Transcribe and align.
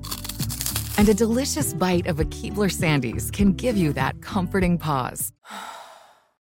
And 0.98 1.10
a 1.10 1.14
delicious 1.14 1.74
bite 1.74 2.08
of 2.08 2.20
a 2.20 2.26
Keebler 2.26 2.72
Sandies 2.72 3.32
can 3.32 3.54
give 3.54 3.78
you 3.78 3.94
that 3.94 4.22
comforting 4.22 4.78
pause. 4.78 5.32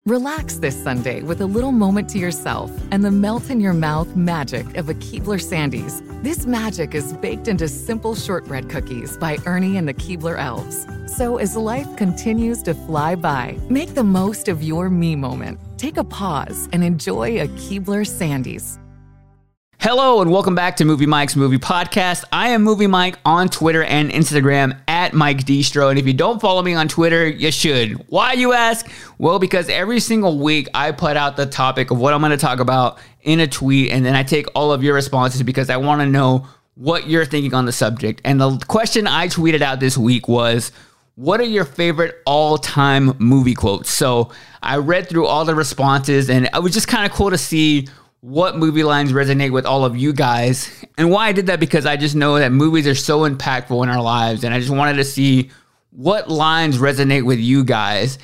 Relax 0.09 0.55
this 0.55 0.75
Sunday 0.83 1.21
with 1.21 1.39
a 1.41 1.45
little 1.45 1.71
moment 1.71 2.09
to 2.09 2.17
yourself 2.17 2.71
and 2.89 3.05
the 3.05 3.11
melt 3.11 3.51
in 3.51 3.59
your 3.61 3.73
mouth 3.73 4.15
magic 4.15 4.75
of 4.75 4.89
a 4.89 4.95
Keebler 4.95 5.39
Sandies. 5.39 6.01
This 6.23 6.47
magic 6.47 6.95
is 6.95 7.13
baked 7.13 7.47
into 7.47 7.67
simple 7.67 8.15
shortbread 8.15 8.71
cookies 8.71 9.17
by 9.17 9.37
Ernie 9.45 9.77
and 9.77 9.87
the 9.87 9.93
Keebler 9.93 10.39
Elves. 10.39 10.87
So 11.15 11.37
as 11.37 11.55
life 11.55 11.95
continues 11.95 12.63
to 12.63 12.73
fly 12.73 13.13
by, 13.13 13.59
make 13.69 13.93
the 13.93 14.03
most 14.03 14.47
of 14.47 14.63
your 14.63 14.89
me 14.89 15.15
moment. 15.15 15.59
Take 15.77 15.97
a 15.97 16.03
pause 16.03 16.67
and 16.73 16.83
enjoy 16.83 17.41
a 17.41 17.47
Keebler 17.49 18.03
Sandies. 18.03 18.79
Hello 19.77 20.21
and 20.21 20.29
welcome 20.29 20.55
back 20.55 20.75
to 20.75 20.85
Movie 20.85 21.05
Mike's 21.05 21.35
Movie 21.35 21.57
Podcast. 21.57 22.25
I 22.33 22.49
am 22.49 22.63
Movie 22.63 22.87
Mike 22.87 23.17
on 23.23 23.47
Twitter 23.47 23.83
and 23.83 24.09
Instagram 24.09 24.77
at 24.99 25.13
Mike 25.13 25.45
Distro. 25.45 25.89
And 25.89 25.97
if 25.97 26.05
you 26.05 26.11
don't 26.11 26.41
follow 26.41 26.61
me 26.61 26.73
on 26.73 26.89
Twitter, 26.89 27.25
you 27.25 27.51
should. 27.51 27.93
Why, 28.09 28.33
you 28.33 28.51
ask? 28.51 28.85
Well, 29.17 29.39
because 29.39 29.69
every 29.69 30.01
single 30.01 30.39
week 30.39 30.67
I 30.73 30.91
put 30.91 31.15
out 31.15 31.37
the 31.37 31.45
topic 31.45 31.89
of 31.89 31.99
what 31.99 32.13
I'm 32.13 32.19
going 32.19 32.31
to 32.31 32.37
talk 32.37 32.59
about 32.59 32.99
in 33.21 33.39
a 33.39 33.47
tweet, 33.47 33.91
and 33.91 34.05
then 34.05 34.13
I 34.13 34.23
take 34.23 34.47
all 34.55 34.73
of 34.73 34.83
your 34.83 34.93
responses 34.93 35.41
because 35.41 35.69
I 35.69 35.77
want 35.77 36.01
to 36.01 36.05
know 36.05 36.45
what 36.75 37.07
you're 37.07 37.25
thinking 37.25 37.53
on 37.53 37.65
the 37.65 37.71
subject. 37.71 38.19
And 38.25 38.41
the 38.41 38.57
question 38.67 39.07
I 39.07 39.27
tweeted 39.27 39.61
out 39.61 39.79
this 39.79 39.97
week 39.97 40.27
was, 40.27 40.73
what 41.15 41.39
are 41.39 41.45
your 41.45 41.65
favorite 41.65 42.17
all 42.25 42.57
time 42.57 43.13
movie 43.19 43.53
quotes? 43.53 43.89
So 43.89 44.31
I 44.61 44.77
read 44.77 45.07
through 45.07 45.27
all 45.27 45.45
the 45.45 45.55
responses, 45.55 46.29
and 46.29 46.49
it 46.53 46.61
was 46.61 46.73
just 46.73 46.89
kind 46.89 47.09
of 47.09 47.15
cool 47.15 47.29
to 47.29 47.37
see 47.37 47.87
what 48.21 48.57
movie 48.57 48.83
lines 48.83 49.13
resonate 49.13 49.51
with 49.51 49.65
all 49.65 49.85
of 49.85 49.95
you 49.95 50.13
guys. 50.13 50.85
And 50.97 51.09
why 51.09 51.27
I 51.27 51.31
did 51.31 51.47
that 51.47 51.59
because 51.59 51.85
I 51.85 51.95
just 51.95 52.15
know 52.15 52.37
that 52.39 52.51
movies 52.51 52.87
are 52.87 52.95
so 52.95 53.29
impactful 53.29 53.81
in 53.83 53.89
our 53.89 54.01
lives. 54.01 54.43
And 54.43 54.53
I 54.53 54.59
just 54.59 54.71
wanted 54.71 54.95
to 54.95 55.03
see 55.03 55.51
what 55.91 56.29
lines 56.29 56.77
resonate 56.77 57.25
with 57.25 57.39
you 57.39 57.63
guys. 57.63 58.19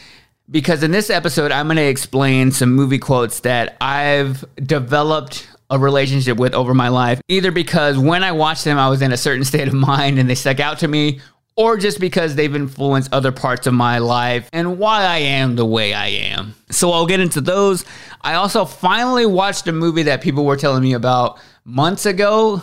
Because 0.50 0.84
in 0.84 0.92
this 0.92 1.10
episode, 1.10 1.52
I'm 1.52 1.68
going 1.68 1.78
to 1.78 1.84
explain 1.84 2.52
some 2.52 2.74
movie 2.74 3.00
quotes 3.00 3.40
that 3.42 3.78
I've 3.82 4.46
developed 4.58 5.48
a 5.70 5.80
relationship 5.80 6.38
with 6.38 6.54
over 6.54 6.74
my 6.74 6.90
life. 6.90 7.20
Either 7.28 7.52
because 7.52 7.98
when 7.98 8.24
I 8.24 8.32
watched 8.32 8.64
them, 8.64 8.78
I 8.78 8.90
was 8.90 9.02
in 9.02 9.12
a 9.12 9.18
certain 9.18 9.44
state 9.44 9.68
of 9.68 9.74
mind 9.74 10.20
and 10.20 10.30
they 10.30 10.36
stuck 10.36 10.60
out 10.60 10.80
to 10.80 10.88
me, 10.88 11.20
or 11.58 11.78
just 11.78 12.00
because 12.00 12.36
they've 12.36 12.56
influenced 12.56 13.14
other 13.14 13.32
parts 13.32 13.66
of 13.66 13.74
my 13.74 14.00
life 14.00 14.50
and 14.52 14.78
why 14.78 15.04
I 15.04 15.18
am 15.20 15.56
the 15.56 15.66
way 15.66 15.94
I 15.94 16.08
am. 16.08 16.56
So 16.70 16.92
I'll 16.92 17.06
get 17.06 17.22
into 17.22 17.40
those. 17.40 17.86
I 18.22 18.34
also 18.34 18.66
finally 18.66 19.26
watched 19.26 19.68
a 19.68 19.72
movie 19.72 20.04
that 20.04 20.22
people 20.22 20.44
were 20.44 20.58
telling 20.58 20.84
me 20.84 20.94
about 20.94 21.40
months 21.64 22.06
ago. 22.06 22.62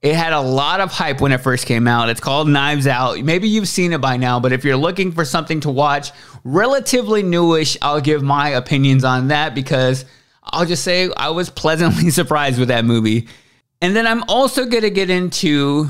It 0.00 0.14
had 0.14 0.32
a 0.32 0.40
lot 0.40 0.80
of 0.80 0.92
hype 0.92 1.20
when 1.20 1.32
it 1.32 1.38
first 1.38 1.66
came 1.66 1.88
out. 1.88 2.10
It's 2.10 2.20
called 2.20 2.46
Knives 2.48 2.86
Out. 2.86 3.18
Maybe 3.20 3.48
you've 3.48 3.68
seen 3.68 3.92
it 3.92 4.00
by 4.00 4.16
now, 4.16 4.38
but 4.38 4.52
if 4.52 4.62
you're 4.62 4.76
looking 4.76 5.10
for 5.10 5.24
something 5.24 5.60
to 5.60 5.70
watch, 5.70 6.12
relatively 6.44 7.22
newish, 7.22 7.78
I'll 7.80 8.02
give 8.02 8.22
my 8.22 8.50
opinions 8.50 9.02
on 9.02 9.28
that 9.28 9.54
because 9.54 10.04
I'll 10.42 10.66
just 10.66 10.84
say 10.84 11.10
I 11.16 11.30
was 11.30 11.48
pleasantly 11.48 12.10
surprised 12.10 12.58
with 12.58 12.68
that 12.68 12.84
movie. 12.84 13.28
And 13.80 13.96
then 13.96 14.06
I'm 14.06 14.22
also 14.28 14.66
going 14.66 14.82
to 14.82 14.90
get 14.90 15.10
into 15.10 15.88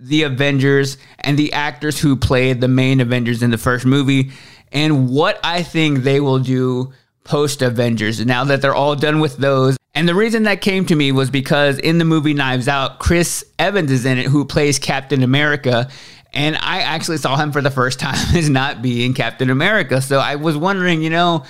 the 0.00 0.22
Avengers 0.22 0.98
and 1.20 1.38
the 1.38 1.52
actors 1.52 2.00
who 2.00 2.16
played 2.16 2.60
the 2.60 2.68
main 2.68 3.00
Avengers 3.00 3.42
in 3.42 3.50
the 3.50 3.58
first 3.58 3.84
movie 3.84 4.30
and 4.72 5.08
what 5.08 5.40
I 5.42 5.62
think 5.62 6.00
they 6.00 6.20
will 6.20 6.38
do 6.38 6.92
post 7.24 7.62
Avengers 7.62 8.24
now 8.24 8.44
that 8.44 8.62
they're 8.62 8.74
all 8.74 8.96
done 8.96 9.20
with 9.20 9.36
those. 9.36 9.76
And 9.94 10.08
the 10.08 10.14
reason 10.14 10.44
that 10.44 10.60
came 10.60 10.86
to 10.86 10.94
me 10.94 11.12
was 11.12 11.30
because 11.30 11.78
in 11.78 11.98
the 11.98 12.04
movie 12.04 12.34
Knives 12.34 12.68
Out, 12.68 12.98
Chris 12.98 13.44
Evans 13.58 13.90
is 13.90 14.04
in 14.04 14.18
it, 14.18 14.26
who 14.26 14.44
plays 14.44 14.78
Captain 14.78 15.22
America. 15.22 15.88
And 16.32 16.56
I 16.56 16.80
actually 16.80 17.16
saw 17.18 17.36
him 17.36 17.52
for 17.52 17.60
the 17.60 17.70
first 17.70 17.98
time 17.98 18.14
as 18.36 18.48
not 18.48 18.82
being 18.82 19.14
Captain 19.14 19.50
America. 19.50 20.00
So 20.00 20.18
I 20.18 20.36
was 20.36 20.56
wondering, 20.56 21.02
you 21.02 21.10
know, 21.10 21.44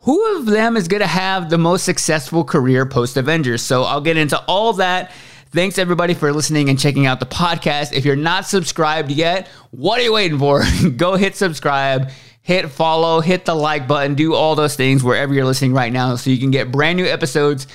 who 0.00 0.36
of 0.36 0.46
them 0.46 0.76
is 0.76 0.88
going 0.88 1.00
to 1.00 1.06
have 1.06 1.48
the 1.48 1.58
most 1.58 1.84
successful 1.84 2.44
career 2.44 2.84
post 2.84 3.16
Avengers? 3.16 3.62
So 3.62 3.84
I'll 3.84 4.02
get 4.02 4.16
into 4.16 4.38
all 4.46 4.74
that 4.74 5.12
Thanks 5.54 5.78
everybody 5.78 6.14
for 6.14 6.32
listening 6.32 6.68
and 6.68 6.76
checking 6.76 7.06
out 7.06 7.20
the 7.20 7.26
podcast. 7.26 7.92
If 7.92 8.04
you're 8.04 8.16
not 8.16 8.44
subscribed 8.44 9.12
yet, 9.12 9.46
what 9.70 10.00
are 10.00 10.02
you 10.02 10.12
waiting 10.12 10.36
for? 10.36 10.64
Go 10.96 11.14
hit 11.14 11.36
subscribe, 11.36 12.10
hit 12.42 12.68
follow, 12.70 13.20
hit 13.20 13.44
the 13.44 13.54
like 13.54 13.86
button, 13.86 14.16
do 14.16 14.34
all 14.34 14.56
those 14.56 14.74
things 14.74 15.04
wherever 15.04 15.32
you're 15.32 15.44
listening 15.44 15.72
right 15.72 15.92
now 15.92 16.16
so 16.16 16.30
you 16.30 16.38
can 16.38 16.50
get 16.50 16.72
brand 16.72 16.96
new 16.96 17.06
episodes 17.06 17.68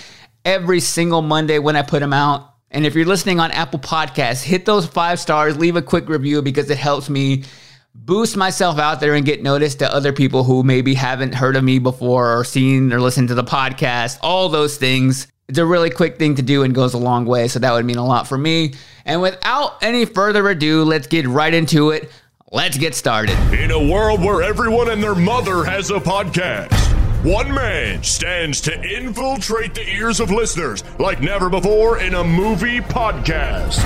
every 0.44 0.82
single 0.82 1.22
Monday 1.22 1.58
when 1.58 1.78
I 1.78 1.82
put 1.82 2.02
them 2.02 2.12
out. 2.12 2.54
And 2.70 2.86
if 2.86 2.96
you're 2.96 3.06
listening 3.06 3.40
on 3.40 3.50
Apple 3.52 3.80
Podcasts, 3.80 4.44
hit 4.44 4.66
those 4.66 4.86
five 4.86 5.18
stars, 5.18 5.58
leave 5.58 5.78
a 5.78 5.82
quick 5.82 6.10
review 6.10 6.42
because 6.42 6.70
it 6.70 6.78
helps 6.78 7.10
me 7.10 7.46
boost 7.96 8.36
myself 8.36 8.78
out 8.78 9.00
there 9.00 9.14
and 9.14 9.26
get 9.26 9.42
noticed 9.42 9.80
to 9.80 9.94
other 9.94 10.12
people 10.12 10.44
who 10.44 10.64
maybe 10.64 10.96
haven't 10.96 11.34
heard 11.34 11.56
of 11.56 11.64
me 11.64 11.80
before 11.80 12.38
or 12.38 12.44
seen 12.44 12.92
or 12.92 13.00
listened 13.00 13.30
to 13.30 13.36
the 13.36 13.44
podcast, 13.46 14.20
all 14.22 14.50
those 14.50 14.76
things. 14.76 15.28
It's 15.50 15.58
a 15.58 15.66
really 15.66 15.90
quick 15.90 16.20
thing 16.20 16.36
to 16.36 16.44
do 16.44 16.62
and 16.62 16.76
goes 16.76 16.94
a 16.94 17.00
long 17.00 17.26
way, 17.26 17.48
so 17.48 17.58
that 17.58 17.74
would 17.74 17.84
mean 17.84 17.98
a 17.98 18.06
lot 18.06 18.28
for 18.28 18.38
me. 18.38 18.76
And 19.04 19.20
without 19.20 19.82
any 19.82 20.06
further 20.06 20.48
ado, 20.48 20.84
let's 20.84 21.08
get 21.08 21.28
right 21.28 21.52
into 21.52 21.90
it. 21.90 22.12
Let's 22.52 22.78
get 22.78 22.94
started. 22.94 23.36
In 23.52 23.72
a 23.72 23.92
world 23.92 24.22
where 24.22 24.44
everyone 24.44 24.92
and 24.92 25.02
their 25.02 25.16
mother 25.16 25.64
has 25.64 25.90
a 25.90 25.96
podcast, 25.96 26.72
one 27.26 27.52
man 27.52 28.04
stands 28.04 28.62
to 28.62 28.80
infiltrate 28.80 29.74
the 29.74 29.90
ears 29.90 30.20
of 30.20 30.30
listeners 30.30 30.84
like 31.00 31.20
never 31.20 31.50
before 31.50 32.00
in 32.00 32.14
a 32.14 32.24
movie 32.24 32.80
podcast. 32.80 33.80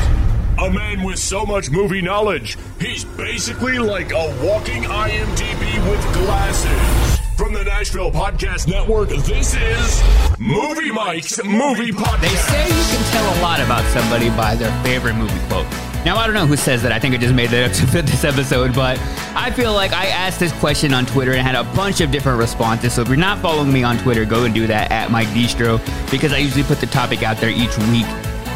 A 0.60 0.70
man 0.70 1.02
with 1.04 1.18
so 1.18 1.46
much 1.46 1.70
movie 1.70 2.02
knowledge, 2.02 2.58
he's 2.78 3.06
basically 3.06 3.80
like 3.80 4.12
a 4.12 4.38
walking 4.46 4.84
IMDb 4.84 5.90
with 5.90 6.14
glasses. 6.14 7.13
From 7.36 7.52
the 7.52 7.64
Nashville 7.64 8.12
Podcast 8.12 8.68
Network, 8.68 9.10
this 9.10 9.56
is 9.56 10.04
Movie 10.40 10.92
Mike's 10.92 11.44
Movie 11.44 11.92
Podcast. 11.92 12.22
They 12.22 12.28
say 12.28 12.68
you 12.68 12.98
can 12.98 13.12
tell 13.12 13.40
a 13.40 13.42
lot 13.42 13.60
about 13.60 13.84
somebody 13.92 14.30
by 14.30 14.54
their 14.56 14.72
favorite 14.84 15.16
movie 15.16 15.40
quote. 15.48 15.66
Now, 16.06 16.18
I 16.18 16.26
don't 16.28 16.36
know 16.36 16.46
who 16.46 16.56
says 16.56 16.84
that. 16.84 16.92
I 16.92 17.00
think 17.00 17.16
I 17.16 17.18
just 17.18 17.34
made 17.34 17.50
that 17.50 17.72
up 17.72 17.76
to 17.78 17.88
fit 17.88 18.06
this 18.06 18.24
episode, 18.24 18.76
but 18.76 19.00
I 19.36 19.50
feel 19.50 19.74
like 19.74 19.94
I 19.94 20.08
asked 20.08 20.40
this 20.40 20.52
question 20.60 20.94
on 20.94 21.08
Twitter 21.08 21.32
and 21.34 21.42
had 21.42 21.56
a 21.56 21.64
bunch 21.76 22.02
of 22.02 22.12
different 22.12 22.38
responses. 22.38 22.94
So 22.94 23.02
if 23.02 23.08
you're 23.08 23.18
not 23.18 23.40
following 23.40 23.74
me 23.74 23.84
on 23.84 23.98
Twitter, 23.98 24.26
go 24.26 24.44
and 24.44 24.54
do 24.54 24.68
that 24.68 24.92
at 24.92 25.10
Mike 25.10 25.28
Distro 25.30 25.80
because 26.12 26.34
I 26.34 26.38
usually 26.38 26.64
put 26.64 26.80
the 26.80 26.88
topic 26.88 27.24
out 27.24 27.38
there 27.38 27.50
each 27.50 27.76
week 27.90 28.06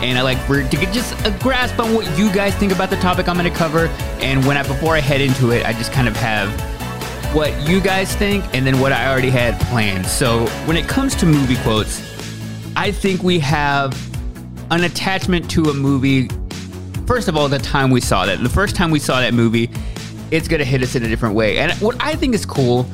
and 0.03 0.19
I 0.19 0.21
like 0.21 0.37
for 0.39 0.61
to 0.61 0.77
get 0.77 0.93
just 0.93 1.13
a 1.25 1.31
grasp 1.39 1.79
on 1.79 1.95
what 1.95 2.05
you 2.17 2.31
guys 2.31 2.53
think 2.55 2.71
about 2.71 2.91
the 2.91 2.97
topic 2.97 3.27
I'm 3.27 3.37
going 3.37 3.51
to 3.51 3.57
cover. 3.57 3.87
And 4.21 4.45
when 4.45 4.55
I 4.55 4.61
before 4.61 4.95
I 4.95 4.99
head 4.99 5.21
into 5.21 5.49
it, 5.49 5.65
I 5.65 5.73
just 5.73 5.91
kind 5.91 6.07
of 6.07 6.15
have 6.17 6.76
what 7.33 7.67
you 7.67 7.81
guys 7.81 8.15
think 8.15 8.43
and 8.53 8.65
then 8.65 8.79
what 8.79 8.91
I 8.91 9.09
already 9.11 9.29
had 9.29 9.59
planned. 9.61 10.05
So 10.05 10.45
when 10.65 10.77
it 10.77 10.87
comes 10.87 11.15
to 11.15 11.25
movie 11.25 11.57
quotes, 11.57 12.01
I 12.75 12.91
think 12.91 13.23
we 13.23 13.39
have 13.39 13.93
an 14.71 14.83
attachment 14.83 15.49
to 15.51 15.65
a 15.65 15.73
movie. 15.73 16.29
First 17.05 17.27
of 17.27 17.37
all, 17.37 17.49
the 17.49 17.59
time 17.59 17.91
we 17.91 18.01
saw 18.01 18.25
that, 18.25 18.41
the 18.41 18.49
first 18.49 18.75
time 18.75 18.91
we 18.91 18.99
saw 18.99 19.19
that 19.19 19.33
movie, 19.33 19.69
it's 20.31 20.47
going 20.47 20.59
to 20.59 20.65
hit 20.65 20.81
us 20.83 20.95
in 20.95 21.03
a 21.03 21.07
different 21.07 21.35
way. 21.35 21.57
And 21.59 21.71
what 21.73 21.95
I 21.99 22.15
think 22.15 22.35
is 22.35 22.45
cool 22.45 22.85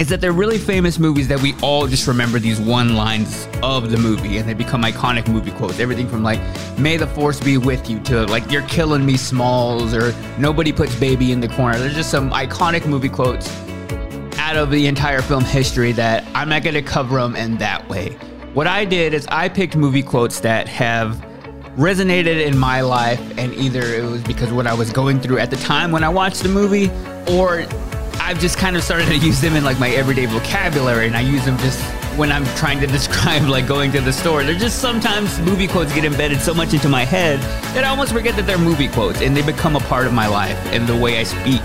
is 0.00 0.08
that 0.08 0.18
they're 0.22 0.32
really 0.32 0.56
famous 0.56 0.98
movies 0.98 1.28
that 1.28 1.38
we 1.42 1.54
all 1.60 1.86
just 1.86 2.08
remember 2.08 2.38
these 2.38 2.58
one 2.58 2.96
lines 2.96 3.46
of 3.62 3.90
the 3.90 3.98
movie 3.98 4.38
and 4.38 4.48
they 4.48 4.54
become 4.54 4.82
iconic 4.82 5.28
movie 5.28 5.50
quotes. 5.50 5.78
Everything 5.78 6.08
from 6.08 6.22
like, 6.22 6.40
may 6.78 6.96
the 6.96 7.06
force 7.06 7.38
be 7.38 7.58
with 7.58 7.90
you 7.90 8.00
to 8.00 8.24
like, 8.28 8.50
you're 8.50 8.66
killing 8.66 9.04
me, 9.04 9.18
Smalls, 9.18 9.92
or 9.92 10.14
nobody 10.38 10.72
puts 10.72 10.98
baby 10.98 11.32
in 11.32 11.40
the 11.40 11.48
corner. 11.48 11.78
There's 11.78 11.94
just 11.94 12.10
some 12.10 12.30
iconic 12.30 12.86
movie 12.86 13.10
quotes 13.10 13.54
out 14.38 14.56
of 14.56 14.70
the 14.70 14.86
entire 14.86 15.20
film 15.20 15.44
history 15.44 15.92
that 15.92 16.24
I'm 16.34 16.48
not 16.48 16.62
going 16.62 16.72
to 16.72 16.82
cover 16.82 17.20
them 17.20 17.36
in 17.36 17.58
that 17.58 17.86
way. 17.90 18.16
What 18.54 18.66
I 18.66 18.86
did 18.86 19.12
is 19.12 19.26
I 19.26 19.50
picked 19.50 19.76
movie 19.76 20.02
quotes 20.02 20.40
that 20.40 20.66
have 20.66 21.16
resonated 21.76 22.42
in 22.42 22.56
my 22.56 22.80
life, 22.80 23.20
and 23.36 23.52
either 23.54 23.82
it 23.82 24.10
was 24.10 24.22
because 24.22 24.50
what 24.50 24.66
I 24.66 24.72
was 24.72 24.90
going 24.90 25.20
through 25.20 25.40
at 25.40 25.50
the 25.50 25.56
time 25.58 25.92
when 25.92 26.02
I 26.02 26.08
watched 26.08 26.42
the 26.42 26.48
movie, 26.48 26.90
or 27.30 27.66
I've 28.20 28.38
just 28.38 28.58
kind 28.58 28.76
of 28.76 28.84
started 28.84 29.06
to 29.06 29.16
use 29.16 29.40
them 29.40 29.56
in 29.56 29.64
like 29.64 29.78
my 29.80 29.90
everyday 29.90 30.26
vocabulary, 30.26 31.06
and 31.06 31.16
I 31.16 31.20
use 31.20 31.44
them 31.44 31.58
just 31.58 31.82
when 32.16 32.30
I'm 32.30 32.44
trying 32.56 32.78
to 32.80 32.86
describe 32.98 33.48
like 33.48 33.66
going 33.66 33.90
to 33.92 34.00
the 34.00 34.12
store. 34.12 34.44
They're 34.44 34.54
just 34.54 34.78
sometimes 34.80 35.38
movie 35.40 35.66
quotes 35.66 35.92
get 35.94 36.04
embedded 36.04 36.40
so 36.40 36.54
much 36.54 36.74
into 36.74 36.88
my 36.88 37.04
head 37.04 37.40
that 37.74 37.82
I 37.84 37.88
almost 37.88 38.12
forget 38.12 38.36
that 38.36 38.46
they're 38.46 38.58
movie 38.58 38.88
quotes, 38.88 39.20
and 39.20 39.36
they 39.36 39.42
become 39.42 39.74
a 39.74 39.80
part 39.80 40.06
of 40.06 40.12
my 40.12 40.26
life 40.26 40.58
and 40.66 40.86
the 40.86 40.96
way 40.96 41.18
I 41.18 41.24
speak. 41.24 41.62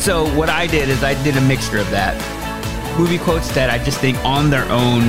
So 0.00 0.26
what 0.36 0.48
I 0.50 0.66
did 0.66 0.88
is 0.88 1.02
I 1.02 1.20
did 1.22 1.36
a 1.36 1.40
mixture 1.40 1.78
of 1.78 1.90
that. 1.90 2.16
Movie 2.98 3.18
quotes 3.18 3.50
that 3.54 3.70
I 3.70 3.82
just 3.82 4.00
think 4.00 4.18
on 4.24 4.50
their 4.50 4.64
own, 4.70 5.08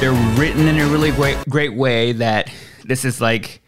they're 0.00 0.38
written 0.38 0.68
in 0.68 0.78
a 0.78 0.86
really 0.86 1.10
great 1.10 1.36
great 1.48 1.74
way 1.74 2.12
that 2.12 2.50
this 2.84 3.04
is 3.04 3.20
like 3.20 3.62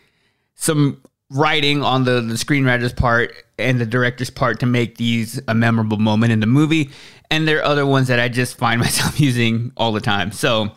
some 0.55 1.03
writing 1.31 1.83
on 1.83 2.05
the, 2.05 2.21
the 2.21 2.35
screenwriter's 2.35 2.93
part 2.93 3.35
and 3.59 3.81
the 3.81 3.87
director's 3.87 4.31
part 4.31 4.61
to 4.61 4.67
make 4.67 4.97
these 4.97 5.41
a 5.49 5.55
memorable 5.55 5.99
moment 5.99 6.33
in 6.33 6.41
the 6.41 6.47
movie. 6.47 6.91
And 7.31 7.49
there 7.49 7.59
are 7.59 7.65
other 7.65 7.85
ones 7.85 8.09
that 8.09 8.21
I 8.21 8.29
just 8.29 8.57
find 8.57 8.81
myself 8.87 9.19
using 9.21 9.73
all 9.77 9.93
the 9.93 10.01
time. 10.01 10.33
So 10.33 10.71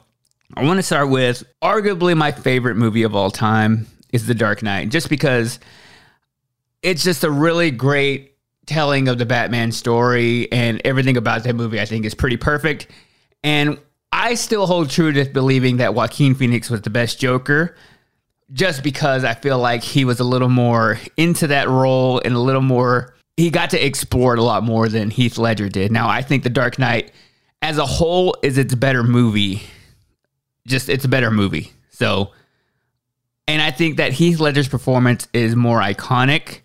I 0.56 0.64
want 0.64 0.78
to 0.78 0.84
start 0.84 1.10
with 1.10 1.44
arguably 1.62 2.18
my 2.18 2.32
favorite 2.32 2.76
movie 2.76 3.04
of 3.04 3.16
all 3.16 3.30
time 3.30 3.88
is 4.12 4.26
The 4.26 4.34
Dark 4.34 4.64
Knight, 4.64 4.90
just 4.90 5.10
because 5.10 5.60
it's 6.82 7.04
just 7.04 7.24
a 7.24 7.30
really 7.30 7.70
great 7.70 8.36
telling 8.66 9.08
of 9.08 9.18
the 9.18 9.26
Batman 9.26 9.72
story 9.72 10.52
and 10.52 10.82
everything 10.86 11.18
about 11.18 11.44
that 11.44 11.56
movie 11.56 11.80
I 11.80 11.86
think 11.86 12.06
is 12.06 12.14
pretty 12.14 12.38
perfect. 12.38 12.88
And 13.44 13.80
I 14.12 14.36
still 14.36 14.66
hold 14.66 14.90
true 14.90 15.12
to 15.12 15.26
believing 15.26 15.78
that 15.78 15.94
Joaquin 15.94 16.34
Phoenix 16.34 16.70
was 16.70 16.82
the 16.82 16.90
best 16.90 17.20
Joker 17.20 17.76
just 18.54 18.84
because 18.84 19.24
I 19.24 19.34
feel 19.34 19.60
like 19.60 19.84
he 19.84 20.06
was 20.06 20.20
a 20.20 20.24
little 20.24 20.50
more 20.50 21.00
into 21.18 21.48
that 21.48 21.68
role 21.68 22.22
and 22.24 22.34
a 22.34 22.40
little 22.40 22.62
more 22.62 23.14
he 23.38 23.50
got 23.50 23.70
to 23.70 23.86
explore 23.86 24.34
it 24.34 24.40
a 24.40 24.44
lot 24.44 24.64
more 24.64 24.90
than 24.90 25.10
Heath 25.10 25.38
Ledger 25.38 25.70
did. 25.70 25.94
Now, 25.94 26.10
I 26.10 26.22
think 26.22 26.44
The 26.44 26.50
Dark 26.50 26.78
Knight 26.78 27.14
as 27.62 27.78
a 27.78 27.86
whole 27.86 28.36
is 28.44 28.58
its 28.58 28.76
better 28.76 29.02
movie. 29.02 29.62
Just 30.68 30.90
it's 30.90 31.06
a 31.06 31.10
better 31.10 31.32
movie. 31.32 31.72
So 31.90 32.32
and 33.48 33.62
I 33.62 33.72
think 33.72 33.98
that 33.98 34.14
Heath 34.14 34.40
Ledger's 34.40 34.68
performance 34.68 35.28
is 35.34 35.56
more 35.56 35.80
iconic, 35.80 36.60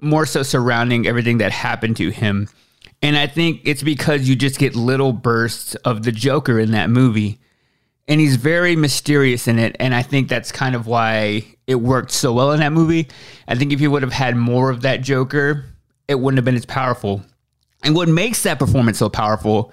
more 0.00 0.26
so 0.26 0.42
surrounding 0.42 1.06
everything 1.06 1.38
that 1.38 1.50
happened 1.50 1.96
to 1.96 2.10
him. 2.10 2.48
And 3.00 3.16
I 3.16 3.26
think 3.26 3.62
it's 3.64 3.82
because 3.82 4.28
you 4.28 4.36
just 4.36 4.58
get 4.58 4.76
little 4.76 5.12
bursts 5.12 5.74
of 5.76 6.02
the 6.02 6.12
Joker 6.12 6.58
in 6.58 6.72
that 6.72 6.90
movie 6.90 7.40
and 8.08 8.20
he's 8.20 8.36
very 8.36 8.76
mysterious 8.76 9.46
in 9.48 9.58
it 9.58 9.76
and 9.78 9.94
i 9.94 10.02
think 10.02 10.28
that's 10.28 10.52
kind 10.52 10.74
of 10.74 10.86
why 10.86 11.44
it 11.66 11.76
worked 11.76 12.10
so 12.10 12.32
well 12.32 12.52
in 12.52 12.60
that 12.60 12.72
movie. 12.72 13.08
I 13.48 13.54
think 13.54 13.72
if 13.72 13.80
he 13.80 13.88
would 13.88 14.02
have 14.02 14.12
had 14.12 14.36
more 14.36 14.70
of 14.70 14.82
that 14.82 15.00
joker 15.00 15.64
it 16.08 16.16
wouldn't 16.16 16.38
have 16.38 16.44
been 16.44 16.56
as 16.56 16.66
powerful. 16.66 17.22
And 17.84 17.94
what 17.94 18.08
makes 18.08 18.42
that 18.42 18.58
performance 18.58 18.98
so 18.98 19.08
powerful 19.08 19.72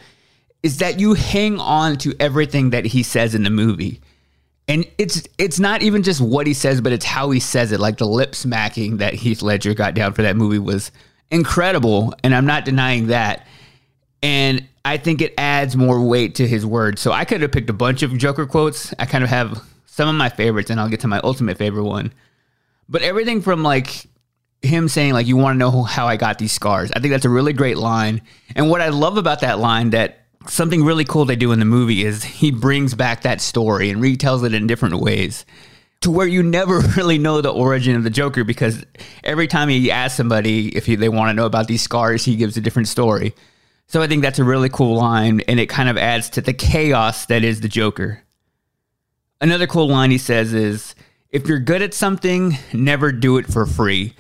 is 0.63 0.77
that 0.77 0.99
you 0.99 1.15
hang 1.15 1.59
on 1.59 1.97
to 1.97 2.13
everything 2.19 2.69
that 2.69 2.85
he 2.85 3.03
says 3.03 3.35
in 3.35 3.43
the 3.43 3.49
movie. 3.49 3.99
And 4.67 4.85
it's 4.97 5.27
it's 5.37 5.59
not 5.59 5.81
even 5.81 6.03
just 6.03 6.21
what 6.21 6.45
he 6.45 6.53
says 6.53 6.79
but 6.79 6.93
it's 6.93 7.05
how 7.05 7.31
he 7.31 7.39
says 7.39 7.71
it. 7.71 7.79
Like 7.79 7.97
the 7.97 8.07
lip 8.07 8.35
smacking 8.35 8.97
that 8.97 9.15
heath 9.15 9.41
ledger 9.41 9.73
got 9.73 9.95
down 9.95 10.13
for 10.13 10.21
that 10.21 10.35
movie 10.35 10.59
was 10.59 10.91
incredible 11.31 12.11
and 12.23 12.33
i'm 12.33 12.47
not 12.47 12.65
denying 12.65 13.05
that 13.07 13.45
and 14.21 14.68
I 14.86 14.98
think 14.98 15.21
it 15.21 15.33
adds 15.38 15.75
more 15.75 16.04
weight 16.04 16.36
to 16.36 16.48
his 16.48 16.66
words. 16.66 17.01
So 17.01 17.12
I 17.12 17.25
could 17.25 17.42
have 17.42 17.51
picked 17.51 17.69
a 17.69 17.74
bunch 17.74 18.04
of 18.04 18.18
Joker 18.18 18.45
quotes. 18.45 18.94
I 19.00 19.06
kind 19.06 19.24
of 19.24 19.30
have 19.30 19.63
some 19.86 20.10
of 20.10 20.16
my 20.16 20.30
favorites, 20.30 20.69
and 20.69 20.80
I'll 20.80 20.89
get 20.89 21.01
to 21.01 21.07
my 21.07 21.19
ultimate 21.24 21.57
favorite 21.57 21.83
one. 21.83 22.13
But 22.88 23.01
everything 23.01 23.42
from 23.42 23.63
like 23.63 24.06
him 24.62 24.89
saying 24.89 25.13
like 25.13 25.27
you 25.27 25.38
want 25.38 25.56
to 25.56 25.60
know 25.60 25.83
how 25.83 26.07
I 26.07 26.18
got 26.18 26.38
these 26.38 26.51
scars. 26.51 26.92
I 26.95 27.00
think 27.00 27.12
that's 27.12 27.25
a 27.25 27.30
really 27.30 27.54
great 27.54 27.77
line. 27.77 28.21
And 28.56 28.69
what 28.69 28.81
I 28.81 28.89
love 28.89 29.18
about 29.18 29.42
that 29.42 29.60
line 29.60 29.92
that 29.92 30.25
something 30.48 30.83
really 30.83 31.06
cool 31.06 31.25
they 31.25 31.36
do 31.36 31.51
in 31.51 31.60
the 31.60 31.65
movie 31.65 32.04
is 32.04 32.24
he 32.24 32.51
brings 32.51 32.94
back 32.94 33.22
that 33.22 33.42
story 33.42 33.89
and 33.89 34.01
retells 34.01 34.44
it 34.45 34.54
in 34.54 34.68
different 34.68 34.95
ways 34.95 35.45
to 36.01 36.12
where 36.12 36.27
you 36.27 36.44
never 36.44 36.80
really 36.98 37.18
know 37.18 37.42
the 37.42 37.51
origin 37.51 37.95
of 37.95 38.04
the 38.04 38.10
Joker 38.10 38.44
because 38.44 38.86
every 39.24 39.48
time 39.48 39.69
he 39.69 39.92
asks 39.92 40.18
somebody 40.18 40.75
if 40.75 40.86
he, 40.86 40.95
they 40.95 41.10
want 41.10 41.30
to 41.30 41.33
know 41.33 41.45
about 41.45 41.68
these 41.68 41.81
scars, 41.81 42.25
he 42.25 42.36
gives 42.36 42.57
a 42.57 42.62
different 42.62 42.88
story. 42.88 43.33
So 43.89 44.03
I 44.03 44.07
think 44.07 44.21
that's 44.21 44.38
a 44.38 44.44
really 44.44 44.69
cool 44.69 44.97
line, 44.97 45.41
and 45.47 45.59
it 45.59 45.65
kind 45.65 45.89
of 45.89 45.97
adds 45.97 46.30
to 46.31 46.41
the 46.41 46.53
chaos 46.53 47.25
that 47.25 47.44
is 47.44 47.62
the 47.62 47.68
Joker. 47.68 48.21
Another 49.41 49.65
cool 49.65 49.88
line 49.88 50.12
he 50.12 50.19
says 50.19 50.53
is, 50.53 50.94
if 51.31 51.47
you're 51.47 51.57
good 51.57 51.81
at 51.81 51.95
something, 51.95 52.56
never 52.71 53.12
do 53.12 53.38
it 53.39 53.47
for 53.47 53.65
free. 53.65 54.13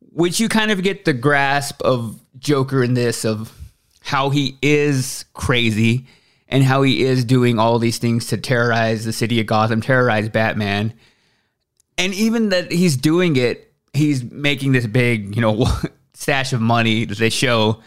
Which 0.00 0.40
you 0.40 0.48
kind 0.48 0.72
of 0.72 0.82
get 0.82 1.04
the 1.04 1.12
grasp 1.12 1.80
of 1.82 2.18
Joker 2.40 2.82
in 2.82 2.94
this, 2.94 3.24
of 3.24 3.56
how 4.00 4.30
he 4.30 4.58
is 4.60 5.26
crazy 5.32 6.06
and 6.48 6.64
how 6.64 6.82
he 6.82 7.04
is 7.04 7.24
doing 7.24 7.60
all 7.60 7.78
these 7.78 7.98
things 7.98 8.26
to 8.26 8.36
terrorize 8.36 9.04
the 9.04 9.12
city 9.12 9.38
of 9.38 9.46
Gotham, 9.46 9.80
terrorize 9.80 10.28
Batman. 10.28 10.92
And 11.96 12.12
even 12.14 12.48
that 12.48 12.72
he's 12.72 12.96
doing 12.96 13.36
it, 13.36 13.72
he's 13.92 14.24
making 14.24 14.72
this 14.72 14.88
big, 14.88 15.36
you 15.36 15.40
know, 15.40 15.68
stash 16.14 16.52
of 16.52 16.60
money 16.60 17.04
that 17.04 17.18
they 17.18 17.30
show 17.30 17.80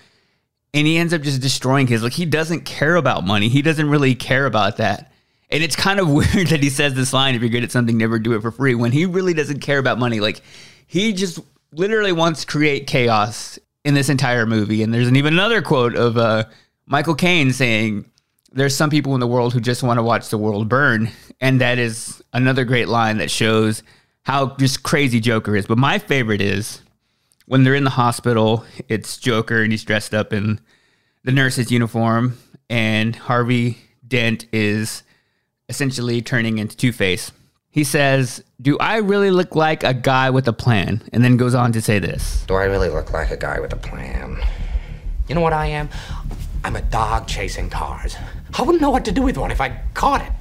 and 0.78 0.86
he 0.86 0.98
ends 0.98 1.12
up 1.12 1.24
just 1.24 1.42
destroying 1.42 1.88
his 1.88 2.04
like 2.04 2.14
he 2.14 2.26
doesn't 2.26 2.62
care 2.62 2.96
about 2.96 3.26
money. 3.26 3.50
He 3.50 3.64
doesn't 3.64 3.90
really 3.90 4.14
care 4.14 4.46
about 4.46 4.78
that. 4.78 5.12
And 5.50 5.64
it's 5.64 5.76
kind 5.76 6.00
of 6.00 6.08
weird 6.12 6.48
that 6.48 6.62
he 6.62 6.70
says 6.70 6.94
this 6.94 7.14
line 7.14 7.34
if 7.34 7.42
you're 7.42 7.50
good 7.50 7.64
at 7.64 7.72
something 7.72 7.98
never 7.98 8.20
do 8.20 8.34
it 8.34 8.42
for 8.42 8.52
free 8.52 8.76
when 8.76 8.92
he 8.92 9.06
really 9.08 9.34
doesn't 9.34 9.62
care 9.62 9.80
about 9.80 9.98
money. 9.98 10.20
Like 10.20 10.42
he 10.86 11.14
just 11.14 11.40
literally 11.72 12.12
wants 12.12 12.42
to 12.42 12.48
create 12.48 12.86
chaos 12.86 13.58
in 13.84 13.96
this 13.96 14.10
entire 14.10 14.46
movie. 14.46 14.84
And 14.84 14.94
there's 14.94 15.08
an, 15.08 15.16
even 15.16 15.34
another 15.34 15.64
quote 15.64 15.96
of 15.96 16.18
uh, 16.18 16.46
michael 16.86 17.16
caine 17.16 17.52
saying 17.54 18.06
there's 18.52 18.76
some 18.76 18.92
people 18.92 19.16
in 19.16 19.20
the 19.20 19.28
world 19.28 19.54
who 19.54 19.60
just 19.60 19.82
want 19.82 19.98
to 19.98 20.04
watch 20.04 20.30
the 20.30 20.38
world 20.38 20.70
burn. 20.70 21.10
And 21.42 21.60
that 21.60 21.80
is 21.80 22.24
another 22.34 22.66
great 22.66 22.88
line 22.88 23.18
that 23.18 23.32
shows 23.32 23.82
how 24.22 24.56
just 24.58 24.84
crazy 24.84 25.20
joker 25.20 25.56
is. 25.56 25.66
But 25.66 25.80
my 25.80 25.98
favorite 25.98 26.42
is 26.42 26.82
when 27.48 27.64
they're 27.64 27.76
in 27.76 27.86
the 27.86 27.90
hospital, 27.90 28.66
it's 28.88 29.18
Joker 29.18 29.64
and 29.64 29.72
he's 29.72 29.84
dressed 29.84 30.14
up 30.14 30.34
in 30.34 30.60
the 31.24 31.32
nurse's 31.32 31.72
uniform, 31.72 32.38
and 32.70 33.16
Harvey 33.16 33.78
Dent 34.08 34.46
is 34.52 35.04
essentially 35.70 36.22
turning 36.22 36.58
into 36.58 36.78
Two 36.78 36.92
Face. 36.92 37.32
He 37.70 37.84
says, 37.84 38.44
Do 38.62 38.78
I 38.80 38.98
really 38.98 39.32
look 39.32 39.56
like 39.56 39.84
a 39.84 39.94
guy 39.94 40.30
with 40.30 40.48
a 40.48 40.54
plan? 40.54 41.02
And 41.14 41.24
then 41.24 41.38
goes 41.38 41.56
on 41.56 41.72
to 41.74 41.82
say 41.82 42.00
this 42.00 42.44
Do 42.48 42.56
I 42.56 42.66
really 42.66 42.90
look 42.90 43.12
like 43.14 43.32
a 43.32 43.38
guy 43.38 43.60
with 43.60 43.74
a 43.74 43.78
plan? 43.78 44.38
You 45.28 45.36
know 45.36 45.42
what 45.42 45.54
I 45.54 45.68
am? 45.68 45.90
I'm 46.64 46.76
a 46.76 46.82
dog 46.82 47.28
chasing 47.28 47.70
cars. 47.70 48.16
I 48.58 48.62
wouldn't 48.62 48.82
know 48.82 48.90
what 48.90 49.06
to 49.06 49.12
do 49.12 49.22
with 49.22 49.38
one 49.38 49.52
if 49.52 49.62
I 49.62 49.82
caught 49.94 50.22
it. 50.22 50.32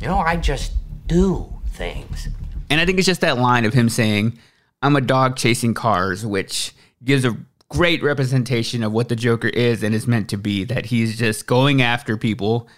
You 0.00 0.08
know, 0.08 0.18
I 0.18 0.36
just 0.36 0.72
do 1.06 1.52
things. 1.68 2.28
And 2.70 2.80
I 2.80 2.86
think 2.86 2.98
it's 2.98 3.06
just 3.06 3.20
that 3.20 3.38
line 3.38 3.64
of 3.64 3.74
him 3.74 3.88
saying, 3.88 4.38
I'm 4.82 4.96
a 4.96 5.00
dog 5.00 5.36
chasing 5.36 5.74
cars, 5.74 6.26
which 6.26 6.74
gives 7.04 7.24
a 7.24 7.36
great 7.68 8.02
representation 8.02 8.82
of 8.82 8.92
what 8.92 9.08
the 9.08 9.16
Joker 9.16 9.48
is 9.48 9.82
and 9.82 9.94
is 9.94 10.06
meant 10.06 10.28
to 10.30 10.36
be. 10.36 10.64
That 10.64 10.86
he's 10.86 11.18
just 11.18 11.46
going 11.46 11.80
after 11.80 12.16
people, 12.16 12.68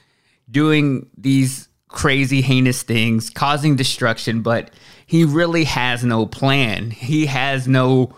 doing 0.51 1.09
these 1.17 1.69
crazy, 1.89 2.43
heinous 2.43 2.83
things, 2.83 3.31
causing 3.31 3.77
destruction, 3.77 4.43
but 4.43 4.71
he 5.07 5.25
really 5.25 5.65
has 5.65 6.05
no 6.05 6.27
plan. 6.27 6.91
He 6.91 7.27
has 7.27 7.69
no 7.69 8.15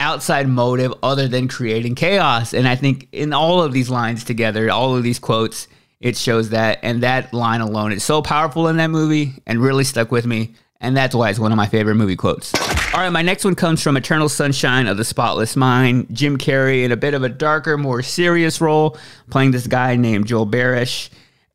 outside 0.00 0.48
motive 0.48 0.92
other 1.02 1.26
than 1.26 1.48
creating 1.48 1.94
chaos. 1.94 2.54
And 2.54 2.68
I 2.68 2.76
think 2.76 3.08
in 3.12 3.32
all 3.32 3.62
of 3.62 3.72
these 3.72 3.90
lines 3.90 4.24
together, 4.24 4.70
all 4.70 4.96
of 4.96 5.02
these 5.02 5.18
quotes, 5.18 5.68
it 6.00 6.16
shows 6.16 6.50
that. 6.50 6.78
And 6.82 7.02
that 7.02 7.34
line 7.34 7.60
alone 7.60 7.92
is 7.92 8.04
so 8.04 8.22
powerful 8.22 8.68
in 8.68 8.76
that 8.76 8.90
movie 8.90 9.34
and 9.46 9.60
really 9.60 9.84
stuck 9.84 10.12
with 10.12 10.26
me. 10.26 10.54
And 10.80 10.96
that's 10.96 11.14
why 11.14 11.30
it's 11.30 11.38
one 11.38 11.50
of 11.50 11.56
my 11.56 11.66
favorite 11.66 11.96
movie 11.96 12.16
quotes. 12.16 12.54
All 12.94 13.00
right, 13.00 13.10
my 13.10 13.22
next 13.22 13.44
one 13.44 13.54
comes 13.54 13.82
from 13.82 13.96
Eternal 13.96 14.28
Sunshine 14.28 14.86
of 14.86 14.96
the 14.96 15.04
Spotless 15.04 15.56
Mind. 15.56 16.06
Jim 16.12 16.38
Carrey 16.38 16.84
in 16.84 16.92
a 16.92 16.96
bit 16.96 17.14
of 17.14 17.22
a 17.22 17.28
darker, 17.28 17.76
more 17.76 18.02
serious 18.02 18.60
role, 18.60 18.96
playing 19.28 19.50
this 19.50 19.66
guy 19.66 19.96
named 19.96 20.26
Joel 20.26 20.46
Barish. 20.46 21.10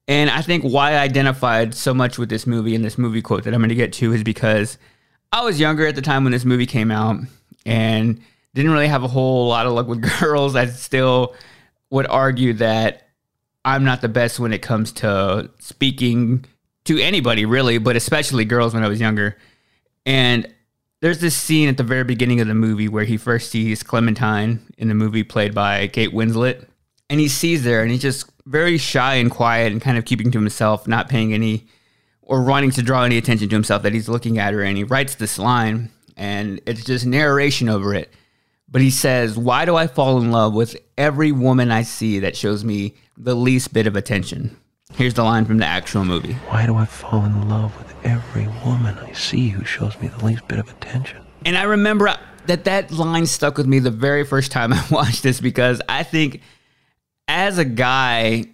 And 0.08 0.30
I 0.30 0.42
think 0.42 0.64
why 0.64 0.92
I 0.94 0.98
identified 0.98 1.74
so 1.74 1.94
much 1.94 2.18
with 2.18 2.30
this 2.30 2.46
movie 2.46 2.76
and 2.76 2.84
this 2.84 2.98
movie 2.98 3.22
quote 3.22 3.46
that 3.46 3.54
I'm 3.54 3.62
going 3.62 3.70
to 3.70 3.76
get 3.76 3.94
to 3.94 4.14
is 4.14 4.24
because 4.24 4.78
I 5.32 5.44
was 5.44 5.60
younger 5.60 5.88
at 5.88 5.96
the 5.96 6.02
time 6.02 6.24
when 6.24 6.32
this 6.32 6.46
movie 6.46 6.66
came 6.66 6.92
out 6.92 7.18
and 7.66 8.22
didn't 8.54 8.72
really 8.72 8.88
have 8.88 9.04
a 9.04 9.08
whole 9.08 9.48
lot 9.48 9.66
of 9.66 9.72
luck 9.72 9.88
with 9.88 10.02
girls. 10.20 10.56
I 10.56 10.68
still 10.68 11.36
would 11.90 12.08
argue 12.08 12.54
that 12.54 13.08
I'm 13.66 13.86
not 13.86 14.02
the 14.02 14.10
best 14.10 14.40
when 14.40 14.52
it 14.52 14.62
comes 14.62 14.92
to 14.94 15.50
speaking 15.60 16.46
to 16.86 17.00
anybody, 17.00 17.46
really, 17.46 17.78
but 17.78 17.96
especially 17.96 18.46
girls 18.46 18.74
when 18.74 18.84
I 18.84 18.88
was 18.88 19.00
younger. 19.00 19.38
And 20.06 20.54
there's 21.02 21.20
this 21.20 21.36
scene 21.36 21.70
at 21.70 21.78
the 21.78 21.84
very 21.84 22.04
beginning 22.04 22.42
of 22.42 22.48
the 22.48 22.54
movie 22.54 22.88
where 22.88 23.04
he 23.04 23.18
first 23.18 23.50
sees 23.52 23.84
Clementine 23.84 24.60
in 24.78 24.88
the 24.88 24.94
movie 24.94 25.24
played 25.24 25.54
by 25.54 25.88
Kate 25.88 26.14
Winslet. 26.14 26.66
And 27.10 27.20
he 27.20 27.28
sees 27.28 27.64
there 27.64 27.82
and 27.82 27.92
he's 27.92 28.02
just 28.02 28.30
very 28.46 28.78
shy 28.78 29.16
and 29.16 29.30
quiet 29.30 29.72
and 29.72 29.82
kind 29.82 29.98
of 29.98 30.06
keeping 30.06 30.32
to 30.32 30.40
himself, 30.40 30.88
not 30.88 31.10
paying 31.10 31.34
any 31.34 31.68
or 32.22 32.44
wanting 32.44 32.72
to 32.72 32.82
draw 32.82 33.04
any 33.04 33.18
attention 33.18 33.50
to 33.50 33.56
himself 33.56 33.84
that 33.84 33.94
he's 33.94 34.10
looking 34.10 34.40
at 34.40 34.54
her. 34.54 34.64
And 34.64 34.78
he 34.78 34.84
writes 34.84 35.16
this 35.16 35.38
line 35.38 35.92
and 36.16 36.62
it's 36.66 36.84
just 36.84 37.06
narration 37.06 37.70
over 37.70 37.94
it. 37.94 38.12
But 38.70 38.82
he 38.82 38.90
says, 38.90 39.38
Why 39.38 39.66
do 39.66 39.76
I 39.76 39.88
fall 39.88 40.20
in 40.20 40.32
love 40.32 40.54
with 40.54 40.76
every 40.98 41.32
woman 41.32 41.70
I 41.70 41.84
see 41.84 42.20
that 42.20 42.36
shows 42.36 42.64
me 42.64 42.96
the 43.18 43.36
least 43.36 43.74
bit 43.74 43.88
of 43.88 43.96
attention? 43.96 44.58
Here's 44.96 45.16
the 45.16 45.24
line 45.24 45.46
from 45.46 45.58
the 45.58 45.66
actual 45.66 46.06
movie. 46.06 46.34
Why 46.48 46.66
do 46.66 46.76
I 46.76 46.86
fall 46.86 47.26
in 47.26 47.50
love 47.50 47.76
with 47.78 47.94
every 48.06 48.48
woman 48.64 48.98
I 49.00 49.12
see 49.14 49.50
who 49.50 49.66
shows 49.66 50.00
me 50.00 50.08
the 50.08 50.24
least 50.24 50.48
bit 50.48 50.60
of 50.60 50.70
attention? 50.70 51.24
And 51.46 51.58
I 51.58 51.64
remember 51.64 52.16
that 52.46 52.66
that 52.66 52.92
line 52.92 53.26
stuck 53.26 53.58
with 53.58 53.66
me 53.66 53.80
the 53.80 53.92
very 53.92 54.24
first 54.24 54.52
time 54.52 54.72
I 54.72 54.84
watched 54.92 55.24
this 55.24 55.42
because 55.42 55.82
I 55.90 56.04
think 56.04 56.42
as 57.28 57.58
a 57.58 57.66
guy, 57.66 58.46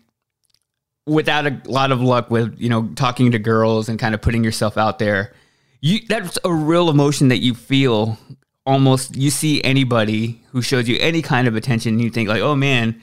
without 1.05 1.45
a 1.45 1.61
lot 1.65 1.91
of 1.91 2.01
luck 2.01 2.31
with, 2.31 2.55
you 2.57 2.69
know, 2.69 2.87
talking 2.95 3.31
to 3.31 3.39
girls 3.39 3.89
and 3.89 3.99
kind 3.99 4.15
of 4.15 4.21
putting 4.21 4.43
yourself 4.43 4.77
out 4.77 4.99
there, 4.99 5.33
you 5.81 5.99
that's 6.07 6.37
a 6.43 6.53
real 6.53 6.89
emotion 6.89 7.29
that 7.29 7.39
you 7.39 7.53
feel 7.53 8.17
almost 8.65 9.15
you 9.15 9.29
see 9.29 9.63
anybody 9.63 10.41
who 10.51 10.61
shows 10.61 10.87
you 10.87 10.97
any 10.99 11.21
kind 11.21 11.47
of 11.47 11.55
attention 11.55 11.93
and 11.93 12.01
you 12.01 12.09
think 12.09 12.29
like, 12.29 12.41
"Oh 12.41 12.55
man, 12.55 13.01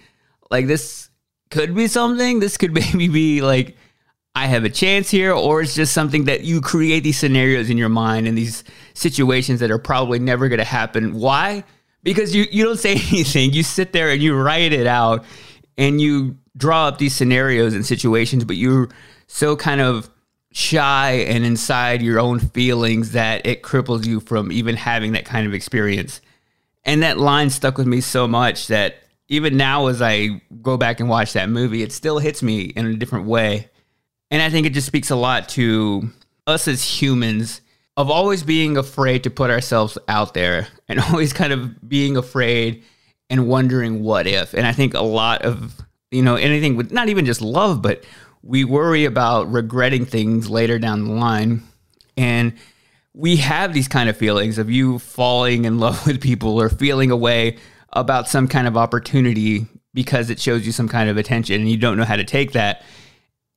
like 0.51 0.67
this 0.67 1.06
could 1.51 1.75
be 1.75 1.87
something. 1.87 2.41
This 2.41 2.57
could 2.57 2.73
maybe 2.75 3.09
be 3.09 3.43
like 3.43 3.77
I 4.37 4.49
have 4.49 4.65
a 4.65 4.71
chance 4.71 5.11
here, 5.11 5.33
or 5.33 5.63
it's 5.63 5.75
just 5.75 5.95
something 5.95 6.25
that 6.25 6.45
you 6.45 6.61
create 6.61 7.03
these 7.03 7.19
scenarios 7.19 7.71
in 7.71 7.79
your 7.79 7.89
mind 7.89 8.29
and 8.29 8.37
these 8.37 8.65
situations 8.93 9.61
that 9.61 9.71
are 9.71 9.79
probably 9.79 10.19
never 10.19 10.49
going 10.49 10.59
to 10.59 10.65
happen. 10.65 11.15
Why? 11.15 11.65
Because 12.03 12.35
you, 12.35 12.45
you 12.51 12.63
don't 12.63 12.79
say 12.79 12.93
anything. 13.11 13.55
You 13.55 13.63
sit 13.63 13.93
there 13.93 14.11
and 14.11 14.23
you 14.23 14.37
write 14.37 14.75
it 14.75 14.87
out 14.87 15.25
and 15.79 16.03
you 16.03 16.37
draw 16.55 16.89
up 16.89 16.99
these 16.99 17.17
scenarios 17.17 17.73
and 17.73 17.85
situations, 17.85 18.45
but 18.45 18.57
you're 18.57 18.91
so 19.27 19.57
kind 19.57 19.81
of 19.81 20.11
shy 20.53 21.13
and 21.13 21.45
inside 21.47 22.03
your 22.03 22.21
own 22.21 22.39
feelings 22.39 23.13
that 23.13 23.47
it 23.47 23.63
cripples 23.63 24.07
you 24.07 24.21
from 24.21 24.53
even 24.53 24.77
having 24.77 25.13
that 25.13 25.25
kind 25.25 25.47
of 25.47 25.55
experience. 25.55 26.21
And 26.85 27.03
that 27.03 27.19
line 27.19 27.49
stuck 27.49 27.79
with 27.79 27.87
me 27.87 28.03
so 28.03 28.29
much 28.29 28.67
that 28.67 28.97
even 29.29 29.57
now 29.57 29.87
as 29.87 30.01
I 30.01 30.41
go 30.63 30.77
back 30.77 31.01
and 31.01 31.09
watch 31.09 31.33
that 31.33 31.49
movie, 31.49 31.83
it 31.83 31.93
still 31.93 32.19
hits 32.19 32.43
me 32.43 32.63
in 32.63 32.87
a 32.87 32.95
different 32.95 33.27
way. 33.27 33.71
And 34.31 34.43
I 34.43 34.51
think 34.51 34.67
it 34.67 34.73
just 34.73 34.87
speaks 34.87 35.11
a 35.11 35.17
lot 35.17 35.49
to 35.51 36.11
us 36.47 36.69
as 36.69 36.83
humans 36.83 37.61
of 37.97 38.11
always 38.11 38.43
being 38.43 38.77
afraid 38.77 39.25
to 39.25 39.31
put 39.31 39.51
ourselves 39.51 39.97
out 40.09 40.35
there 40.35 40.69
and 40.89 41.01
always 41.11 41.33
kind 41.33 41.53
of 41.53 41.89
being 41.89 42.17
afraid 42.17 42.85
and 43.29 43.49
wondering 43.49 44.03
what 44.03 44.27
if. 44.27 44.55
And 44.55 44.67
I 44.67 44.73
think 44.73 44.95
a 44.95 45.01
lot 45.01 45.43
of, 45.43 45.75
you 46.11 46.23
know, 46.23 46.37
anything 46.37 46.77
with 46.77 46.93
not 46.93 47.09
even 47.09 47.27
just 47.27 47.41
love, 47.41 47.83
but 47.83 48.05
we 48.43 48.65
worry 48.65 49.05
about 49.05 49.51
regretting 49.51 50.07
things 50.07 50.49
later 50.49 50.79
down 50.79 51.05
the 51.05 51.13
line. 51.13 51.63
And 52.17 52.53
we 53.13 53.37
have 53.37 53.73
these 53.73 53.89
kind 53.89 54.09
of 54.09 54.17
feelings 54.17 54.59
of 54.59 54.71
you 54.71 54.99
falling 54.99 55.65
in 55.65 55.79
love 55.79 56.07
with 56.07 56.21
people 56.21 56.61
or 56.61 56.69
feeling 56.69 57.11
a 57.11 57.17
way 57.17 57.57
about 58.01 58.29
some 58.29 58.49
kind 58.49 58.67
of 58.67 58.77
opportunity 58.77 59.67
because 59.95 60.31
it 60.31 60.39
shows 60.39 60.67
you 60.67 60.73
some 60.73 60.89
kind 60.89 61.09
of 61.09 61.17
attention 61.17 61.61
and 61.61 61.71
you 61.71 61.77
don't 61.77 61.97
know 61.97 62.05
how 62.05 62.17
to 62.17 62.25
take 62.25 62.53
that. 62.53 62.83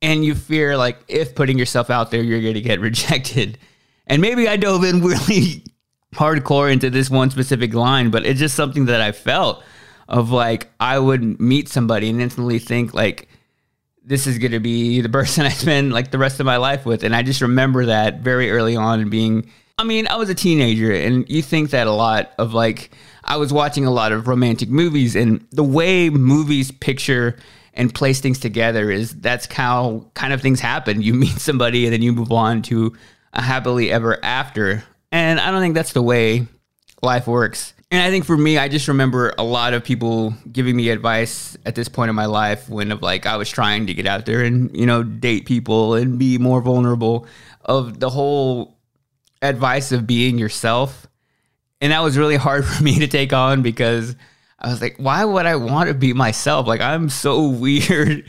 And 0.01 0.23
you 0.23 0.33
fear, 0.33 0.77
like, 0.77 0.97
if 1.09 1.35
putting 1.35 1.59
yourself 1.59 1.89
out 1.89 2.09
there, 2.09 2.23
you're 2.23 2.41
going 2.41 2.53
to 2.53 2.61
get 2.61 2.79
rejected. 2.79 3.57
And 4.07 4.21
maybe 4.21 4.47
I 4.47 4.55
dove 4.55 4.83
in 4.83 5.01
really 5.01 5.63
hardcore 6.15 6.71
into 6.71 6.89
this 6.89 7.09
one 7.09 7.29
specific 7.29 7.73
line, 7.73 8.09
but 8.09 8.25
it's 8.25 8.39
just 8.39 8.55
something 8.55 8.85
that 8.85 9.01
I 9.01 9.11
felt 9.11 9.63
of 10.07 10.31
like, 10.31 10.69
I 10.79 10.97
would 10.97 11.39
meet 11.39 11.67
somebody 11.67 12.09
and 12.09 12.21
instantly 12.21 12.57
think, 12.57 12.93
like, 12.93 13.27
this 14.09 14.25
is 14.25 14.39
going 14.39 14.53
to 14.53 14.59
be 14.59 15.01
the 15.01 15.09
person 15.19 15.45
I 15.45 15.49
spend 15.49 15.93
like 15.93 16.11
the 16.11 16.17
rest 16.17 16.39
of 16.39 16.45
my 16.45 16.57
life 16.57 16.85
with. 16.85 17.03
And 17.03 17.15
I 17.15 17.21
just 17.21 17.41
remember 17.41 17.85
that 17.87 18.21
very 18.21 18.51
early 18.51 18.75
on 18.75 19.01
and 19.01 19.11
being, 19.11 19.51
I 19.77 19.83
mean, 19.83 20.07
I 20.07 20.15
was 20.15 20.29
a 20.29 20.35
teenager 20.35 20.91
and 20.91 21.29
you 21.29 21.41
think 21.41 21.69
that 21.71 21.87
a 21.87 21.91
lot 21.91 22.33
of 22.37 22.53
like, 22.53 22.91
I 23.29 23.37
was 23.37 23.53
watching 23.53 23.85
a 23.85 23.91
lot 23.91 24.11
of 24.11 24.27
romantic 24.27 24.69
movies, 24.69 25.15
and 25.15 25.45
the 25.51 25.63
way 25.63 26.09
movies 26.09 26.71
picture 26.71 27.37
and 27.75 27.93
place 27.93 28.19
things 28.19 28.39
together 28.39 28.89
is 28.89 29.15
that's 29.15 29.45
how 29.53 30.07
kind 30.15 30.33
of 30.33 30.41
things 30.41 30.59
happen. 30.59 31.01
You 31.01 31.13
meet 31.13 31.37
somebody 31.37 31.85
and 31.85 31.93
then 31.93 32.01
you 32.01 32.11
move 32.11 32.31
on 32.31 32.61
to 32.63 32.95
a 33.31 33.41
happily 33.41 33.91
ever 33.91 34.23
after. 34.25 34.83
And 35.11 35.39
I 35.39 35.51
don't 35.51 35.61
think 35.61 35.75
that's 35.75 35.93
the 35.93 36.01
way 36.01 36.47
life 37.01 37.27
works. 37.27 37.73
And 37.91 38.01
I 38.01 38.09
think 38.09 38.25
for 38.25 38.37
me, 38.37 38.57
I 38.57 38.67
just 38.67 38.87
remember 38.87 39.33
a 39.37 39.43
lot 39.43 39.73
of 39.73 39.83
people 39.83 40.33
giving 40.51 40.75
me 40.75 40.89
advice 40.89 41.57
at 41.65 41.73
this 41.73 41.87
point 41.87 42.09
in 42.09 42.15
my 42.15 42.25
life 42.25 42.69
when 42.69 42.91
of 42.91 43.01
like 43.01 43.25
I 43.25 43.37
was 43.37 43.49
trying 43.49 43.87
to 43.87 43.93
get 43.93 44.05
out 44.05 44.25
there 44.25 44.41
and, 44.41 44.75
you 44.75 44.85
know, 44.85 45.01
date 45.01 45.45
people 45.45 45.95
and 45.95 46.19
be 46.19 46.37
more 46.37 46.61
vulnerable 46.61 47.25
of 47.65 47.99
the 47.99 48.09
whole 48.09 48.77
advice 49.41 49.91
of 49.91 50.05
being 50.05 50.37
yourself 50.37 51.07
and 51.81 51.91
that 51.91 52.01
was 52.01 52.17
really 52.17 52.35
hard 52.35 52.65
for 52.67 52.83
me 52.83 52.99
to 52.99 53.07
take 53.07 53.33
on 53.33 53.61
because 53.61 54.15
I 54.59 54.69
was 54.69 54.81
like, 54.81 54.97
why 54.97 55.23
would 55.23 55.45
I 55.45 55.55
want 55.55 55.87
to 55.87 55.93
be 55.93 56.13
myself? 56.13 56.67
Like, 56.67 56.81
I'm 56.81 57.09
so 57.09 57.47
weird 57.47 58.25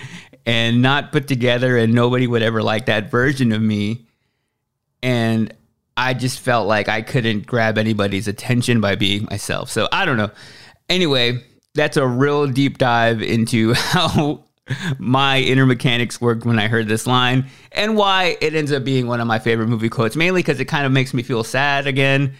and 0.46 0.80
not 0.80 1.12
put 1.12 1.28
together, 1.28 1.76
and 1.76 1.92
nobody 1.92 2.26
would 2.26 2.42
ever 2.42 2.62
like 2.62 2.86
that 2.86 3.10
version 3.10 3.52
of 3.52 3.60
me. 3.60 4.06
And 5.02 5.54
I 5.96 6.14
just 6.14 6.40
felt 6.40 6.66
like 6.66 6.88
I 6.88 7.02
couldn't 7.02 7.46
grab 7.46 7.76
anybody's 7.76 8.26
attention 8.26 8.80
by 8.80 8.94
being 8.94 9.26
myself. 9.30 9.70
So 9.70 9.88
I 9.92 10.04
don't 10.04 10.16
know. 10.16 10.30
Anyway, 10.88 11.44
that's 11.74 11.96
a 11.96 12.06
real 12.06 12.46
deep 12.46 12.78
dive 12.78 13.22
into 13.22 13.74
how 13.74 14.44
my 14.98 15.40
inner 15.40 15.66
mechanics 15.66 16.20
worked 16.20 16.46
when 16.46 16.58
I 16.58 16.68
heard 16.68 16.88
this 16.88 17.06
line 17.06 17.46
and 17.72 17.96
why 17.96 18.36
it 18.40 18.54
ends 18.54 18.72
up 18.72 18.84
being 18.84 19.06
one 19.06 19.20
of 19.20 19.26
my 19.26 19.38
favorite 19.38 19.66
movie 19.66 19.88
quotes, 19.88 20.16
mainly 20.16 20.40
because 20.40 20.60
it 20.60 20.66
kind 20.66 20.86
of 20.86 20.92
makes 20.92 21.12
me 21.12 21.22
feel 21.22 21.44
sad 21.44 21.86
again 21.86 22.34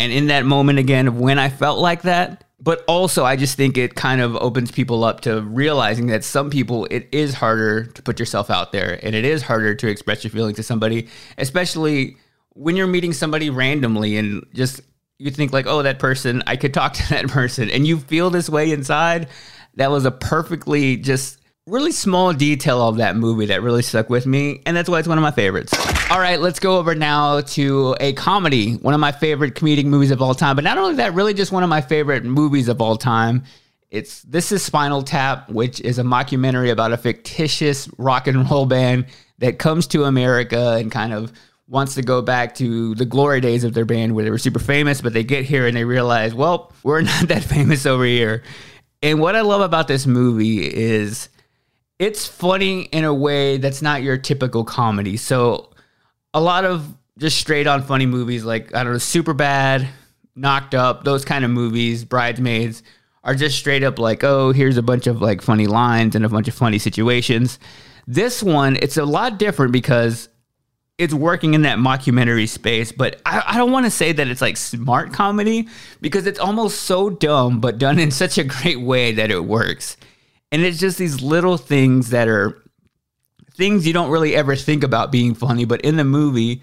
and 0.00 0.12
in 0.12 0.28
that 0.28 0.44
moment 0.44 0.78
again 0.78 1.06
of 1.06 1.18
when 1.18 1.38
I 1.38 1.50
felt 1.50 1.78
like 1.78 2.02
that. 2.02 2.44
But 2.62 2.84
also, 2.86 3.24
I 3.24 3.36
just 3.36 3.56
think 3.56 3.78
it 3.78 3.94
kind 3.94 4.20
of 4.20 4.36
opens 4.36 4.70
people 4.70 5.02
up 5.04 5.20
to 5.22 5.40
realizing 5.40 6.08
that 6.08 6.24
some 6.24 6.50
people, 6.50 6.86
it 6.90 7.08
is 7.10 7.32
harder 7.32 7.84
to 7.84 8.02
put 8.02 8.18
yourself 8.18 8.50
out 8.50 8.72
there 8.72 8.98
and 9.02 9.14
it 9.14 9.24
is 9.24 9.40
harder 9.40 9.74
to 9.76 9.88
express 9.88 10.24
your 10.24 10.30
feelings 10.30 10.56
to 10.56 10.62
somebody, 10.62 11.08
especially 11.38 12.16
when 12.50 12.76
you're 12.76 12.86
meeting 12.86 13.14
somebody 13.14 13.48
randomly 13.48 14.18
and 14.18 14.44
just 14.52 14.82
you 15.20 15.30
think, 15.30 15.52
like, 15.52 15.66
oh, 15.66 15.82
that 15.82 15.98
person, 15.98 16.42
I 16.46 16.56
could 16.56 16.72
talk 16.72 16.92
to 16.94 17.08
that 17.10 17.28
person, 17.28 17.70
and 17.70 17.86
you 17.86 17.98
feel 17.98 18.30
this 18.30 18.48
way 18.48 18.72
inside. 18.72 19.28
That 19.74 19.90
was 19.90 20.04
a 20.04 20.10
perfectly 20.10 20.96
just 20.96 21.39
really 21.70 21.92
small 21.92 22.32
detail 22.32 22.82
of 22.82 22.96
that 22.96 23.16
movie 23.16 23.46
that 23.46 23.62
really 23.62 23.82
stuck 23.82 24.10
with 24.10 24.26
me, 24.26 24.60
and 24.66 24.76
that's 24.76 24.88
why 24.88 24.98
it's 24.98 25.08
one 25.08 25.16
of 25.16 25.22
my 25.22 25.30
favorites. 25.30 25.72
All 26.10 26.18
right, 26.18 26.40
let's 26.40 26.58
go 26.58 26.78
over 26.78 26.94
now 26.94 27.40
to 27.40 27.96
a 28.00 28.12
comedy, 28.14 28.74
one 28.74 28.92
of 28.92 29.00
my 29.00 29.12
favorite 29.12 29.54
comedic 29.54 29.84
movies 29.84 30.10
of 30.10 30.20
all 30.20 30.34
time. 30.34 30.56
But 30.56 30.64
not 30.64 30.78
only 30.78 30.96
that, 30.96 31.14
really 31.14 31.32
just 31.32 31.52
one 31.52 31.62
of 31.62 31.68
my 31.68 31.80
favorite 31.80 32.24
movies 32.24 32.68
of 32.68 32.80
all 32.80 32.96
time. 32.96 33.44
It's 33.90 34.22
this 34.22 34.52
is 34.52 34.62
Spinal 34.62 35.02
Tap, 35.02 35.48
which 35.48 35.80
is 35.80 35.98
a 35.98 36.02
mockumentary 36.02 36.70
about 36.70 36.92
a 36.92 36.96
fictitious 36.96 37.88
rock 37.98 38.26
and 38.26 38.48
roll 38.50 38.66
band 38.66 39.06
that 39.38 39.58
comes 39.58 39.86
to 39.88 40.04
America 40.04 40.76
and 40.78 40.92
kind 40.92 41.12
of 41.12 41.32
wants 41.66 41.94
to 41.94 42.02
go 42.02 42.20
back 42.20 42.56
to 42.56 42.94
the 42.96 43.04
glory 43.04 43.40
days 43.40 43.62
of 43.62 43.74
their 43.74 43.84
band 43.84 44.14
where 44.14 44.24
they 44.24 44.30
were 44.30 44.38
super 44.38 44.58
famous, 44.58 45.00
but 45.00 45.12
they 45.12 45.22
get 45.22 45.44
here 45.44 45.66
and 45.66 45.76
they 45.76 45.84
realize, 45.84 46.34
well, 46.34 46.72
we're 46.82 47.00
not 47.02 47.28
that 47.28 47.44
famous 47.44 47.86
over 47.86 48.04
here. 48.04 48.42
And 49.02 49.20
what 49.20 49.34
I 49.34 49.40
love 49.40 49.60
about 49.60 49.88
this 49.88 50.06
movie 50.06 50.62
is 50.62 51.28
it's 52.00 52.26
funny 52.26 52.84
in 52.84 53.04
a 53.04 53.12
way 53.12 53.58
that's 53.58 53.82
not 53.82 54.02
your 54.02 54.16
typical 54.16 54.64
comedy. 54.64 55.18
So 55.18 55.70
a 56.32 56.40
lot 56.40 56.64
of 56.64 56.96
just 57.18 57.36
straight 57.36 57.66
on 57.66 57.82
funny 57.82 58.06
movies 58.06 58.42
like 58.42 58.74
I 58.74 58.82
don't 58.82 58.94
know, 58.94 58.98
Super 58.98 59.34
Bad, 59.34 59.86
Knocked 60.34 60.74
Up, 60.74 61.04
those 61.04 61.26
kind 61.26 61.44
of 61.44 61.50
movies, 61.50 62.04
Bridesmaids 62.06 62.82
are 63.22 63.34
just 63.34 63.58
straight 63.58 63.82
up 63.82 63.98
like, 63.98 64.24
oh, 64.24 64.50
here's 64.50 64.78
a 64.78 64.82
bunch 64.82 65.06
of 65.06 65.20
like 65.20 65.42
funny 65.42 65.66
lines 65.66 66.16
and 66.16 66.24
a 66.24 66.28
bunch 66.30 66.48
of 66.48 66.54
funny 66.54 66.78
situations. 66.78 67.58
This 68.06 68.42
one, 68.42 68.76
it's 68.76 68.96
a 68.96 69.04
lot 69.04 69.38
different 69.38 69.70
because 69.70 70.30
it's 70.96 71.12
working 71.12 71.52
in 71.52 71.62
that 71.62 71.78
mockumentary 71.78 72.48
space, 72.48 72.92
but 72.92 73.20
I, 73.26 73.42
I 73.46 73.58
don't 73.58 73.72
want 73.72 73.84
to 73.84 73.90
say 73.90 74.12
that 74.12 74.26
it's 74.26 74.40
like 74.40 74.56
smart 74.56 75.12
comedy 75.12 75.68
because 76.00 76.26
it's 76.26 76.38
almost 76.38 76.80
so 76.80 77.10
dumb, 77.10 77.60
but 77.60 77.76
done 77.76 77.98
in 77.98 78.10
such 78.10 78.38
a 78.38 78.44
great 78.44 78.80
way 78.80 79.12
that 79.12 79.30
it 79.30 79.44
works. 79.44 79.98
And 80.52 80.62
it's 80.62 80.78
just 80.78 80.98
these 80.98 81.22
little 81.22 81.56
things 81.56 82.10
that 82.10 82.28
are 82.28 82.60
things 83.54 83.86
you 83.86 83.92
don't 83.92 84.10
really 84.10 84.34
ever 84.34 84.56
think 84.56 84.82
about 84.82 85.12
being 85.12 85.34
funny, 85.34 85.64
but 85.64 85.82
in 85.82 85.96
the 85.96 86.04
movie, 86.04 86.62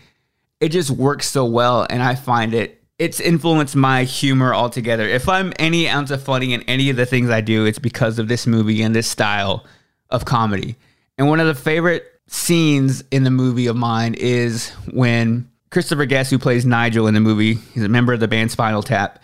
it 0.60 0.70
just 0.70 0.90
works 0.90 1.28
so 1.28 1.46
well. 1.46 1.86
And 1.90 2.02
I 2.02 2.16
find 2.16 2.54
it, 2.54 2.84
it's 2.98 3.20
influenced 3.20 3.76
my 3.76 4.04
humor 4.04 4.54
altogether. 4.54 5.08
If 5.08 5.30
I'm 5.30 5.54
any 5.60 5.88
ounce 5.88 6.12
of 6.12 6.24
funny 6.24 6.54
in 6.54 6.64
any 6.64 6.90
of 6.90 6.96
the 6.96 7.06
things 7.06 7.30
I 7.30 7.42
do, 7.42 7.66
it's 7.66 7.80
because 7.80 8.20
of 8.20 8.28
this 8.28 8.48
movie 8.48 8.82
and 8.82 8.96
this 8.96 9.08
style 9.08 9.66
of 10.10 10.26
comedy. 10.26 10.76
And 11.18 11.30
one 11.30 11.40
of 11.40 11.48
the 11.48 11.56
favorite 11.56 12.06
scenes 12.28 13.04
in 13.12 13.24
the 13.24 13.32
movie 13.32 13.68
of 13.68 13.76
mine 13.76 14.16
is 14.16 14.70
when 14.92 15.50
Christopher 15.70 16.06
Guest, 16.06 16.32
who 16.32 16.40
plays 16.40 16.66
Nigel 16.66 17.08
in 17.08 17.14
the 17.14 17.20
movie, 17.20 17.56
he's 17.56 17.84
a 17.84 17.90
member 17.90 18.14
of 18.14 18.20
the 18.20 18.28
band 18.28 18.52
Spinal 18.52 18.84
Tap, 18.84 19.22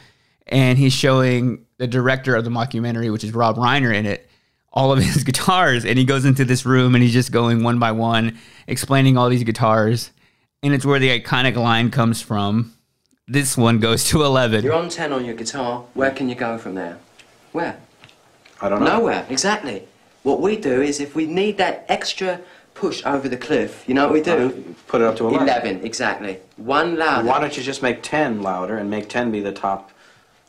and 0.47 0.77
he's 0.77 0.93
showing 0.93 1.65
the 1.77 1.87
director 1.87 2.35
of 2.35 2.43
the 2.43 2.49
mockumentary, 2.49 3.11
which 3.11 3.23
is 3.23 3.33
Rob 3.33 3.57
Reiner, 3.57 3.93
in 3.93 4.05
it, 4.05 4.29
all 4.73 4.91
of 4.91 4.99
his 4.99 5.23
guitars. 5.23 5.85
And 5.85 5.97
he 5.97 6.05
goes 6.05 6.25
into 6.25 6.43
this 6.43 6.65
room 6.65 6.95
and 6.95 7.03
he's 7.03 7.13
just 7.13 7.31
going 7.31 7.63
one 7.63 7.79
by 7.79 7.91
one, 7.91 8.37
explaining 8.67 9.17
all 9.17 9.29
these 9.29 9.43
guitars. 9.43 10.11
And 10.61 10.73
it's 10.73 10.85
where 10.85 10.99
the 10.99 11.19
iconic 11.19 11.55
line 11.55 11.91
comes 11.91 12.21
from. 12.21 12.73
This 13.27 13.57
one 13.57 13.79
goes 13.79 14.03
to 14.09 14.23
11. 14.23 14.63
You're 14.63 14.73
on 14.73 14.89
10 14.89 15.13
on 15.13 15.23
your 15.23 15.35
guitar. 15.35 15.85
Where 15.93 16.11
can 16.11 16.27
you 16.27 16.35
go 16.35 16.57
from 16.57 16.75
there? 16.75 16.97
Where? 17.53 17.77
I 18.61 18.69
don't 18.69 18.81
know. 18.81 18.97
Nowhere, 18.97 19.25
exactly. 19.29 19.87
What 20.23 20.41
we 20.41 20.57
do 20.57 20.81
is 20.81 20.99
if 20.99 21.15
we 21.15 21.25
need 21.25 21.57
that 21.57 21.85
extra 21.87 22.41
push 22.73 23.03
over 23.05 23.29
the 23.29 23.37
cliff, 23.37 23.83
you 23.87 23.93
know 23.93 24.05
what 24.05 24.13
we 24.13 24.21
do? 24.21 24.75
Put 24.87 25.01
it 25.01 25.05
up 25.05 25.15
to 25.17 25.27
11. 25.27 25.47
11, 25.47 25.85
exactly. 25.85 26.39
One 26.57 26.97
louder. 26.97 27.27
Why 27.27 27.39
don't 27.39 27.55
you 27.55 27.63
just 27.63 27.81
make 27.81 28.01
10 28.01 28.41
louder 28.41 28.77
and 28.77 28.89
make 28.89 29.09
10 29.09 29.31
be 29.31 29.41
the 29.41 29.51
top 29.51 29.91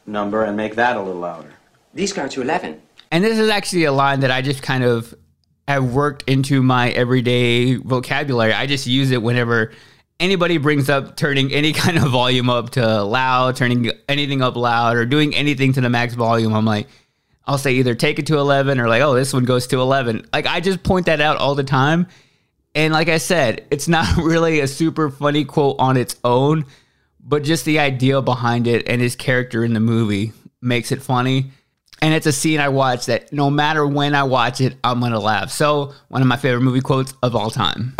number 0.06 0.44
and 0.44 0.56
make 0.56 0.76
that 0.76 0.96
a 0.96 1.02
little 1.02 1.20
louder? 1.20 1.54
These 1.92 2.12
go 2.12 2.26
to 2.28 2.42
11. 2.42 2.80
And 3.14 3.22
this 3.22 3.38
is 3.38 3.48
actually 3.48 3.84
a 3.84 3.92
line 3.92 4.20
that 4.20 4.32
I 4.32 4.42
just 4.42 4.60
kind 4.60 4.82
of 4.82 5.14
have 5.68 5.94
worked 5.94 6.28
into 6.28 6.64
my 6.64 6.90
everyday 6.90 7.76
vocabulary. 7.76 8.52
I 8.52 8.66
just 8.66 8.88
use 8.88 9.12
it 9.12 9.22
whenever 9.22 9.70
anybody 10.18 10.56
brings 10.56 10.90
up 10.90 11.14
turning 11.16 11.52
any 11.52 11.72
kind 11.84 11.96
of 11.96 12.10
volume 12.10 12.50
up 12.50 12.70
to 12.70 13.04
loud, 13.04 13.54
turning 13.54 13.92
anything 14.08 14.42
up 14.42 14.56
loud, 14.56 14.96
or 14.96 15.06
doing 15.06 15.32
anything 15.32 15.72
to 15.74 15.80
the 15.80 15.88
max 15.88 16.14
volume. 16.14 16.52
I'm 16.52 16.64
like, 16.64 16.88
I'll 17.44 17.56
say 17.56 17.74
either 17.74 17.94
take 17.94 18.18
it 18.18 18.26
to 18.26 18.38
11 18.38 18.80
or 18.80 18.88
like, 18.88 19.02
oh, 19.02 19.14
this 19.14 19.32
one 19.32 19.44
goes 19.44 19.68
to 19.68 19.80
11. 19.80 20.26
Like, 20.32 20.46
I 20.48 20.58
just 20.58 20.82
point 20.82 21.06
that 21.06 21.20
out 21.20 21.36
all 21.36 21.54
the 21.54 21.62
time. 21.62 22.08
And 22.74 22.92
like 22.92 23.08
I 23.08 23.18
said, 23.18 23.64
it's 23.70 23.86
not 23.86 24.16
really 24.24 24.58
a 24.58 24.66
super 24.66 25.08
funny 25.08 25.44
quote 25.44 25.76
on 25.78 25.96
its 25.96 26.16
own, 26.24 26.64
but 27.20 27.44
just 27.44 27.64
the 27.64 27.78
idea 27.78 28.20
behind 28.22 28.66
it 28.66 28.88
and 28.88 29.00
his 29.00 29.14
character 29.14 29.62
in 29.62 29.72
the 29.72 29.78
movie 29.78 30.32
makes 30.60 30.90
it 30.90 31.00
funny. 31.00 31.52
And 32.02 32.12
it's 32.12 32.26
a 32.26 32.32
scene 32.32 32.60
I 32.60 32.68
watch 32.68 33.06
that 33.06 33.32
no 33.32 33.50
matter 33.50 33.86
when 33.86 34.14
I 34.14 34.24
watch 34.24 34.60
it, 34.60 34.76
I'm 34.84 35.00
to 35.00 35.18
laugh. 35.18 35.50
So, 35.50 35.94
one 36.08 36.20
of 36.22 36.28
my 36.28 36.36
favorite 36.36 36.62
movie 36.62 36.80
quotes 36.80 37.14
of 37.22 37.34
all 37.34 37.50
time. 37.50 37.94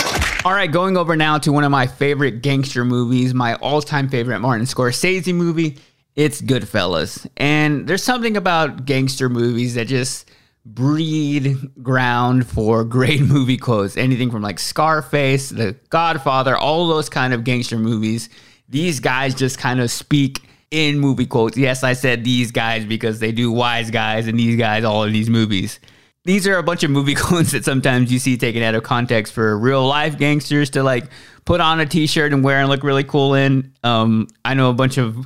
All 0.45 0.53
right, 0.53 0.71
going 0.71 0.99
over 0.99 1.17
now 1.17 1.39
to 1.39 1.53
one 1.53 1.65
of 1.65 1.71
my 1.71 1.87
favorite 1.87 2.43
gangster 2.43 2.85
movies, 2.85 3.33
my 3.33 3.55
all 3.57 3.81
time 3.81 4.09
favorite 4.09 4.41
Martin 4.41 4.67
Scorsese 4.67 5.35
movie. 5.35 5.79
It's 6.17 6.43
Goodfellas. 6.43 7.27
And 7.37 7.87
there's 7.87 8.03
something 8.03 8.37
about 8.37 8.85
gangster 8.85 9.29
movies 9.29 9.75
that 9.75 9.87
just 9.87 10.31
breed 10.67 11.57
ground 11.83 12.47
for 12.47 12.85
great 12.85 13.21
movie 13.23 13.57
quotes. 13.57 13.97
Anything 13.97 14.31
from 14.31 14.43
like 14.43 14.59
Scarface, 14.59 15.49
The 15.49 15.77
Godfather, 15.91 16.57
all 16.57 16.89
those 16.89 17.09
kind 17.09 17.33
of 17.33 17.45
gangster 17.45 17.79
movies. 17.79 18.29
These 18.69 19.01
guys 19.01 19.35
just 19.35 19.59
kind 19.59 19.81
of 19.81 19.91
speak 19.91 20.43
in 20.75 20.99
movie 20.99 21.25
quotes. 21.25 21.57
Yes, 21.57 21.85
I 21.85 21.93
said 21.93 22.25
these 22.25 22.50
guys 22.50 22.85
because 22.85 23.21
they 23.21 23.31
do 23.31 23.52
wise 23.52 23.90
guys 23.90 24.26
and 24.26 24.37
these 24.37 24.57
guys 24.57 24.83
all 24.83 25.04
in 25.04 25.12
these 25.12 25.31
movies. 25.31 25.78
These 26.25 26.49
are 26.49 26.59
a 26.59 26.62
bunch 26.64 26.83
of 26.83 26.90
movie 26.90 27.14
quotes 27.14 27.52
that 27.52 27.64
sometimes 27.64 28.12
you 28.12 28.19
see 28.19 28.37
taken 28.37 28.62
out 28.62 28.75
of 28.75 28.83
context 28.83 29.33
for 29.33 29.57
real 29.57 29.87
life 29.87 30.19
gangsters 30.19 30.71
to 30.71 30.83
like 30.83 31.04
put 31.45 31.61
on 31.61 31.78
a 31.78 31.87
t-shirt 31.87 32.33
and 32.33 32.43
wear 32.43 32.59
and 32.59 32.69
look 32.69 32.83
really 32.83 33.04
cool 33.04 33.35
in. 33.35 33.73
Um, 33.85 34.26
I 34.45 34.54
know 34.54 34.69
a 34.69 34.75
bunch 34.75 34.99
of 34.99 35.25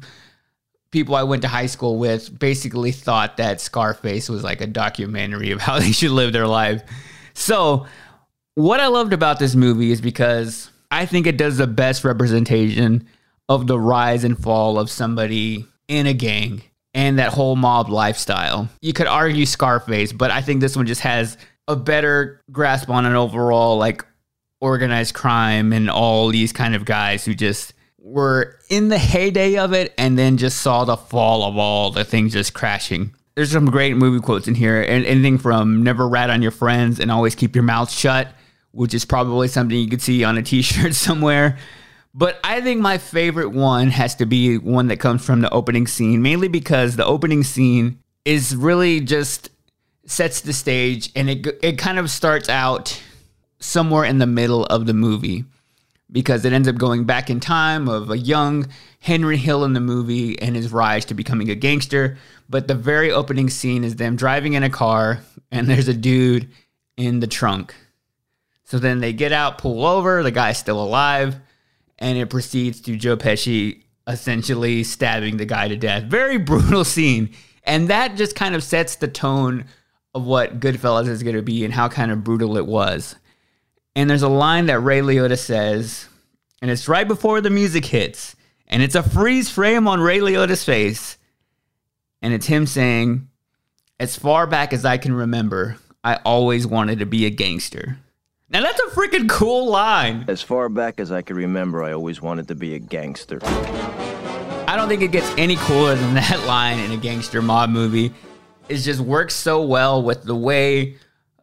people 0.91 1.15
I 1.15 1.23
went 1.23 1.43
to 1.43 1.49
high 1.49 1.67
school 1.67 1.99
with 1.99 2.39
basically 2.39 2.93
thought 2.93 3.39
that 3.39 3.61
Scarface 3.61 4.29
was 4.29 4.45
like 4.45 4.61
a 4.61 4.67
documentary 4.67 5.51
of 5.51 5.61
how 5.63 5.79
they 5.79 5.93
should 5.93 6.11
live 6.11 6.33
their 6.35 6.47
life. 6.47 6.83
So, 7.33 7.87
what 8.55 8.81
I 8.81 8.89
loved 8.89 9.13
about 9.13 9.39
this 9.39 9.55
movie 9.55 9.93
is 9.93 10.01
because 10.01 10.71
I 10.91 11.07
think 11.07 11.27
it 11.27 11.37
does 11.37 11.59
the 11.59 11.69
best 11.69 12.05
representation 12.05 13.07
of 13.49 13.67
the 13.67 13.79
rise 13.79 14.25
and 14.25 14.39
fall 14.39 14.79
of 14.79 14.91
somebody 14.91 15.67
in 15.89 16.07
a 16.07 16.13
gang 16.13 16.63
and 16.95 17.19
that 17.19 17.33
whole 17.33 17.57
mob 17.57 17.89
lifestyle. 17.89 18.69
You 18.81 18.93
could 18.93 19.07
argue 19.07 19.47
Scarface, 19.47 20.13
but 20.13 20.31
I 20.31 20.43
think 20.43 20.61
this 20.61 20.77
one 20.77 20.87
just 20.87 21.03
has 21.03 21.37
a 21.67 21.77
better 21.77 22.43
grasp 22.51 22.89
on 22.89 23.07
an 23.07 23.15
overall 23.15 23.79
like 23.79 24.05
organized 24.61 25.15
crime 25.15 25.73
and 25.73 25.89
all 25.89 26.29
these 26.29 26.53
kind 26.53 26.75
of 26.75 26.85
guys 26.85 27.25
who 27.25 27.35
just 27.35 27.75
were 27.99 28.59
in 28.71 28.89
the 28.89 28.99
heyday 28.99 29.57
of 29.59 29.73
it 29.73 29.95
and 29.99 30.19
then 30.19 30.37
just 30.37 30.61
saw 30.61 30.85
the 30.85 30.97
fall 30.97 31.45
of 31.45 31.57
all 31.57 31.91
the 31.91 32.05
things 32.05 32.33
just 32.33 32.55
crashing. 32.55 33.15
There's 33.35 33.53
some 33.53 33.67
great 33.67 33.97
movie 33.97 34.21
quotes 34.21 34.49
in 34.49 34.57
here, 34.57 34.83
and 34.83 35.07
anything 35.07 35.39
from 35.39 35.85
"Never 35.85 36.09
rat 36.09 36.29
on 36.29 36.43
your 36.43 36.51
friends" 36.51 36.99
and 36.99 37.13
"Always 37.13 37.37
keep 37.37 37.55
your 37.55 37.63
mouth 37.63 37.89
shut," 37.89 38.27
which 38.73 38.95
is 38.95 39.05
probably 39.05 39.47
something 39.47 39.79
you 39.79 39.89
could 39.89 40.03
see 40.03 40.25
on 40.25 40.37
a 40.37 40.43
T-shirt 40.43 40.95
somewhere. 40.97 41.57
But 42.19 42.41
I 42.43 42.61
think 42.61 42.81
my 42.81 42.99
favorite 42.99 43.51
one 43.51 43.91
has 43.91 44.17
to 44.17 44.27
be 44.27 44.59
one 44.59 44.89
that 44.89 44.99
comes 44.99 45.25
from 45.25 45.41
the 45.41 45.51
opening 45.51 45.87
scene, 45.87 46.21
mainly 46.21 46.49
because 46.49 46.97
the 46.97 47.07
opening 47.07 47.45
scene 47.45 48.01
is 48.25 48.57
really 48.57 49.01
just 49.01 49.51
sets 50.05 50.41
the 50.41 50.53
stage, 50.53 51.13
and 51.15 51.31
it 51.31 51.47
it 51.63 51.79
kind 51.79 51.97
of 51.97 52.11
starts 52.11 52.49
out 52.49 53.01
somewhere 53.61 54.05
in 54.05 54.19
the 54.19 54.27
middle 54.27 54.65
of 54.67 54.87
the 54.87 54.95
movie 54.95 55.45
because 56.11 56.45
it 56.45 56.53
ends 56.53 56.67
up 56.67 56.75
going 56.75 57.05
back 57.05 57.31
in 57.31 57.39
time 57.39 57.89
of 57.89 58.11
a 58.11 58.19
young 58.19 58.67
Henry 58.99 59.37
Hill 59.37 59.63
in 59.63 59.75
the 59.75 59.81
movie 59.81 60.37
and 60.41 60.57
his 60.57 60.73
rise 60.73 61.05
to 61.05 61.15
becoming 61.15 61.51
a 61.51 61.55
gangster. 61.55 62.19
But 62.49 62.67
the 62.67 62.75
very 62.75 63.13
opening 63.13 63.49
scene 63.49 63.85
is 63.85 63.95
them 63.95 64.17
driving 64.17 64.55
in 64.55 64.65
a 64.65 64.71
car 64.71 65.21
and 65.53 65.69
there's 65.69 65.87
a 65.87 65.95
dude 65.95 66.49
in 66.97 67.21
the 67.21 67.27
trunk. 67.29 67.77
So 68.65 68.81
then 68.81 68.99
they 68.99 69.13
get 69.13 69.33
out, 69.33 69.59
pull 69.59 69.87
over, 69.87 70.23
the 70.25 70.31
guy's 70.33 70.59
still 70.59 70.83
alive, 70.83 71.37
and 71.99 72.19
it 72.19 72.31
proceeds 72.31 72.81
to 72.83 72.97
Joe 72.97 73.17
Pesci 73.17 73.83
essentially 74.07 74.85
stabbing 74.85 75.37
the 75.37 75.45
guy 75.45 75.69
to 75.69 75.77
death. 75.77 76.05
Very 76.05 76.39
brutal 76.39 76.85
scene. 76.85 77.31
And 77.65 77.89
that 77.89 78.17
just 78.17 78.35
kind 78.35 78.55
of 78.55 78.65
sets 78.65 78.97
the 78.97 79.09
tone 79.09 79.67
of 80.15 80.25
what 80.25 80.61
Goodfellas 80.61 81.09
is 81.09 81.23
going 81.23 81.37
to 81.37 81.43
be 81.43 81.65
and 81.65 81.75
how 81.75 81.89
kind 81.89 82.11
of 82.11 82.25
brutal 82.25 82.57
it 82.57 82.67
was. 82.67 83.17
And 83.95 84.09
there's 84.09 84.23
a 84.23 84.29
line 84.29 84.67
that 84.67 84.81
Ray 84.81 85.01
Liotta 85.01 85.39
says, 85.39 86.09
and 86.63 86.71
it's 86.71 86.89
right 86.89 87.07
before 87.07 87.41
the 87.41 87.51
music 87.51 87.85
hits, 87.85 88.37
and 88.67 88.83
it's 88.83 88.95
a 88.95 89.03
freeze 89.03 89.51
frame 89.51 89.87
on 89.89 90.01
Ray 90.01 90.19
Liotta's 90.19 90.65
face. 90.65 91.19
And 92.23 92.33
it's 92.33 92.47
him 92.47 92.67
saying, 92.67 93.29
As 94.01 94.17
far 94.17 94.47
back 94.47 94.73
as 94.73 94.85
I 94.85 94.99
can 94.99 95.13
remember, 95.13 95.77
I 96.03 96.17
always 96.25 96.67
wanted 96.67 96.99
to 97.01 97.07
be 97.07 97.27
a 97.27 97.31
gangster. 97.31 97.99
Now 98.51 98.63
that's 98.63 98.81
a 98.81 98.87
freaking 98.99 99.29
cool 99.29 99.69
line. 99.69 100.25
As 100.27 100.41
far 100.41 100.71
back 100.71 101.01
as 101.01 101.13
I 101.13 101.21
can 101.21 101.37
remember, 101.37 101.83
I 101.83 101.93
always 101.93 102.23
wanted 102.23 102.49
to 102.49 102.55
be 102.55 102.75
a 102.75 102.79
gangster. 102.79 103.41
I 103.45 104.75
don't 104.75 104.89
think 104.89 105.03
it 105.03 105.13
gets 105.13 105.31
any 105.37 105.57
cooler 105.57 105.95
than 105.95 106.15
that 106.15 106.47
line 106.47 106.79
in 106.79 106.91
a 106.93 106.97
gangster 106.97 107.43
mob 107.43 107.69
movie. 107.69 108.11
It 108.71 108.79
just 108.79 109.01
works 109.01 109.35
so 109.35 109.63
well 109.63 110.03
with 110.03 110.25
the 110.25 110.35
way 110.35 110.97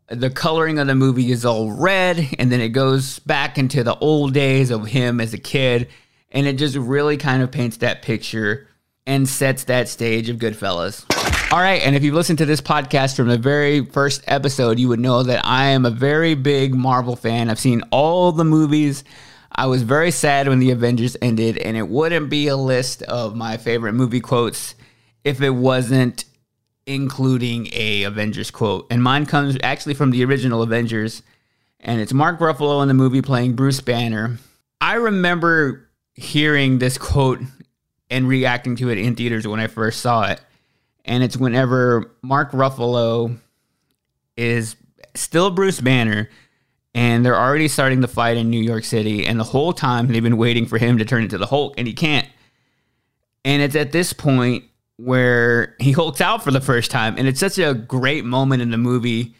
the 0.07 0.31
coloring 0.31 0.79
of 0.79 0.87
the 0.87 0.95
movie 0.95 1.31
is 1.31 1.45
all 1.45 1.71
red 1.71 2.27
and 2.39 2.51
then 2.51 2.59
it 2.59 2.69
goes 2.69 3.19
back 3.19 3.59
into 3.59 3.83
the 3.83 3.95
old 3.97 4.33
days 4.33 4.71
of 4.71 4.87
him 4.87 5.21
as 5.21 5.33
a 5.33 5.39
kid 5.39 5.89
and 6.31 6.47
it 6.47 6.53
just 6.53 6.75
really 6.75 7.17
kind 7.17 7.43
of 7.43 7.51
paints 7.51 7.77
that 7.77 8.01
picture 8.01 8.67
and 9.05 9.29
sets 9.29 9.65
that 9.65 9.87
stage 9.89 10.29
of 10.29 10.37
Goodfellas. 10.37 11.05
All 11.51 11.61
right, 11.61 11.81
and 11.83 11.95
if 11.95 12.03
you've 12.03 12.15
listened 12.15 12.39
to 12.39 12.45
this 12.45 12.59
podcast 12.59 13.15
from 13.15 13.27
the 13.27 13.37
very 13.37 13.85
first 13.85 14.23
episode, 14.27 14.79
you 14.79 14.89
would 14.89 14.99
know 14.99 15.21
that 15.23 15.45
I 15.45 15.67
am 15.67 15.85
a 15.85 15.91
very 15.91 16.33
big 16.33 16.73
Marvel 16.73 17.15
fan. 17.15 17.49
I've 17.49 17.59
seen 17.59 17.83
all 17.91 18.31
the 18.31 18.43
movies. 18.43 19.03
I 19.51 19.67
was 19.67 19.83
very 19.83 20.09
sad 20.09 20.47
when 20.47 20.59
the 20.59 20.71
Avengers 20.71 21.15
ended, 21.21 21.57
and 21.59 21.77
it 21.77 21.87
wouldn't 21.87 22.31
be 22.31 22.47
a 22.47 22.57
list 22.57 23.03
of 23.03 23.35
my 23.35 23.57
favorite 23.57 23.93
movie 23.93 24.19
quotes 24.19 24.73
if 25.23 25.39
it 25.39 25.51
wasn't 25.51 26.25
including 26.87 27.69
a 27.73 28.03
Avengers 28.03 28.49
quote. 28.49 28.87
And 28.89 29.01
mine 29.01 29.27
comes 29.27 29.55
actually 29.61 29.93
from 29.93 30.09
the 30.09 30.25
original 30.25 30.63
Avengers, 30.63 31.21
and 31.79 32.01
it's 32.01 32.11
Mark 32.11 32.39
Ruffalo 32.39 32.81
in 32.81 32.87
the 32.87 32.93
movie 32.95 33.21
playing 33.21 33.53
Bruce 33.53 33.81
Banner. 33.81 34.39
I 34.81 34.95
remember 34.95 35.89
hearing 36.15 36.79
this 36.79 36.97
quote 36.97 37.39
and 38.09 38.27
reacting 38.27 38.75
to 38.77 38.89
it 38.89 38.97
in 38.97 39.15
theaters 39.15 39.47
when 39.47 39.59
I 39.59 39.67
first 39.67 40.01
saw 40.01 40.23
it. 40.31 40.41
And 41.05 41.23
it's 41.23 41.37
whenever 41.37 42.11
Mark 42.21 42.51
Ruffalo 42.51 43.37
is 44.35 44.75
still 45.13 45.51
Bruce 45.51 45.79
Banner 45.79 46.29
and 46.93 47.25
they're 47.25 47.39
already 47.39 47.67
starting 47.67 48.01
the 48.01 48.07
fight 48.07 48.37
in 48.37 48.49
New 48.49 48.61
York 48.61 48.83
City. 48.83 49.25
And 49.27 49.39
the 49.39 49.43
whole 49.43 49.73
time 49.73 50.07
they've 50.07 50.23
been 50.23 50.37
waiting 50.37 50.65
for 50.65 50.77
him 50.77 50.97
to 50.97 51.05
turn 51.05 51.23
into 51.23 51.37
the 51.37 51.45
Hulk 51.45 51.75
and 51.77 51.87
he 51.87 51.93
can't. 51.93 52.27
And 53.43 53.61
it's 53.61 53.75
at 53.75 53.91
this 53.91 54.13
point 54.13 54.65
where 54.97 55.75
he 55.79 55.91
hulks 55.91 56.21
out 56.21 56.43
for 56.43 56.51
the 56.51 56.61
first 56.61 56.89
time. 56.91 57.15
And 57.17 57.27
it's 57.27 57.39
such 57.39 57.59
a 57.59 57.73
great 57.73 58.25
moment 58.25 58.61
in 58.61 58.71
the 58.71 58.77
movie 58.77 59.35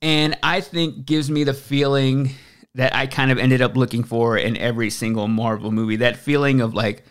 And 0.00 0.38
I 0.42 0.60
think 0.60 1.06
gives 1.06 1.30
me 1.30 1.44
the 1.44 1.54
feeling 1.54 2.30
that 2.74 2.94
I 2.94 3.06
kind 3.06 3.32
of 3.32 3.38
ended 3.38 3.60
up 3.62 3.76
looking 3.76 4.04
for 4.04 4.36
in 4.36 4.56
every 4.56 4.90
single 4.90 5.26
Marvel 5.26 5.72
movie. 5.72 5.96
That 5.96 6.16
feeling 6.16 6.60
of 6.60 6.74
like, 6.74 7.04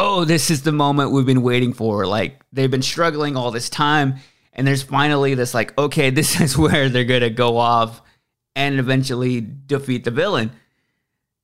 oh, 0.00 0.24
this 0.24 0.50
is 0.50 0.62
the 0.62 0.72
moment 0.72 1.10
we've 1.10 1.26
been 1.26 1.42
waiting 1.42 1.74
for. 1.74 2.06
Like 2.06 2.40
they've 2.52 2.70
been 2.70 2.82
struggling 2.82 3.36
all 3.36 3.50
this 3.50 3.68
time. 3.68 4.16
And 4.54 4.66
there's 4.66 4.82
finally 4.82 5.34
this 5.34 5.52
like, 5.54 5.76
okay, 5.78 6.10
this 6.18 6.40
is 6.40 6.56
where 6.56 6.88
they're 6.88 7.04
going 7.04 7.20
to 7.20 7.30
go 7.30 7.58
off 7.58 8.00
and 8.56 8.78
eventually 8.78 9.40
defeat 9.40 10.04
the 10.04 10.10
villain. 10.10 10.52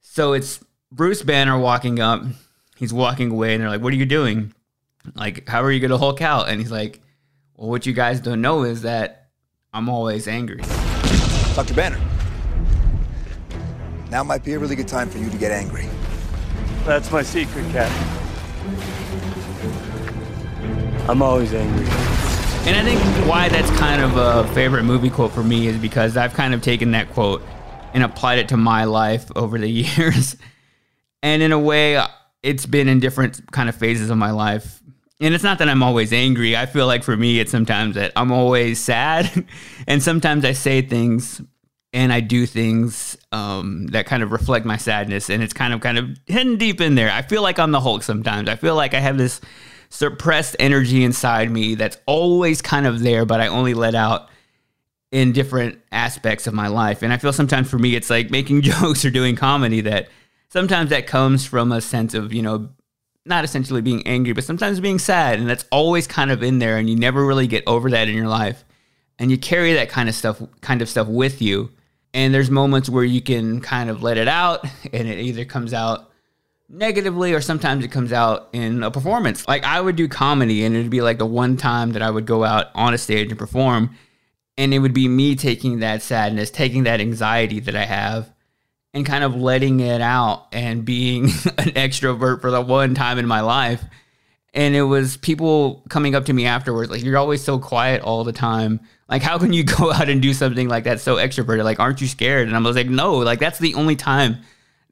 So 0.00 0.32
it's 0.32 0.64
Bruce 0.90 1.22
Banner 1.22 1.58
walking 1.58 2.00
up. 2.00 2.22
He's 2.76 2.92
walking 2.92 3.30
away, 3.30 3.54
and 3.54 3.62
they're 3.62 3.70
like, 3.70 3.80
"What 3.80 3.92
are 3.92 3.96
you 3.96 4.06
doing? 4.06 4.52
Like, 5.14 5.48
how 5.48 5.62
are 5.62 5.70
you 5.70 5.80
gonna 5.80 5.96
Hulk 5.96 6.20
out?" 6.20 6.48
And 6.48 6.60
he's 6.60 6.70
like, 6.70 7.00
"Well, 7.54 7.70
what 7.70 7.86
you 7.86 7.94
guys 7.94 8.20
don't 8.20 8.42
know 8.42 8.64
is 8.64 8.82
that 8.82 9.28
I'm 9.72 9.88
always 9.88 10.28
angry." 10.28 10.60
Dr. 11.54 11.74
Banner, 11.74 12.00
now 14.10 14.22
might 14.22 14.44
be 14.44 14.52
a 14.52 14.58
really 14.58 14.76
good 14.76 14.88
time 14.88 15.08
for 15.08 15.16
you 15.18 15.30
to 15.30 15.38
get 15.38 15.52
angry. 15.52 15.88
That's 16.84 17.10
my 17.10 17.22
secret, 17.22 17.70
Cap. 17.72 18.25
I'm 21.08 21.22
always 21.22 21.54
angry. 21.54 21.86
And 22.66 22.74
I 22.74 22.82
think 22.82 23.00
why 23.28 23.48
that's 23.48 23.70
kind 23.78 24.02
of 24.02 24.16
a 24.16 24.52
favorite 24.52 24.82
movie 24.82 25.08
quote 25.08 25.30
for 25.30 25.44
me 25.44 25.68
is 25.68 25.78
because 25.78 26.16
I've 26.16 26.34
kind 26.34 26.52
of 26.52 26.62
taken 26.62 26.90
that 26.90 27.12
quote 27.12 27.42
and 27.94 28.02
applied 28.02 28.40
it 28.40 28.48
to 28.48 28.56
my 28.56 28.84
life 28.84 29.30
over 29.36 29.56
the 29.56 29.68
years. 29.70 30.36
And 31.22 31.42
in 31.42 31.52
a 31.52 31.58
way, 31.58 32.04
it's 32.42 32.66
been 32.66 32.88
in 32.88 32.98
different 32.98 33.52
kind 33.52 33.68
of 33.68 33.76
phases 33.76 34.10
of 34.10 34.18
my 34.18 34.32
life. 34.32 34.82
And 35.20 35.32
it's 35.32 35.44
not 35.44 35.58
that 35.58 35.68
I'm 35.68 35.82
always 35.82 36.12
angry. 36.12 36.56
I 36.56 36.66
feel 36.66 36.86
like 36.86 37.04
for 37.04 37.16
me, 37.16 37.40
it's 37.40 37.52
sometimes 37.52 37.94
that 37.94 38.12
I'm 38.16 38.32
always 38.32 38.80
sad. 38.80 39.46
and 39.86 40.02
sometimes 40.02 40.44
I 40.44 40.52
say 40.52 40.82
things 40.82 41.40
and 41.92 42.12
I 42.12 42.20
do 42.20 42.46
things 42.46 43.16
um, 43.32 43.86
that 43.88 44.06
kind 44.06 44.22
of 44.22 44.32
reflect 44.32 44.66
my 44.66 44.76
sadness. 44.76 45.30
And 45.30 45.42
it's 45.42 45.52
kind 45.54 45.72
of 45.72 45.80
kind 45.80 45.98
of 45.98 46.18
hidden 46.26 46.56
deep 46.56 46.80
in 46.80 46.94
there. 46.94 47.10
I 47.10 47.22
feel 47.22 47.42
like 47.42 47.58
I'm 47.58 47.70
the 47.70 47.80
Hulk 47.80 48.02
sometimes. 48.02 48.48
I 48.48 48.56
feel 48.56 48.74
like 48.74 48.94
I 48.94 49.00
have 49.00 49.18
this 49.18 49.40
suppressed 49.88 50.56
energy 50.58 51.04
inside 51.04 51.50
me 51.50 51.74
that's 51.74 51.96
always 52.06 52.60
kind 52.60 52.86
of 52.86 53.00
there, 53.00 53.24
but 53.24 53.40
I 53.40 53.46
only 53.46 53.74
let 53.74 53.94
out 53.94 54.28
in 55.12 55.32
different 55.32 55.80
aspects 55.92 56.46
of 56.46 56.54
my 56.54 56.68
life. 56.68 57.02
And 57.02 57.12
I 57.12 57.16
feel 57.16 57.32
sometimes 57.32 57.70
for 57.70 57.78
me, 57.78 57.94
it's 57.94 58.10
like 58.10 58.30
making 58.30 58.62
jokes 58.62 59.04
or 59.04 59.10
doing 59.10 59.36
comedy 59.36 59.80
that 59.82 60.08
sometimes 60.48 60.90
that 60.90 61.06
comes 61.06 61.46
from 61.46 61.72
a 61.72 61.80
sense 61.80 62.14
of, 62.14 62.32
you 62.32 62.42
know, 62.42 62.68
not 63.24 63.44
essentially 63.44 63.80
being 63.80 64.06
angry, 64.06 64.32
but 64.32 64.44
sometimes 64.44 64.80
being 64.80 64.98
sad. 64.98 65.38
And 65.38 65.48
that's 65.48 65.64
always 65.72 66.06
kind 66.06 66.30
of 66.30 66.42
in 66.42 66.58
there. 66.58 66.76
And 66.78 66.88
you 66.88 66.96
never 66.96 67.24
really 67.24 67.46
get 67.46 67.64
over 67.66 67.90
that 67.90 68.08
in 68.08 68.14
your 68.14 68.28
life. 68.28 68.64
And 69.18 69.30
you 69.30 69.38
carry 69.38 69.72
that 69.74 69.88
kind 69.88 70.08
of 70.08 70.14
stuff, 70.14 70.40
kind 70.60 70.82
of 70.82 70.88
stuff 70.88 71.08
with 71.08 71.40
you. 71.40 71.70
And 72.16 72.32
there's 72.32 72.50
moments 72.50 72.88
where 72.88 73.04
you 73.04 73.20
can 73.20 73.60
kind 73.60 73.90
of 73.90 74.02
let 74.02 74.16
it 74.16 74.26
out 74.26 74.64
and 74.90 75.06
it 75.06 75.18
either 75.18 75.44
comes 75.44 75.74
out 75.74 76.10
negatively 76.66 77.34
or 77.34 77.42
sometimes 77.42 77.84
it 77.84 77.92
comes 77.92 78.10
out 78.10 78.48
in 78.54 78.82
a 78.82 78.90
performance. 78.90 79.46
Like 79.46 79.64
I 79.64 79.78
would 79.78 79.96
do 79.96 80.08
comedy 80.08 80.64
and 80.64 80.74
it'd 80.74 80.90
be 80.90 81.02
like 81.02 81.18
the 81.18 81.26
one 81.26 81.58
time 81.58 81.92
that 81.92 82.00
I 82.00 82.08
would 82.08 82.24
go 82.24 82.42
out 82.42 82.68
on 82.74 82.94
a 82.94 82.98
stage 82.98 83.28
and 83.28 83.38
perform 83.38 83.94
and 84.56 84.72
it 84.72 84.78
would 84.78 84.94
be 84.94 85.08
me 85.08 85.36
taking 85.36 85.80
that 85.80 86.00
sadness, 86.00 86.50
taking 86.50 86.84
that 86.84 87.02
anxiety 87.02 87.60
that 87.60 87.76
I 87.76 87.84
have 87.84 88.32
and 88.94 89.04
kind 89.04 89.22
of 89.22 89.36
letting 89.36 89.80
it 89.80 90.00
out 90.00 90.46
and 90.52 90.86
being 90.86 91.24
an 91.58 91.72
extrovert 91.74 92.40
for 92.40 92.50
the 92.50 92.62
one 92.62 92.94
time 92.94 93.18
in 93.18 93.26
my 93.26 93.42
life. 93.42 93.84
And 94.56 94.74
it 94.74 94.82
was 94.82 95.18
people 95.18 95.84
coming 95.90 96.14
up 96.14 96.24
to 96.24 96.32
me 96.32 96.46
afterwards, 96.46 96.90
like, 96.90 97.04
you're 97.04 97.18
always 97.18 97.44
so 97.44 97.58
quiet 97.58 98.00
all 98.00 98.24
the 98.24 98.32
time. 98.32 98.80
Like, 99.06 99.20
how 99.20 99.38
can 99.38 99.52
you 99.52 99.62
go 99.78 99.92
out 99.92 100.08
and 100.08 100.22
do 100.22 100.32
something 100.32 100.66
like 100.66 100.84
that 100.84 100.98
so 100.98 101.16
extroverted? 101.16 101.62
Like, 101.62 101.78
aren't 101.78 102.00
you 102.00 102.06
scared? 102.06 102.48
And 102.48 102.56
I 102.56 102.60
was 102.60 102.74
like, 102.74 102.88
no, 102.88 103.16
like, 103.18 103.38
that's 103.38 103.58
the 103.58 103.74
only 103.74 103.96
time 103.96 104.38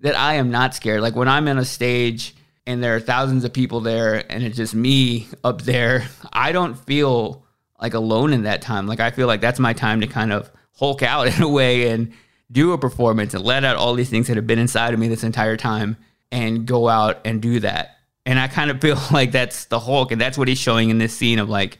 that 0.02 0.14
I 0.16 0.34
am 0.34 0.50
not 0.50 0.74
scared. 0.74 1.00
Like, 1.00 1.16
when 1.16 1.28
I'm 1.28 1.48
on 1.48 1.56
a 1.56 1.64
stage 1.64 2.36
and 2.66 2.84
there 2.84 2.94
are 2.94 3.00
thousands 3.00 3.42
of 3.44 3.54
people 3.54 3.80
there 3.80 4.30
and 4.30 4.44
it's 4.44 4.56
just 4.58 4.74
me 4.74 5.28
up 5.42 5.62
there, 5.62 6.08
I 6.30 6.52
don't 6.52 6.78
feel 6.78 7.42
like 7.80 7.94
alone 7.94 8.34
in 8.34 8.42
that 8.42 8.60
time. 8.60 8.86
Like, 8.86 9.00
I 9.00 9.10
feel 9.12 9.26
like 9.26 9.40
that's 9.40 9.58
my 9.58 9.72
time 9.72 10.02
to 10.02 10.06
kind 10.06 10.30
of 10.30 10.50
hulk 10.78 11.02
out 11.02 11.26
in 11.36 11.42
a 11.42 11.48
way 11.48 11.88
and 11.88 12.12
do 12.52 12.72
a 12.72 12.78
performance 12.78 13.32
and 13.32 13.42
let 13.42 13.64
out 13.64 13.76
all 13.76 13.94
these 13.94 14.10
things 14.10 14.26
that 14.26 14.36
have 14.36 14.46
been 14.46 14.58
inside 14.58 14.92
of 14.92 15.00
me 15.00 15.08
this 15.08 15.24
entire 15.24 15.56
time 15.56 15.96
and 16.30 16.66
go 16.66 16.86
out 16.86 17.20
and 17.24 17.40
do 17.40 17.60
that. 17.60 17.93
And 18.26 18.38
I 18.38 18.48
kind 18.48 18.70
of 18.70 18.80
feel 18.80 18.98
like 19.12 19.32
that's 19.32 19.66
the 19.66 19.80
Hulk, 19.80 20.12
and 20.12 20.20
that's 20.20 20.38
what 20.38 20.48
he's 20.48 20.58
showing 20.58 20.90
in 20.90 20.98
this 20.98 21.14
scene 21.14 21.38
of 21.38 21.48
like 21.48 21.78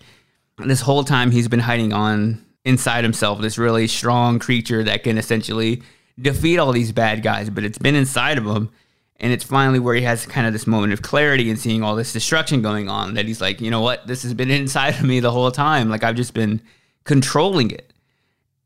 this 0.58 0.80
whole 0.80 1.04
time 1.04 1.30
he's 1.30 1.48
been 1.48 1.60
hiding 1.60 1.92
on 1.92 2.44
inside 2.64 3.04
himself, 3.04 3.40
this 3.40 3.58
really 3.58 3.86
strong 3.86 4.38
creature 4.38 4.82
that 4.84 5.02
can 5.02 5.18
essentially 5.18 5.82
defeat 6.20 6.58
all 6.58 6.72
these 6.72 6.92
bad 6.92 7.22
guys, 7.22 7.50
but 7.50 7.64
it's 7.64 7.78
been 7.78 7.94
inside 7.94 8.38
of 8.38 8.46
him. 8.46 8.70
And 9.18 9.32
it's 9.32 9.44
finally 9.44 9.78
where 9.78 9.94
he 9.94 10.02
has 10.02 10.26
kind 10.26 10.46
of 10.46 10.52
this 10.52 10.66
moment 10.66 10.92
of 10.92 11.02
clarity 11.02 11.48
and 11.48 11.58
seeing 11.58 11.82
all 11.82 11.94
this 11.94 12.12
destruction 12.12 12.62
going 12.62 12.88
on 12.88 13.14
that 13.14 13.26
he's 13.26 13.40
like, 13.40 13.60
you 13.60 13.70
know 13.70 13.80
what? 13.80 14.06
This 14.06 14.22
has 14.24 14.34
been 14.34 14.50
inside 14.50 14.94
of 14.94 15.02
me 15.02 15.20
the 15.20 15.30
whole 15.30 15.50
time. 15.50 15.88
Like 15.88 16.02
I've 16.04 16.16
just 16.16 16.34
been 16.34 16.60
controlling 17.04 17.70
it. 17.70 17.92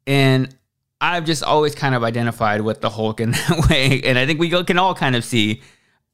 And 0.06 0.54
I've 1.00 1.26
just 1.26 1.42
always 1.42 1.74
kind 1.74 1.94
of 1.94 2.02
identified 2.02 2.62
with 2.62 2.80
the 2.80 2.90
Hulk 2.90 3.20
in 3.20 3.30
that 3.32 3.66
way. 3.68 4.00
And 4.02 4.18
I 4.18 4.26
think 4.26 4.40
we 4.40 4.48
can 4.48 4.78
all 4.78 4.94
kind 4.94 5.16
of 5.16 5.24
see 5.24 5.62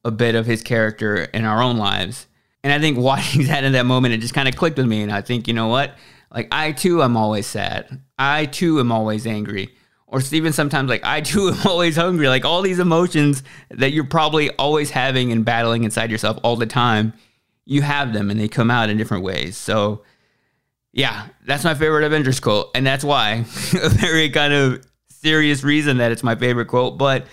a 0.05 0.11
bit 0.11 0.35
of 0.35 0.45
his 0.45 0.61
character 0.61 1.15
in 1.15 1.43
our 1.43 1.61
own 1.61 1.77
lives. 1.77 2.27
And 2.63 2.71
I 2.71 2.79
think 2.79 2.97
watching 2.97 3.43
that 3.47 3.65
in 3.65 3.73
that 3.73 3.85
moment, 3.85 4.13
it 4.13 4.19
just 4.19 4.33
kind 4.33 4.47
of 4.47 4.55
clicked 4.55 4.77
with 4.77 4.85
me. 4.85 5.01
And 5.01 5.11
I 5.11 5.21
think, 5.21 5.47
you 5.49 5.53
know 5.53 5.67
what? 5.67 5.95
Like, 6.33 6.47
I 6.51 6.71
too 6.71 7.03
am 7.03 7.17
always 7.17 7.47
sad. 7.47 8.01
I 8.17 8.45
too 8.45 8.79
am 8.79 8.91
always 8.91 9.27
angry. 9.27 9.75
Or 10.07 10.21
even 10.31 10.53
sometimes, 10.53 10.89
like, 10.89 11.03
I 11.03 11.21
too 11.21 11.49
am 11.53 11.67
always 11.67 11.95
hungry. 11.95 12.29
Like, 12.29 12.45
all 12.45 12.61
these 12.61 12.79
emotions 12.79 13.43
that 13.71 13.91
you're 13.91 14.05
probably 14.05 14.51
always 14.51 14.91
having 14.91 15.31
and 15.31 15.43
battling 15.43 15.83
inside 15.83 16.11
yourself 16.11 16.37
all 16.43 16.55
the 16.55 16.65
time, 16.65 17.13
you 17.65 17.81
have 17.81 18.13
them 18.13 18.29
and 18.29 18.39
they 18.39 18.47
come 18.47 18.69
out 18.69 18.89
in 18.89 18.97
different 18.97 19.23
ways. 19.23 19.57
So, 19.57 20.03
yeah, 20.93 21.27
that's 21.45 21.63
my 21.63 21.73
favorite 21.73 22.05
Avengers 22.05 22.39
quote. 22.39 22.69
And 22.75 22.85
that's 22.85 23.03
why 23.03 23.45
a 23.83 23.89
very 23.89 24.29
kind 24.29 24.53
of 24.53 24.85
serious 25.09 25.63
reason 25.63 25.97
that 25.97 26.11
it's 26.11 26.23
my 26.23 26.35
favorite 26.35 26.67
quote, 26.67 26.97
but 26.99 27.25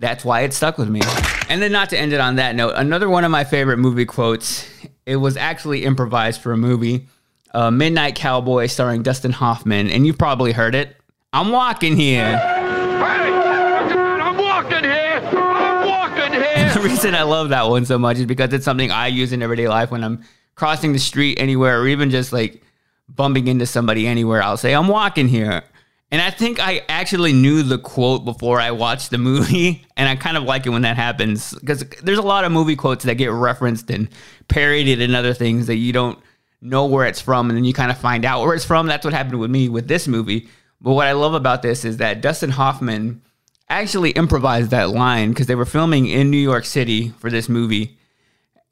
that's 0.00 0.24
why 0.24 0.40
it 0.40 0.52
stuck 0.52 0.78
with 0.78 0.88
me. 0.88 1.00
And 1.48 1.60
then, 1.60 1.72
not 1.72 1.90
to 1.90 1.98
end 1.98 2.12
it 2.12 2.20
on 2.20 2.36
that 2.36 2.56
note, 2.56 2.72
another 2.76 3.08
one 3.08 3.24
of 3.24 3.30
my 3.30 3.44
favorite 3.44 3.76
movie 3.76 4.06
quotes, 4.06 4.68
it 5.04 5.16
was 5.16 5.36
actually 5.36 5.84
improvised 5.84 6.40
for 6.40 6.52
a 6.52 6.56
movie, 6.56 7.06
uh, 7.52 7.70
Midnight 7.70 8.14
Cowboy, 8.14 8.66
starring 8.66 9.02
Dustin 9.02 9.32
Hoffman. 9.32 9.90
And 9.90 10.06
you've 10.06 10.18
probably 10.18 10.52
heard 10.52 10.74
it. 10.74 10.96
I'm 11.32 11.50
walking 11.52 11.96
here. 11.96 12.40
I'm 12.42 14.36
walking 14.38 14.84
here. 14.84 15.20
I'm 15.32 15.86
walking 15.86 16.32
here. 16.32 16.70
the 16.74 16.80
reason 16.82 17.14
I 17.14 17.22
love 17.22 17.50
that 17.50 17.68
one 17.68 17.84
so 17.84 17.98
much 17.98 18.18
is 18.18 18.26
because 18.26 18.52
it's 18.54 18.64
something 18.64 18.90
I 18.90 19.08
use 19.08 19.32
in 19.32 19.42
everyday 19.42 19.68
life 19.68 19.90
when 19.90 20.02
I'm 20.02 20.24
crossing 20.54 20.92
the 20.92 20.98
street 20.98 21.38
anywhere 21.38 21.80
or 21.80 21.86
even 21.88 22.10
just 22.10 22.32
like 22.32 22.62
bumping 23.08 23.48
into 23.48 23.66
somebody 23.66 24.06
anywhere. 24.06 24.42
I'll 24.42 24.56
say, 24.56 24.74
I'm 24.74 24.88
walking 24.88 25.28
here. 25.28 25.62
And 26.12 26.20
I 26.20 26.30
think 26.30 26.58
I 26.58 26.82
actually 26.88 27.32
knew 27.32 27.62
the 27.62 27.78
quote 27.78 28.24
before 28.24 28.60
I 28.60 28.72
watched 28.72 29.10
the 29.10 29.18
movie. 29.18 29.84
And 30.00 30.08
I 30.08 30.16
kind 30.16 30.38
of 30.38 30.44
like 30.44 30.64
it 30.64 30.70
when 30.70 30.80
that 30.80 30.96
happens 30.96 31.52
because 31.52 31.84
there's 32.02 32.16
a 32.16 32.22
lot 32.22 32.46
of 32.46 32.52
movie 32.52 32.74
quotes 32.74 33.04
that 33.04 33.16
get 33.16 33.32
referenced 33.32 33.90
and 33.90 34.08
parodied 34.48 35.02
and 35.02 35.14
other 35.14 35.34
things 35.34 35.66
that 35.66 35.76
you 35.76 35.92
don't 35.92 36.18
know 36.62 36.86
where 36.86 37.04
it's 37.04 37.20
from. 37.20 37.50
And 37.50 37.56
then 37.58 37.64
you 37.64 37.74
kind 37.74 37.90
of 37.90 37.98
find 37.98 38.24
out 38.24 38.40
where 38.40 38.54
it's 38.54 38.64
from. 38.64 38.86
That's 38.86 39.04
what 39.04 39.12
happened 39.12 39.38
with 39.38 39.50
me 39.50 39.68
with 39.68 39.88
this 39.88 40.08
movie. 40.08 40.48
But 40.80 40.94
what 40.94 41.06
I 41.06 41.12
love 41.12 41.34
about 41.34 41.60
this 41.60 41.84
is 41.84 41.98
that 41.98 42.22
Dustin 42.22 42.48
Hoffman 42.48 43.20
actually 43.68 44.12
improvised 44.12 44.70
that 44.70 44.88
line 44.88 45.28
because 45.28 45.46
they 45.46 45.54
were 45.54 45.66
filming 45.66 46.06
in 46.06 46.30
New 46.30 46.38
York 46.38 46.64
City 46.64 47.10
for 47.18 47.28
this 47.28 47.46
movie. 47.46 47.98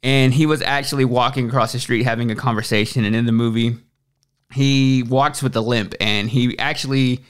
And 0.01 0.33
he 0.33 0.47
was 0.47 0.63
actually 0.63 1.05
walking 1.05 1.47
across 1.47 1.73
the 1.73 1.79
street 1.79 2.05
having 2.05 2.31
a 2.31 2.35
conversation. 2.35 3.05
And 3.05 3.15
in 3.15 3.27
the 3.27 3.31
movie, 3.31 3.77
he 4.51 5.03
walks 5.03 5.43
with 5.43 5.55
a 5.55 5.61
limp 5.61 5.93
and 5.99 6.29
he 6.29 6.57
actually 6.57 7.23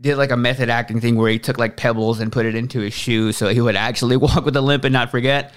did 0.00 0.16
like 0.16 0.30
a 0.30 0.36
method 0.36 0.70
acting 0.70 1.00
thing 1.00 1.16
where 1.16 1.30
he 1.30 1.38
took 1.38 1.58
like 1.58 1.76
pebbles 1.76 2.20
and 2.20 2.32
put 2.32 2.46
it 2.46 2.54
into 2.54 2.80
his 2.80 2.94
shoe 2.94 3.32
so 3.32 3.48
he 3.48 3.60
would 3.60 3.76
actually 3.76 4.16
walk 4.18 4.44
with 4.44 4.56
a 4.56 4.60
limp 4.60 4.84
and 4.84 4.92
not 4.92 5.10
forget. 5.10 5.52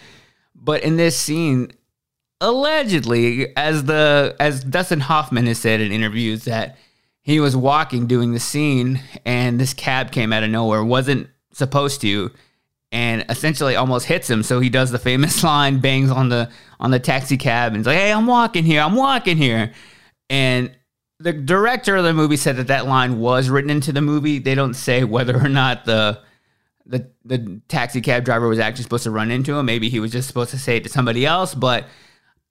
But 0.55 0.83
in 0.83 0.97
this 0.97 1.19
scene, 1.19 1.71
allegedly, 2.41 3.55
as 3.55 3.85
the 3.85 4.35
as 4.39 4.63
Dustin 4.63 5.01
Hoffman 5.01 5.47
has 5.47 5.59
said 5.59 5.81
in 5.81 5.91
interviews 5.91 6.45
that 6.45 6.77
he 7.21 7.39
was 7.39 7.55
walking 7.55 8.05
doing 8.07 8.33
the 8.33 8.39
scene 8.39 9.01
and 9.25 9.59
this 9.59 9.73
cab 9.73 10.11
came 10.11 10.33
out 10.33 10.43
of 10.43 10.49
nowhere, 10.49 10.83
wasn't 10.83 11.29
supposed 11.53 12.01
to, 12.01 12.31
and 12.91 13.25
essentially 13.29 13.75
almost 13.75 14.05
hits 14.05 14.29
him. 14.29 14.43
So 14.43 14.59
he 14.59 14.69
does 14.69 14.91
the 14.91 14.99
famous 14.99 15.43
line, 15.43 15.79
bangs 15.79 16.11
on 16.11 16.29
the 16.29 16.49
on 16.79 16.91
the 16.91 16.99
taxi 16.99 17.37
cab, 17.37 17.73
and 17.73 17.77
he's 17.77 17.87
like, 17.87 17.97
"Hey, 17.97 18.11
I'm 18.11 18.27
walking 18.27 18.65
here. 18.65 18.81
I'm 18.81 18.95
walking 18.95 19.37
here," 19.37 19.73
and 20.29 20.71
the 21.23 21.33
director 21.33 21.95
of 21.95 22.03
the 22.03 22.13
movie 22.13 22.35
said 22.35 22.57
that 22.57 22.67
that 22.67 22.85
line 22.85 23.19
was 23.19 23.49
written 23.49 23.69
into 23.69 23.93
the 23.93 24.01
movie. 24.01 24.39
They 24.39 24.55
don't 24.55 24.73
say 24.73 25.03
whether 25.03 25.37
or 25.37 25.49
not 25.49 25.85
the 25.85 26.19
the 26.85 27.09
the 27.23 27.61
taxi 27.69 28.01
cab 28.01 28.25
driver 28.25 28.49
was 28.49 28.59
actually 28.59 28.83
supposed 28.83 29.05
to 29.05 29.11
run 29.11 29.31
into 29.31 29.57
him. 29.57 29.65
Maybe 29.65 29.87
he 29.89 30.01
was 30.01 30.11
just 30.11 30.27
supposed 30.27 30.51
to 30.51 30.59
say 30.59 30.77
it 30.77 30.83
to 30.83 30.89
somebody 30.89 31.25
else. 31.25 31.55
But 31.55 31.85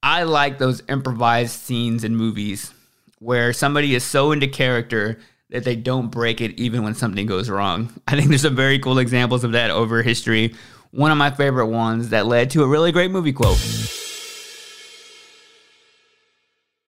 I 0.02 0.22
like 0.22 0.58
those 0.58 0.82
improvised 0.88 1.60
scenes 1.60 2.02
in 2.02 2.16
movies 2.16 2.72
where 3.18 3.52
somebody 3.52 3.94
is 3.94 4.04
so 4.04 4.32
into 4.32 4.48
character 4.48 5.18
that 5.50 5.64
they 5.64 5.76
don't 5.76 6.08
break 6.10 6.40
it 6.40 6.58
even 6.58 6.82
when 6.82 6.94
something 6.94 7.26
goes 7.26 7.50
wrong. 7.50 7.92
I 8.08 8.16
think 8.16 8.28
there's 8.30 8.42
some 8.42 8.56
very 8.56 8.78
cool 8.78 8.98
examples 8.98 9.44
of 9.44 9.52
that 9.52 9.70
over 9.70 10.02
history. 10.02 10.54
One 10.92 11.10
of 11.10 11.18
my 11.18 11.30
favorite 11.30 11.66
ones 11.66 12.08
that 12.08 12.26
led 12.26 12.50
to 12.50 12.62
a 12.62 12.66
really 12.66 12.90
great 12.90 13.10
movie 13.10 13.34
quote. 13.34 13.58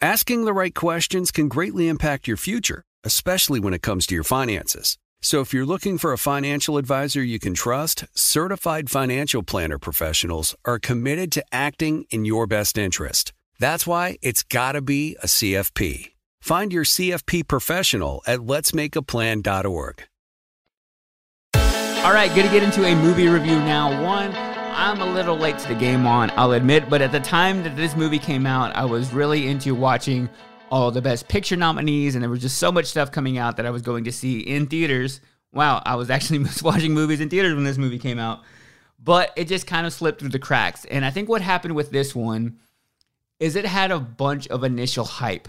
Asking 0.00 0.44
the 0.44 0.52
right 0.52 0.74
questions 0.74 1.30
can 1.30 1.48
greatly 1.48 1.88
impact 1.88 2.28
your 2.28 2.36
future, 2.36 2.84
especially 3.04 3.58
when 3.60 3.74
it 3.74 3.82
comes 3.82 4.06
to 4.06 4.14
your 4.14 4.24
finances. 4.24 4.96
So 5.20 5.40
if 5.40 5.52
you're 5.52 5.66
looking 5.66 5.98
for 5.98 6.12
a 6.12 6.18
financial 6.18 6.76
advisor 6.78 7.22
you 7.22 7.40
can 7.40 7.54
trust, 7.54 8.04
certified 8.14 8.90
financial 8.90 9.42
planner 9.42 9.78
professionals 9.78 10.54
are 10.64 10.78
committed 10.78 11.32
to 11.32 11.44
acting 11.50 12.04
in 12.10 12.24
your 12.24 12.46
best 12.46 12.78
interest. 12.78 13.32
That's 13.58 13.86
why 13.86 14.18
it's 14.22 14.44
got 14.44 14.72
to 14.72 14.80
be 14.80 15.16
a 15.22 15.26
CFP. 15.26 16.12
Find 16.40 16.72
your 16.72 16.84
CFP 16.84 17.48
professional 17.48 18.22
at 18.26 18.38
letsmakeaplan.org. 18.38 20.04
All 22.04 22.14
right, 22.14 22.28
gonna 22.30 22.48
get 22.48 22.62
into 22.62 22.84
a 22.84 22.94
movie 22.94 23.28
review 23.28 23.56
now. 23.56 24.02
One, 24.04 24.32
I'm 24.80 25.00
a 25.00 25.12
little 25.12 25.36
late 25.36 25.58
to 25.58 25.68
the 25.68 25.74
game 25.74 26.06
on, 26.06 26.30
I'll 26.36 26.52
admit, 26.52 26.88
but 26.88 27.02
at 27.02 27.10
the 27.10 27.18
time 27.18 27.64
that 27.64 27.74
this 27.74 27.96
movie 27.96 28.20
came 28.20 28.46
out, 28.46 28.76
I 28.76 28.84
was 28.84 29.12
really 29.12 29.48
into 29.48 29.74
watching 29.74 30.30
all 30.70 30.92
the 30.92 31.02
best 31.02 31.26
picture 31.26 31.56
nominees, 31.56 32.14
and 32.14 32.22
there 32.22 32.30
was 32.30 32.40
just 32.40 32.58
so 32.58 32.70
much 32.70 32.86
stuff 32.86 33.10
coming 33.10 33.38
out 33.38 33.56
that 33.56 33.66
I 33.66 33.70
was 33.70 33.82
going 33.82 34.04
to 34.04 34.12
see 34.12 34.38
in 34.38 34.68
theaters. 34.68 35.20
Wow, 35.52 35.82
I 35.84 35.96
was 35.96 36.10
actually 36.10 36.46
watching 36.62 36.94
movies 36.94 37.20
in 37.20 37.28
theaters 37.28 37.56
when 37.56 37.64
this 37.64 37.76
movie 37.76 37.98
came 37.98 38.20
out, 38.20 38.42
but 39.02 39.32
it 39.34 39.48
just 39.48 39.66
kind 39.66 39.84
of 39.84 39.92
slipped 39.92 40.20
through 40.20 40.28
the 40.28 40.38
cracks. 40.38 40.84
And 40.84 41.04
I 41.04 41.10
think 41.10 41.28
what 41.28 41.42
happened 41.42 41.74
with 41.74 41.90
this 41.90 42.14
one 42.14 42.60
is 43.40 43.56
it 43.56 43.66
had 43.66 43.90
a 43.90 43.98
bunch 43.98 44.46
of 44.46 44.62
initial 44.62 45.04
hype. 45.04 45.48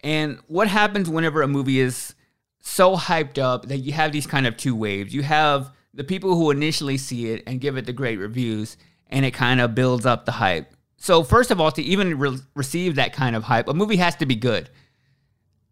And 0.00 0.38
what 0.46 0.68
happens 0.68 1.10
whenever 1.10 1.42
a 1.42 1.48
movie 1.48 1.80
is 1.80 2.14
so 2.60 2.96
hyped 2.96 3.36
up 3.36 3.68
that 3.68 3.80
you 3.80 3.92
have 3.92 4.10
these 4.10 4.26
kind 4.26 4.46
of 4.46 4.56
two 4.56 4.74
waves? 4.74 5.12
You 5.12 5.22
have 5.22 5.70
the 5.98 6.04
people 6.04 6.36
who 6.36 6.52
initially 6.52 6.96
see 6.96 7.26
it 7.26 7.42
and 7.44 7.60
give 7.60 7.76
it 7.76 7.84
the 7.84 7.92
great 7.92 8.20
reviews, 8.20 8.76
and 9.08 9.26
it 9.26 9.32
kind 9.32 9.60
of 9.60 9.74
builds 9.74 10.06
up 10.06 10.26
the 10.26 10.32
hype. 10.32 10.72
So, 10.96 11.24
first 11.24 11.50
of 11.50 11.60
all, 11.60 11.72
to 11.72 11.82
even 11.82 12.16
re- 12.20 12.38
receive 12.54 12.94
that 12.94 13.12
kind 13.12 13.34
of 13.34 13.42
hype, 13.42 13.66
a 13.66 13.74
movie 13.74 13.96
has 13.96 14.14
to 14.16 14.26
be 14.26 14.36
good. 14.36 14.70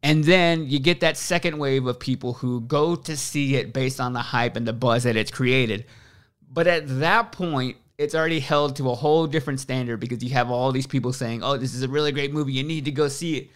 And 0.03 0.25
then 0.25 0.67
you 0.69 0.81
get 0.81 0.99
that 0.99 1.17
second 1.17 1.59
wave 1.59 1.87
of 1.87 2.01
people 2.01 2.33
who 2.33 2.61
go 2.63 2.97
to 2.97 3.17
see 3.17 3.55
it 3.55 3.73
based 3.73 4.01
on 4.01 4.15
the 4.15 4.21
hype 4.21 4.57
and 4.57 4.67
the 4.67 4.73
buzz 4.73 5.05
that 5.05 5.15
it's 5.15 5.31
created. 5.31 5.87
But 6.51 6.67
at 6.67 6.99
that 6.99 7.31
point, 7.31 7.77
it's 7.97 8.17
already 8.17 8.41
held 8.41 8.75
to 8.77 8.91
a 8.91 8.97
whole 8.97 9.29
different 9.29 9.61
standard 9.61 10.01
because 10.01 10.25
you 10.25 10.31
have 10.31 10.51
all 10.51 10.73
these 10.73 10.89
people 10.89 11.13
saying, 11.13 11.45
oh, 11.45 11.57
this 11.57 11.73
is 11.73 11.85
a 11.85 11.89
really 11.89 12.11
great 12.11 12.33
movie. 12.33 12.53
You 12.53 12.65
need 12.65 12.85
to 12.87 12.91
go 12.91 13.07
see 13.07 13.37
it. 13.37 13.51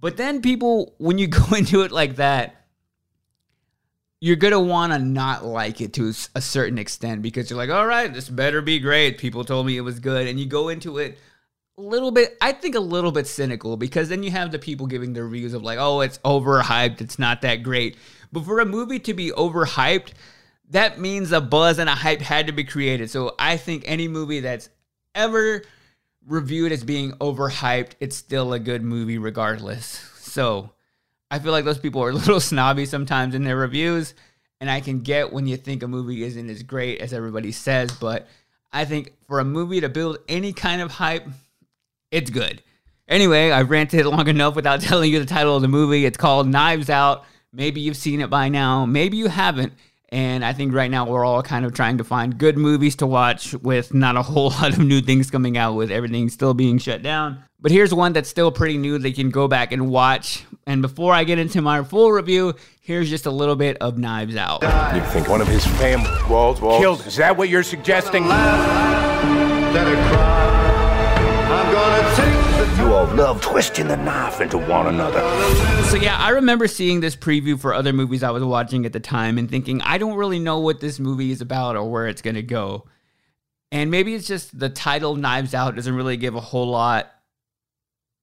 But 0.00 0.16
then 0.16 0.42
people, 0.42 0.94
when 0.98 1.16
you 1.16 1.26
go 1.28 1.54
into 1.54 1.82
it 1.82 1.92
like 1.92 2.16
that, 2.16 2.57
you're 4.20 4.36
gonna 4.36 4.60
want 4.60 4.92
to 4.92 4.98
not 4.98 5.44
like 5.44 5.80
it 5.80 5.92
to 5.94 6.12
a 6.34 6.40
certain 6.40 6.78
extent 6.78 7.22
because 7.22 7.48
you're 7.48 7.56
like, 7.56 7.70
all 7.70 7.86
right, 7.86 8.12
this 8.12 8.28
better 8.28 8.60
be 8.60 8.78
great. 8.78 9.18
People 9.18 9.44
told 9.44 9.66
me 9.66 9.76
it 9.76 9.82
was 9.82 10.00
good, 10.00 10.26
and 10.26 10.40
you 10.40 10.46
go 10.46 10.68
into 10.68 10.98
it 10.98 11.18
a 11.76 11.82
little 11.82 12.10
bit. 12.10 12.36
I 12.40 12.52
think 12.52 12.74
a 12.74 12.80
little 12.80 13.12
bit 13.12 13.26
cynical 13.26 13.76
because 13.76 14.08
then 14.08 14.22
you 14.22 14.30
have 14.32 14.50
the 14.50 14.58
people 14.58 14.86
giving 14.86 15.12
the 15.12 15.22
reviews 15.22 15.54
of 15.54 15.62
like, 15.62 15.78
oh, 15.78 16.00
it's 16.00 16.18
overhyped, 16.18 17.00
it's 17.00 17.18
not 17.18 17.42
that 17.42 17.62
great. 17.62 17.96
But 18.32 18.44
for 18.44 18.60
a 18.60 18.66
movie 18.66 18.98
to 19.00 19.14
be 19.14 19.30
overhyped, 19.30 20.12
that 20.70 20.98
means 20.98 21.32
a 21.32 21.40
buzz 21.40 21.78
and 21.78 21.88
a 21.88 21.94
hype 21.94 22.20
had 22.20 22.48
to 22.48 22.52
be 22.52 22.64
created. 22.64 23.10
So 23.10 23.34
I 23.38 23.56
think 23.56 23.84
any 23.86 24.08
movie 24.08 24.40
that's 24.40 24.68
ever 25.14 25.62
reviewed 26.26 26.72
as 26.72 26.84
being 26.84 27.12
overhyped, 27.12 27.92
it's 28.00 28.16
still 28.16 28.52
a 28.52 28.58
good 28.58 28.82
movie 28.82 29.18
regardless. 29.18 29.86
So 30.18 30.70
I 31.30 31.38
feel 31.38 31.52
like 31.52 31.64
those 31.64 31.78
people 31.78 32.02
are 32.02 32.10
a 32.10 32.14
little 32.14 32.40
snobby 32.40 32.86
sometimes 32.86 33.34
in 33.34 33.44
their 33.44 33.56
reviews, 33.56 34.14
and 34.60 34.70
I 34.70 34.80
can 34.80 35.00
get 35.00 35.32
when 35.32 35.46
you 35.46 35.56
think 35.56 35.82
a 35.82 35.88
movie 35.88 36.22
isn't 36.24 36.50
as 36.50 36.62
great 36.62 37.00
as 37.00 37.12
everybody 37.12 37.52
says, 37.52 37.90
but 37.92 38.26
I 38.72 38.84
think 38.84 39.12
for 39.26 39.40
a 39.40 39.44
movie 39.44 39.80
to 39.80 39.88
build 39.88 40.18
any 40.28 40.52
kind 40.52 40.82
of 40.82 40.90
hype, 40.90 41.26
it's 42.10 42.30
good. 42.30 42.62
Anyway, 43.08 43.50
I've 43.50 43.70
ranted 43.70 44.06
long 44.06 44.28
enough 44.28 44.54
without 44.54 44.80
telling 44.82 45.12
you 45.12 45.18
the 45.18 45.26
title 45.26 45.56
of 45.56 45.62
the 45.62 45.68
movie. 45.68 46.04
It's 46.04 46.18
called 46.18 46.48
Knives 46.48 46.90
Out. 46.90 47.24
Maybe 47.52 47.80
you've 47.80 47.96
seen 47.96 48.20
it 48.20 48.28
by 48.28 48.48
now, 48.48 48.84
maybe 48.84 49.16
you 49.16 49.28
haven't. 49.28 49.72
And 50.10 50.44
I 50.44 50.54
think 50.54 50.72
right 50.72 50.90
now 50.90 51.06
we're 51.06 51.24
all 51.24 51.42
kind 51.42 51.66
of 51.66 51.74
trying 51.74 51.98
to 51.98 52.04
find 52.04 52.38
good 52.38 52.56
movies 52.56 52.96
to 52.96 53.06
watch 53.06 53.52
with 53.54 53.92
not 53.92 54.16
a 54.16 54.22
whole 54.22 54.50
lot 54.60 54.72
of 54.72 54.78
new 54.78 55.00
things 55.00 55.30
coming 55.30 55.58
out, 55.58 55.74
with 55.74 55.90
everything 55.90 56.28
still 56.30 56.54
being 56.54 56.78
shut 56.78 57.02
down. 57.02 57.44
But 57.60 57.72
here's 57.72 57.92
one 57.92 58.12
that's 58.12 58.28
still 58.28 58.52
pretty 58.52 58.78
new 58.78 58.98
that 58.98 59.08
you 59.08 59.14
can 59.16 59.30
go 59.30 59.48
back 59.48 59.72
and 59.72 59.90
watch. 59.90 60.44
And 60.66 60.80
before 60.80 61.12
I 61.12 61.24
get 61.24 61.38
into 61.38 61.60
my 61.60 61.82
full 61.82 62.12
review, 62.12 62.54
here's 62.80 63.10
just 63.10 63.26
a 63.26 63.30
little 63.30 63.56
bit 63.56 63.76
of 63.78 63.98
Knives 63.98 64.36
Out. 64.36 64.62
You 64.94 65.02
think 65.10 65.28
one 65.28 65.40
of 65.40 65.48
his 65.48 65.66
family 65.66 66.10
Walls, 66.30 66.60
Walls. 66.60 66.80
killed? 66.80 67.06
Is 67.06 67.16
that 67.16 67.36
what 67.36 67.48
you're 67.48 67.64
suggesting? 67.64 68.24
You 72.78 72.94
all 72.94 73.06
love 73.16 73.42
twisting 73.42 73.88
the 73.88 73.96
knife 73.96 74.40
into 74.40 74.56
one 74.56 74.86
another. 74.86 75.18
So 75.86 75.96
yeah, 75.96 76.16
I 76.16 76.30
remember 76.30 76.68
seeing 76.68 77.00
this 77.00 77.16
preview 77.16 77.58
for 77.58 77.74
other 77.74 77.92
movies 77.92 78.22
I 78.22 78.30
was 78.30 78.44
watching 78.44 78.86
at 78.86 78.92
the 78.92 79.00
time 79.00 79.36
and 79.36 79.50
thinking 79.50 79.82
I 79.82 79.98
don't 79.98 80.14
really 80.14 80.38
know 80.38 80.60
what 80.60 80.78
this 80.78 81.00
movie 81.00 81.32
is 81.32 81.40
about 81.40 81.74
or 81.74 81.90
where 81.90 82.06
it's 82.06 82.22
going 82.22 82.36
to 82.36 82.42
go. 82.42 82.86
And 83.72 83.90
maybe 83.90 84.14
it's 84.14 84.28
just 84.28 84.56
the 84.56 84.68
title 84.68 85.16
Knives 85.16 85.54
Out 85.54 85.74
doesn't 85.74 85.92
really 85.92 86.16
give 86.16 86.36
a 86.36 86.40
whole 86.40 86.68
lot 86.68 87.10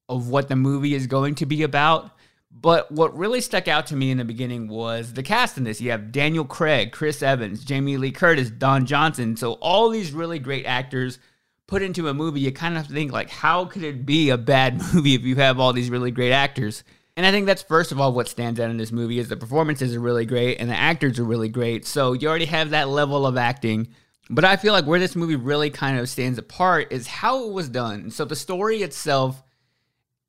of 0.08 0.30
what 0.30 0.48
the 0.48 0.56
movie 0.56 0.96
is 0.96 1.06
going 1.06 1.36
to 1.36 1.46
be 1.46 1.64
about. 1.64 2.12
But 2.50 2.90
what 2.90 3.18
really 3.18 3.42
stuck 3.42 3.68
out 3.68 3.88
to 3.88 3.96
me 3.98 4.10
in 4.10 4.18
the 4.18 4.24
beginning 4.24 4.70
was 4.70 5.12
the 5.12 5.24
cast 5.24 5.58
in 5.58 5.66
this. 5.66 5.82
You 5.82 5.92
have 5.92 6.14
Daniel 6.14 6.46
Craig, 6.46 6.94
Chris 6.94 7.22
Evans, 7.22 7.66
Jamie 7.66 7.98
Lee 7.98 8.14
Curtis, 8.14 8.52
Don 8.52 8.86
Johnson. 8.86 9.36
So 9.36 9.54
all 9.56 9.90
these 9.90 10.14
really 10.14 10.40
great 10.40 10.66
actors 10.66 11.20
put 11.68 11.82
into 11.82 12.08
a 12.08 12.14
movie, 12.14 12.42
you 12.42 12.52
kind 12.52 12.78
of 12.78 12.88
think 12.88 13.12
like, 13.12 13.30
how 13.30 13.66
could 13.66 13.84
it 13.84 14.06
be 14.06 14.30
a 14.30 14.38
bad 14.38 14.82
movie 14.94 15.16
if 15.16 15.24
you 15.24 15.36
have 15.38 15.60
all 15.60 15.74
these 15.74 15.90
really 15.90 16.12
great 16.12 16.32
actors? 16.32 16.84
And 17.18 17.26
I 17.26 17.32
think 17.32 17.46
that's 17.46 17.62
first 17.62 17.92
of 17.92 18.00
all 18.00 18.12
what 18.12 18.28
stands 18.28 18.60
out 18.60 18.70
in 18.70 18.78
this 18.78 18.92
movie 18.92 19.20
is 19.20 19.30
the 19.30 19.38
performances 19.38 19.96
are 19.96 20.02
really 20.02 20.26
great 20.26 20.58
and 20.60 20.70
the 20.70 20.76
actors 20.76 21.18
are 21.18 21.24
really 21.24 21.48
great. 21.48 21.86
So 21.86 22.14
you 22.14 22.28
already 22.28 22.46
have 22.46 22.72
that 22.72 22.90
level 22.90 23.26
of 23.26 23.38
acting. 23.38 23.88
But 24.30 24.44
I 24.44 24.56
feel 24.58 24.74
like 24.74 24.86
where 24.86 25.00
this 25.00 25.16
movie 25.16 25.36
really 25.36 25.70
kind 25.70 26.00
of 26.00 26.10
stands 26.10 26.38
apart 26.38 26.92
is 26.92 27.08
how 27.08 27.46
it 27.46 27.54
was 27.54 27.70
done. 27.70 28.10
So 28.10 28.26
the 28.26 28.36
story 28.36 28.82
itself 28.82 29.42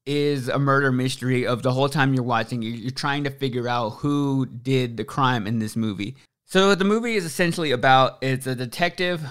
is 0.05 0.49
a 0.49 0.59
murder 0.59 0.92
mystery 0.92 1.46
of 1.46 1.62
the 1.62 1.72
whole 1.72 1.88
time 1.88 2.14
you're 2.14 2.22
watching. 2.22 2.62
You're 2.62 2.90
trying 2.90 3.25
to 3.25 3.31
figure 3.31 3.68
out 3.68 3.90
who 3.90 4.46
did 4.46 4.96
the 4.96 5.05
crime 5.05 5.46
in 5.46 5.59
this 5.59 5.75
movie. 5.75 6.16
So 6.44 6.77
the 6.77 6.85
movie 6.85 7.16
is 7.16 7.25
essentially 7.25 7.72
about 7.72 8.18
it's 8.22 8.46
a 8.46 8.55
detective 8.55 9.22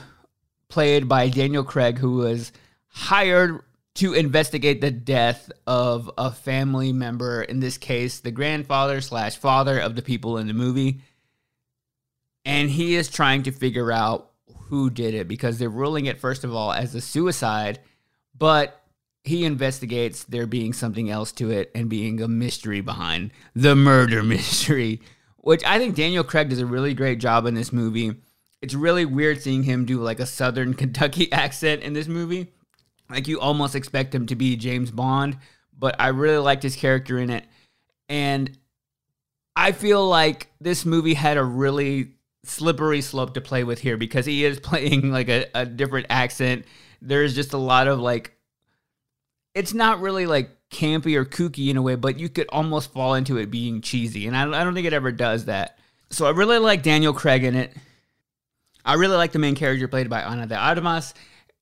played 0.76 1.08
by 1.08 1.30
Daniel 1.30 1.64
Craig 1.64 1.98
who 1.98 2.18
was 2.18 2.52
hired 2.90 3.62
to 3.94 4.14
investigate 4.14 4.82
the 4.82 4.92
death 4.92 5.50
of 5.66 6.12
a 6.18 6.30
family 6.30 6.92
member. 6.92 7.42
In 7.42 7.62
this 7.62 7.78
case, 7.78 8.20
the 8.20 8.30
grandfather 8.30 9.00
slash 9.00 9.38
father 9.38 9.80
of 9.80 9.96
the 9.96 10.02
people 10.02 10.38
in 10.38 10.48
the 10.48 10.54
movie, 10.54 11.00
and 12.44 12.70
he 12.70 12.96
is 12.96 13.10
trying 13.10 13.44
to 13.44 13.54
figure 13.54 13.90
out 13.90 14.32
who 14.68 14.90
did 14.90 15.14
it 15.14 15.30
because 15.30 15.60
they're 15.60 15.70
ruling 15.70 16.08
it 16.08 16.20
first 16.20 16.44
of 16.44 16.54
all 16.54 16.74
as 16.74 16.94
a 16.94 17.00
suicide, 17.00 17.80
but 18.38 18.84
he 19.24 19.46
investigates 19.46 20.26
there 20.26 20.46
being 20.46 20.74
something 20.74 21.10
else 21.10 21.32
to 21.32 21.52
it 21.52 21.72
and 21.74 21.90
being 21.90 22.22
a 22.22 22.28
mystery 22.28 22.82
behind 22.82 23.32
the 23.56 23.78
murder 23.78 24.22
mystery, 24.36 25.00
which 25.38 25.64
I 25.64 25.80
think 25.80 25.96
Daniel 25.96 26.26
Craig 26.26 26.50
does 26.50 26.60
a 26.60 26.66
really 26.66 26.94
great 26.94 27.22
job 27.22 27.46
in 27.46 27.54
this 27.54 27.72
movie. 27.72 28.16
It's 28.66 28.74
really 28.74 29.06
weird 29.06 29.44
seeing 29.44 29.62
him 29.62 29.86
do 29.86 30.00
like 30.00 30.20
a 30.20 30.26
southern 30.26 30.74
Kentucky 30.82 31.32
accent 31.32 31.84
in 31.84 31.94
this 31.94 32.08
movie. 32.08 32.48
Like 33.12 33.28
you 33.28 33.40
almost 33.40 33.76
expect 33.76 34.16
him 34.16 34.26
to 34.26 34.36
be 34.36 34.56
James 34.56 34.90
Bond, 34.90 35.38
but 35.78 35.96
I 36.00 36.08
really 36.08 36.40
liked 36.40 36.64
his 36.64 36.76
character 36.76 37.20
in 37.20 37.30
it. 37.30 37.46
And 38.10 38.58
I 39.56 39.72
feel 39.72 40.08
like 40.08 40.48
this 40.60 40.84
movie 40.84 41.14
had 41.14 41.38
a 41.38 41.44
really 41.44 42.14
slippery 42.44 43.02
slope 43.02 43.36
to 43.36 43.42
play 43.42 43.64
with 43.64 43.82
here 43.82 43.98
because 43.98 44.26
he 44.26 44.44
is 44.44 44.60
playing 44.64 45.12
like 45.12 45.30
a, 45.30 45.46
a 45.54 45.68
different 45.68 46.08
accent. 46.10 46.66
There's 47.04 47.36
just 47.36 47.54
a 47.54 47.60
lot 47.60 47.88
of 47.88 48.00
like 48.00 48.36
it's 49.54 49.76
not 49.76 50.02
really 50.02 50.26
like 50.26 50.50
campy 50.72 51.16
or 51.16 51.24
kooky 51.24 51.70
in 51.70 51.78
a 51.78 51.84
way, 51.84 51.94
but 51.94 52.18
you 52.18 52.30
could 52.30 52.48
almost 52.50 52.92
fall 52.92 53.14
into 53.14 53.38
it 53.38 53.52
being 53.52 53.82
cheesy. 53.82 54.26
And 54.26 54.36
I, 54.36 54.42
I 54.60 54.64
don't 54.64 54.74
think 54.74 54.88
it 54.88 54.94
ever 54.94 55.12
does 55.12 55.46
that. 55.46 55.78
So 56.10 56.26
I 56.26 56.32
really 56.32 56.58
like 56.58 56.82
Daniel 56.82 57.14
Craig 57.14 57.44
in 57.44 57.54
it. 57.54 57.72
I 58.86 58.94
really 58.94 59.18
like 59.18 59.32
the 59.32 59.40
main 59.40 59.56
character 59.56 59.88
played 59.88 60.10
by 60.10 60.22
Ana 60.22 60.46
de 60.46 60.56
Armas. 60.56 61.14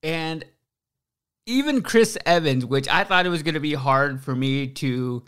And 0.04 0.44
even 1.46 1.82
Chris 1.82 2.18
Evans, 2.26 2.66
which 2.66 2.88
I 2.90 3.06
thought 3.06 3.26
it 3.26 3.30
was 3.30 3.44
going 3.44 3.54
to 3.54 3.60
be 3.60 3.74
hard 3.74 4.22
for 4.22 4.36
me 4.36 4.68
to 4.68 5.24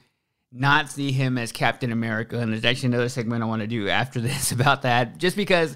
not 0.51 0.89
see 0.89 1.11
him 1.11 1.37
as 1.37 1.51
Captain 1.51 1.91
America. 1.91 2.37
And 2.39 2.51
there's 2.51 2.65
actually 2.65 2.87
another 2.87 3.09
segment 3.09 3.43
I 3.43 3.47
want 3.47 3.61
to 3.61 3.67
do 3.67 3.89
after 3.89 4.19
this 4.21 4.51
about 4.51 4.81
that, 4.83 5.17
just 5.17 5.37
because 5.37 5.75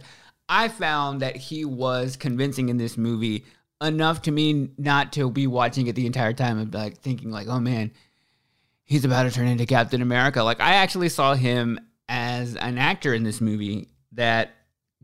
I 0.49 0.67
found 0.67 1.21
that 1.21 1.35
he 1.35 1.65
was 1.65 2.17
convincing 2.17 2.69
in 2.69 2.77
this 2.77 2.97
movie 2.97 3.45
enough 3.81 4.23
to 4.23 4.31
me 4.31 4.69
not 4.77 5.13
to 5.13 5.29
be 5.31 5.47
watching 5.47 5.87
it 5.87 5.95
the 5.95 6.05
entire 6.05 6.33
time 6.33 6.59
and 6.59 6.73
like 6.73 6.97
thinking 6.97 7.31
like, 7.31 7.47
oh 7.47 7.59
man, 7.59 7.91
he's 8.83 9.05
about 9.05 9.23
to 9.23 9.31
turn 9.31 9.47
into 9.47 9.65
Captain 9.65 10.01
America. 10.01 10.43
Like 10.43 10.59
I 10.59 10.75
actually 10.75 11.09
saw 11.09 11.33
him 11.33 11.79
as 12.09 12.55
an 12.55 12.77
actor 12.77 13.13
in 13.13 13.23
this 13.23 13.39
movie 13.39 13.87
that 14.13 14.51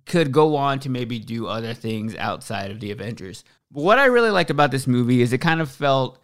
could 0.05 0.31
go 0.31 0.55
on 0.55 0.79
to 0.79 0.89
maybe 0.89 1.19
do 1.19 1.47
other 1.47 1.73
things 1.73 2.15
outside 2.15 2.71
of 2.71 2.79
the 2.79 2.91
Avengers. 2.91 3.43
But 3.71 3.83
what 3.83 3.99
I 3.99 4.05
really 4.05 4.29
liked 4.29 4.51
about 4.51 4.71
this 4.71 4.87
movie 4.87 5.21
is 5.21 5.33
it 5.33 5.39
kind 5.39 5.61
of 5.61 5.69
felt 5.69 6.19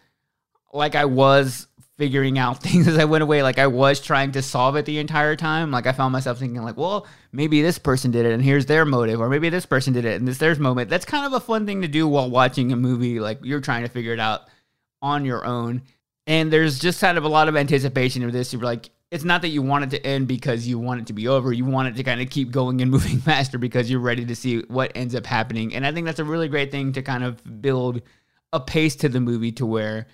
like 0.72 0.94
I 0.94 1.04
was 1.04 1.66
figuring 1.98 2.38
out 2.38 2.62
things 2.62 2.88
as 2.88 2.98
I 2.98 3.04
went 3.04 3.22
away. 3.22 3.42
Like 3.42 3.58
I 3.58 3.66
was 3.66 4.00
trying 4.00 4.32
to 4.32 4.42
solve 4.42 4.76
it 4.76 4.86
the 4.86 4.98
entire 4.98 5.36
time. 5.36 5.70
Like 5.70 5.86
I 5.86 5.92
found 5.92 6.12
myself 6.12 6.38
thinking, 6.38 6.62
like, 6.62 6.76
well, 6.76 7.06
maybe 7.32 7.62
this 7.62 7.78
person 7.78 8.10
did 8.10 8.26
it, 8.26 8.32
and 8.32 8.42
here's 8.42 8.66
their 8.66 8.84
motive, 8.84 9.20
or 9.20 9.28
maybe 9.28 9.48
this 9.48 9.66
person 9.66 9.92
did 9.92 10.04
it, 10.04 10.18
and 10.18 10.26
this 10.26 10.38
there's 10.38 10.58
moment. 10.58 10.90
That's 10.90 11.04
kind 11.04 11.26
of 11.26 11.32
a 11.32 11.40
fun 11.40 11.66
thing 11.66 11.82
to 11.82 11.88
do 11.88 12.08
while 12.08 12.30
watching 12.30 12.72
a 12.72 12.76
movie. 12.76 13.20
Like 13.20 13.40
you're 13.42 13.60
trying 13.60 13.82
to 13.82 13.88
figure 13.88 14.12
it 14.12 14.20
out 14.20 14.42
on 15.00 15.24
your 15.24 15.44
own. 15.44 15.82
And 16.26 16.52
there's 16.52 16.78
just 16.78 17.00
kind 17.00 17.18
of 17.18 17.24
a 17.24 17.28
lot 17.28 17.48
of 17.48 17.56
anticipation 17.56 18.22
of 18.22 18.32
this. 18.32 18.52
You're 18.52 18.62
like, 18.62 18.90
it's 19.12 19.24
not 19.24 19.42
that 19.42 19.48
you 19.48 19.60
want 19.60 19.84
it 19.84 19.90
to 19.90 20.06
end 20.06 20.26
because 20.26 20.66
you 20.66 20.78
want 20.78 21.02
it 21.02 21.06
to 21.08 21.12
be 21.12 21.28
over. 21.28 21.52
You 21.52 21.66
want 21.66 21.86
it 21.86 21.96
to 21.96 22.02
kind 22.02 22.22
of 22.22 22.30
keep 22.30 22.50
going 22.50 22.80
and 22.80 22.90
moving 22.90 23.18
faster 23.18 23.58
because 23.58 23.90
you're 23.90 24.00
ready 24.00 24.24
to 24.24 24.34
see 24.34 24.60
what 24.62 24.90
ends 24.94 25.14
up 25.14 25.26
happening. 25.26 25.74
And 25.74 25.86
I 25.86 25.92
think 25.92 26.06
that's 26.06 26.18
a 26.18 26.24
really 26.24 26.48
great 26.48 26.70
thing 26.70 26.94
to 26.94 27.02
kind 27.02 27.22
of 27.22 27.60
build 27.60 28.00
a 28.54 28.58
pace 28.58 28.96
to 28.96 29.10
the 29.10 29.20
movie 29.20 29.52
to 29.52 29.66
where 29.66 30.06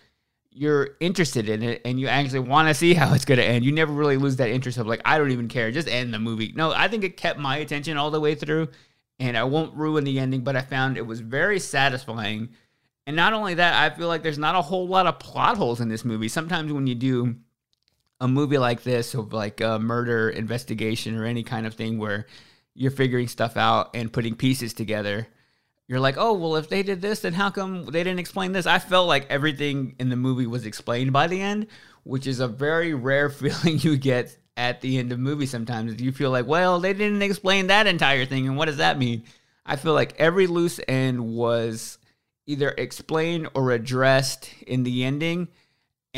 you're 0.50 0.96
interested 0.98 1.48
in 1.48 1.62
it 1.62 1.80
and 1.84 2.00
you 2.00 2.08
actually 2.08 2.40
want 2.40 2.66
to 2.66 2.74
see 2.74 2.92
how 2.92 3.14
it's 3.14 3.24
going 3.24 3.38
to 3.38 3.44
end. 3.44 3.64
You 3.64 3.70
never 3.70 3.92
really 3.92 4.16
lose 4.16 4.34
that 4.36 4.50
interest 4.50 4.78
of 4.78 4.88
like, 4.88 5.02
I 5.04 5.16
don't 5.16 5.30
even 5.30 5.46
care, 5.46 5.70
just 5.70 5.86
end 5.86 6.12
the 6.12 6.18
movie. 6.18 6.52
No, 6.56 6.72
I 6.72 6.88
think 6.88 7.04
it 7.04 7.16
kept 7.16 7.38
my 7.38 7.58
attention 7.58 7.96
all 7.96 8.10
the 8.10 8.18
way 8.18 8.34
through 8.34 8.66
and 9.20 9.38
I 9.38 9.44
won't 9.44 9.76
ruin 9.76 10.02
the 10.02 10.18
ending, 10.18 10.40
but 10.40 10.56
I 10.56 10.62
found 10.62 10.96
it 10.96 11.06
was 11.06 11.20
very 11.20 11.60
satisfying. 11.60 12.48
And 13.06 13.14
not 13.14 13.32
only 13.32 13.54
that, 13.54 13.80
I 13.80 13.96
feel 13.96 14.08
like 14.08 14.24
there's 14.24 14.38
not 14.38 14.56
a 14.56 14.62
whole 14.62 14.88
lot 14.88 15.06
of 15.06 15.20
plot 15.20 15.56
holes 15.56 15.80
in 15.80 15.88
this 15.88 16.04
movie. 16.04 16.26
Sometimes 16.26 16.72
when 16.72 16.88
you 16.88 16.96
do 16.96 17.36
a 18.20 18.28
movie 18.28 18.58
like 18.58 18.82
this, 18.82 19.14
of 19.14 19.32
like 19.32 19.60
a 19.60 19.78
murder 19.78 20.28
investigation 20.30 21.16
or 21.16 21.24
any 21.24 21.42
kind 21.42 21.66
of 21.66 21.74
thing 21.74 21.98
where 21.98 22.26
you're 22.74 22.90
figuring 22.90 23.28
stuff 23.28 23.56
out 23.56 23.90
and 23.94 24.12
putting 24.12 24.34
pieces 24.34 24.72
together, 24.74 25.28
you're 25.88 26.00
like, 26.00 26.16
oh, 26.18 26.34
well, 26.34 26.56
if 26.56 26.68
they 26.68 26.82
did 26.82 27.00
this, 27.00 27.20
then 27.20 27.32
how 27.32 27.50
come 27.50 27.86
they 27.86 28.04
didn't 28.04 28.18
explain 28.18 28.52
this? 28.52 28.66
I 28.66 28.78
felt 28.78 29.08
like 29.08 29.26
everything 29.30 29.96
in 29.98 30.10
the 30.10 30.16
movie 30.16 30.46
was 30.46 30.66
explained 30.66 31.12
by 31.12 31.26
the 31.26 31.40
end, 31.40 31.66
which 32.04 32.26
is 32.26 32.40
a 32.40 32.48
very 32.48 32.92
rare 32.94 33.30
feeling 33.30 33.78
you 33.78 33.96
get 33.96 34.36
at 34.56 34.80
the 34.80 34.98
end 34.98 35.12
of 35.12 35.18
movies 35.18 35.50
sometimes. 35.50 36.00
You 36.00 36.12
feel 36.12 36.30
like, 36.30 36.46
well, 36.46 36.78
they 36.78 36.92
didn't 36.92 37.22
explain 37.22 37.68
that 37.68 37.86
entire 37.86 38.26
thing, 38.26 38.46
and 38.46 38.56
what 38.56 38.66
does 38.66 38.76
that 38.76 38.98
mean? 38.98 39.24
I 39.64 39.76
feel 39.76 39.94
like 39.94 40.14
every 40.18 40.46
loose 40.46 40.80
end 40.88 41.20
was 41.26 41.98
either 42.46 42.70
explained 42.76 43.48
or 43.54 43.70
addressed 43.70 44.50
in 44.66 44.82
the 44.82 45.04
ending. 45.04 45.48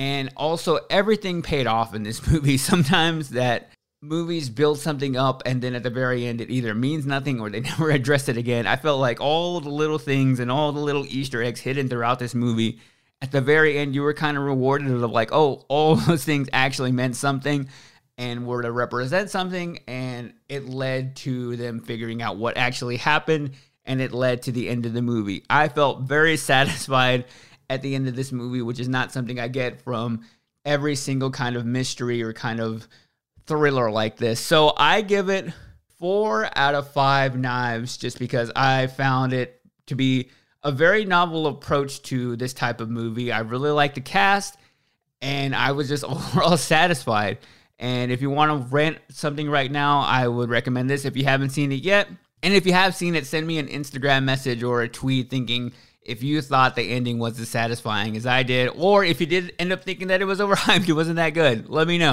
And 0.00 0.30
also, 0.34 0.78
everything 0.88 1.42
paid 1.42 1.66
off 1.66 1.94
in 1.94 2.04
this 2.04 2.26
movie. 2.30 2.56
Sometimes 2.56 3.30
that 3.30 3.68
movies 4.00 4.48
build 4.48 4.78
something 4.78 5.14
up 5.14 5.42
and 5.44 5.60
then 5.60 5.74
at 5.74 5.82
the 5.82 5.90
very 5.90 6.24
end 6.24 6.40
it 6.40 6.48
either 6.50 6.74
means 6.74 7.04
nothing 7.04 7.38
or 7.38 7.50
they 7.50 7.60
never 7.72 7.90
address 7.90 8.26
it 8.30 8.38
again. 8.38 8.66
I 8.66 8.76
felt 8.76 8.98
like 8.98 9.20
all 9.20 9.60
the 9.60 9.68
little 9.68 9.98
things 9.98 10.40
and 10.40 10.50
all 10.50 10.72
the 10.72 10.80
little 10.80 11.04
Easter 11.04 11.42
eggs 11.42 11.60
hidden 11.60 11.90
throughout 11.90 12.18
this 12.18 12.34
movie, 12.34 12.80
at 13.20 13.30
the 13.30 13.42
very 13.42 13.76
end 13.76 13.94
you 13.94 14.00
were 14.00 14.14
kind 14.14 14.38
of 14.38 14.44
rewarded 14.44 14.90
of 14.90 15.10
like, 15.10 15.32
oh, 15.32 15.66
all 15.68 15.96
those 16.06 16.24
things 16.24 16.48
actually 16.50 16.92
meant 16.92 17.14
something 17.14 17.68
and 18.16 18.46
were 18.46 18.62
to 18.62 18.72
represent 18.72 19.28
something 19.28 19.80
and 19.86 20.32
it 20.48 20.66
led 20.66 21.16
to 21.16 21.56
them 21.56 21.80
figuring 21.80 22.22
out 22.22 22.38
what 22.38 22.56
actually 22.56 22.96
happened 22.96 23.50
and 23.84 24.00
it 24.00 24.12
led 24.12 24.40
to 24.42 24.52
the 24.52 24.70
end 24.70 24.86
of 24.86 24.94
the 24.94 25.02
movie. 25.02 25.44
I 25.50 25.68
felt 25.68 26.00
very 26.02 26.38
satisfied 26.38 27.26
at 27.70 27.82
the 27.82 27.94
end 27.94 28.08
of 28.08 28.16
this 28.16 28.32
movie, 28.32 28.60
which 28.60 28.80
is 28.80 28.88
not 28.88 29.12
something 29.12 29.38
I 29.38 29.48
get 29.48 29.80
from 29.80 30.24
every 30.64 30.96
single 30.96 31.30
kind 31.30 31.56
of 31.56 31.64
mystery 31.64 32.22
or 32.22 32.32
kind 32.32 32.60
of 32.60 32.86
thriller 33.46 33.90
like 33.90 34.16
this. 34.16 34.40
So 34.40 34.74
I 34.76 35.00
give 35.00 35.30
it 35.30 35.52
four 35.98 36.50
out 36.56 36.74
of 36.74 36.90
five 36.90 37.38
knives 37.38 37.96
just 37.96 38.18
because 38.18 38.50
I 38.56 38.88
found 38.88 39.32
it 39.32 39.60
to 39.86 39.94
be 39.94 40.30
a 40.62 40.72
very 40.72 41.04
novel 41.04 41.46
approach 41.46 42.02
to 42.02 42.36
this 42.36 42.52
type 42.52 42.80
of 42.80 42.90
movie. 42.90 43.30
I 43.30 43.38
really 43.40 43.70
like 43.70 43.94
the 43.94 44.00
cast 44.00 44.58
and 45.22 45.54
I 45.54 45.72
was 45.72 45.88
just 45.88 46.04
overall 46.04 46.56
satisfied. 46.56 47.38
And 47.78 48.10
if 48.10 48.20
you 48.20 48.30
want 48.30 48.50
to 48.50 48.68
rent 48.74 48.98
something 49.10 49.48
right 49.48 49.70
now, 49.70 50.00
I 50.00 50.26
would 50.26 50.50
recommend 50.50 50.90
this 50.90 51.04
if 51.04 51.16
you 51.16 51.24
haven't 51.24 51.50
seen 51.50 51.70
it 51.70 51.82
yet. 51.82 52.08
And 52.42 52.52
if 52.52 52.66
you 52.66 52.72
have 52.72 52.94
seen 52.96 53.14
it, 53.14 53.26
send 53.26 53.46
me 53.46 53.58
an 53.58 53.68
Instagram 53.68 54.24
message 54.24 54.62
or 54.62 54.82
a 54.82 54.88
tweet 54.88 55.30
thinking 55.30 55.72
if 56.10 56.24
you 56.24 56.42
thought 56.42 56.74
the 56.74 56.82
ending 56.82 57.20
was 57.20 57.38
as 57.38 57.48
satisfying 57.48 58.16
as 58.16 58.26
I 58.26 58.42
did, 58.42 58.70
or 58.74 59.04
if 59.04 59.20
you 59.20 59.26
did 59.26 59.54
end 59.60 59.72
up 59.72 59.84
thinking 59.84 60.08
that 60.08 60.20
it 60.20 60.24
was 60.24 60.40
overhyped, 60.40 60.88
it 60.88 60.92
wasn't 60.92 61.16
that 61.16 61.30
good. 61.30 61.68
Let 61.68 61.86
me 61.86 61.98
know. 61.98 62.12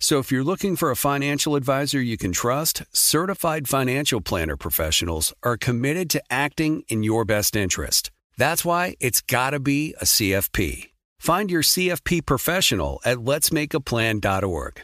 So 0.00 0.20
if 0.20 0.30
you're 0.30 0.44
looking 0.44 0.76
for 0.76 0.92
a 0.92 0.96
financial 0.96 1.56
advisor 1.56 2.00
you 2.00 2.16
can 2.16 2.30
trust, 2.30 2.84
certified 2.92 3.66
financial 3.66 4.20
planner 4.20 4.56
professionals 4.56 5.34
are 5.42 5.56
committed 5.56 6.08
to 6.10 6.22
acting 6.30 6.84
in 6.88 7.02
your 7.02 7.24
best 7.24 7.56
interest. 7.56 8.12
That's 8.36 8.64
why 8.64 8.94
it's 9.00 9.20
got 9.20 9.50
to 9.50 9.60
be 9.60 9.96
a 10.00 10.04
CFP. 10.04 10.90
Find 11.18 11.50
your 11.50 11.62
CFP 11.62 12.24
professional 12.24 13.00
at 13.04 13.18
letsmakeaplan.org. 13.18 14.82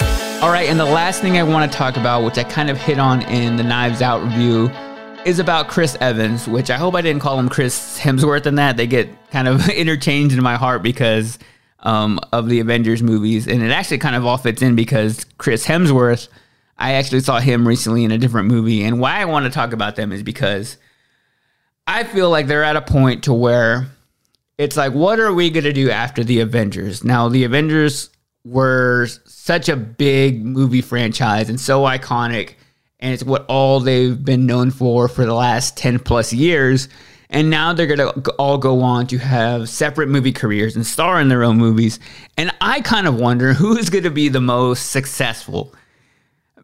All 0.00 0.50
right, 0.50 0.68
and 0.68 0.78
the 0.78 0.84
last 0.84 1.20
thing 1.20 1.36
I 1.36 1.42
want 1.42 1.70
to 1.70 1.76
talk 1.76 1.96
about, 1.96 2.24
which 2.24 2.38
I 2.38 2.44
kind 2.44 2.70
of 2.70 2.76
hit 2.76 3.00
on 3.00 3.22
in 3.22 3.56
the 3.56 3.64
Knives 3.64 4.00
Out 4.00 4.22
review, 4.22 4.70
is 5.24 5.40
about 5.40 5.68
Chris 5.68 5.96
Evans, 6.00 6.46
which 6.46 6.70
I 6.70 6.76
hope 6.76 6.94
I 6.94 7.00
didn't 7.00 7.22
call 7.22 7.38
him 7.38 7.48
Chris 7.48 7.98
Hemsworth 7.98 8.46
in 8.46 8.54
that. 8.56 8.76
They 8.76 8.86
get 8.86 9.08
kind 9.32 9.48
of 9.48 9.68
interchanged 9.70 10.36
in 10.36 10.42
my 10.42 10.56
heart 10.56 10.84
because 10.84 11.36
um, 11.82 12.20
of 12.32 12.48
the 12.48 12.60
Avengers 12.60 13.02
movies. 13.02 13.46
And 13.46 13.62
it 13.62 13.70
actually 13.70 13.98
kind 13.98 14.16
of 14.16 14.24
all 14.24 14.38
fits 14.38 14.62
in 14.62 14.76
because 14.76 15.24
Chris 15.38 15.66
Hemsworth, 15.66 16.28
I 16.78 16.94
actually 16.94 17.20
saw 17.20 17.38
him 17.38 17.66
recently 17.66 18.04
in 18.04 18.10
a 18.10 18.18
different 18.18 18.48
movie. 18.48 18.82
And 18.82 19.00
why 19.00 19.20
I 19.20 19.24
want 19.24 19.44
to 19.44 19.50
talk 19.50 19.72
about 19.72 19.96
them 19.96 20.12
is 20.12 20.22
because 20.22 20.76
I 21.86 22.04
feel 22.04 22.30
like 22.30 22.46
they're 22.46 22.64
at 22.64 22.76
a 22.76 22.82
point 22.82 23.24
to 23.24 23.32
where 23.32 23.88
it's 24.58 24.76
like, 24.76 24.92
what 24.92 25.18
are 25.18 25.32
we 25.32 25.50
going 25.50 25.64
to 25.64 25.72
do 25.72 25.90
after 25.90 26.22
the 26.22 26.40
Avengers? 26.40 27.04
Now, 27.04 27.28
the 27.28 27.44
Avengers 27.44 28.10
were 28.44 29.08
such 29.24 29.68
a 29.68 29.76
big 29.76 30.44
movie 30.44 30.82
franchise 30.82 31.48
and 31.48 31.60
so 31.60 31.82
iconic 31.82 32.54
and 33.02 33.12
it's 33.12 33.24
what 33.24 33.44
all 33.48 33.80
they've 33.80 34.24
been 34.24 34.46
known 34.46 34.70
for 34.70 35.08
for 35.08 35.26
the 35.26 35.34
last 35.34 35.76
10 35.76 35.98
plus 35.98 36.32
years 36.32 36.88
and 37.32 37.48
now 37.50 37.72
they're 37.72 37.86
going 37.86 37.98
to 37.98 38.30
all 38.32 38.58
go 38.58 38.82
on 38.82 39.06
to 39.08 39.18
have 39.18 39.68
separate 39.68 40.08
movie 40.08 40.32
careers 40.32 40.76
and 40.76 40.86
star 40.86 41.20
in 41.20 41.28
their 41.28 41.42
own 41.42 41.56
movies 41.56 41.98
and 42.36 42.52
i 42.60 42.80
kind 42.80 43.08
of 43.08 43.18
wonder 43.18 43.52
who 43.54 43.76
is 43.76 43.90
going 43.90 44.04
to 44.04 44.10
be 44.10 44.28
the 44.28 44.40
most 44.40 44.90
successful 44.90 45.74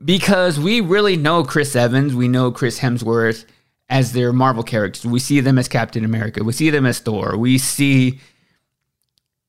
because 0.05 0.61
we 0.61 0.81
really 0.81 1.16
know 1.16 1.43
chris 1.43 1.75
evans 1.75 2.14
we 2.14 2.29
know 2.29 2.53
chris 2.53 2.79
hemsworth 2.79 3.45
as 3.89 4.12
their 4.12 4.33
marvel 4.33 4.62
characters 4.62 5.05
we 5.05 5.19
see 5.19 5.41
them 5.41 5.59
as 5.59 5.66
captain 5.66 6.05
america 6.05 6.45
we 6.45 6.53
see 6.53 6.71
them 6.71 6.87
as 6.87 7.01
thor 7.01 7.37
we 7.37 7.59
see 7.59 8.21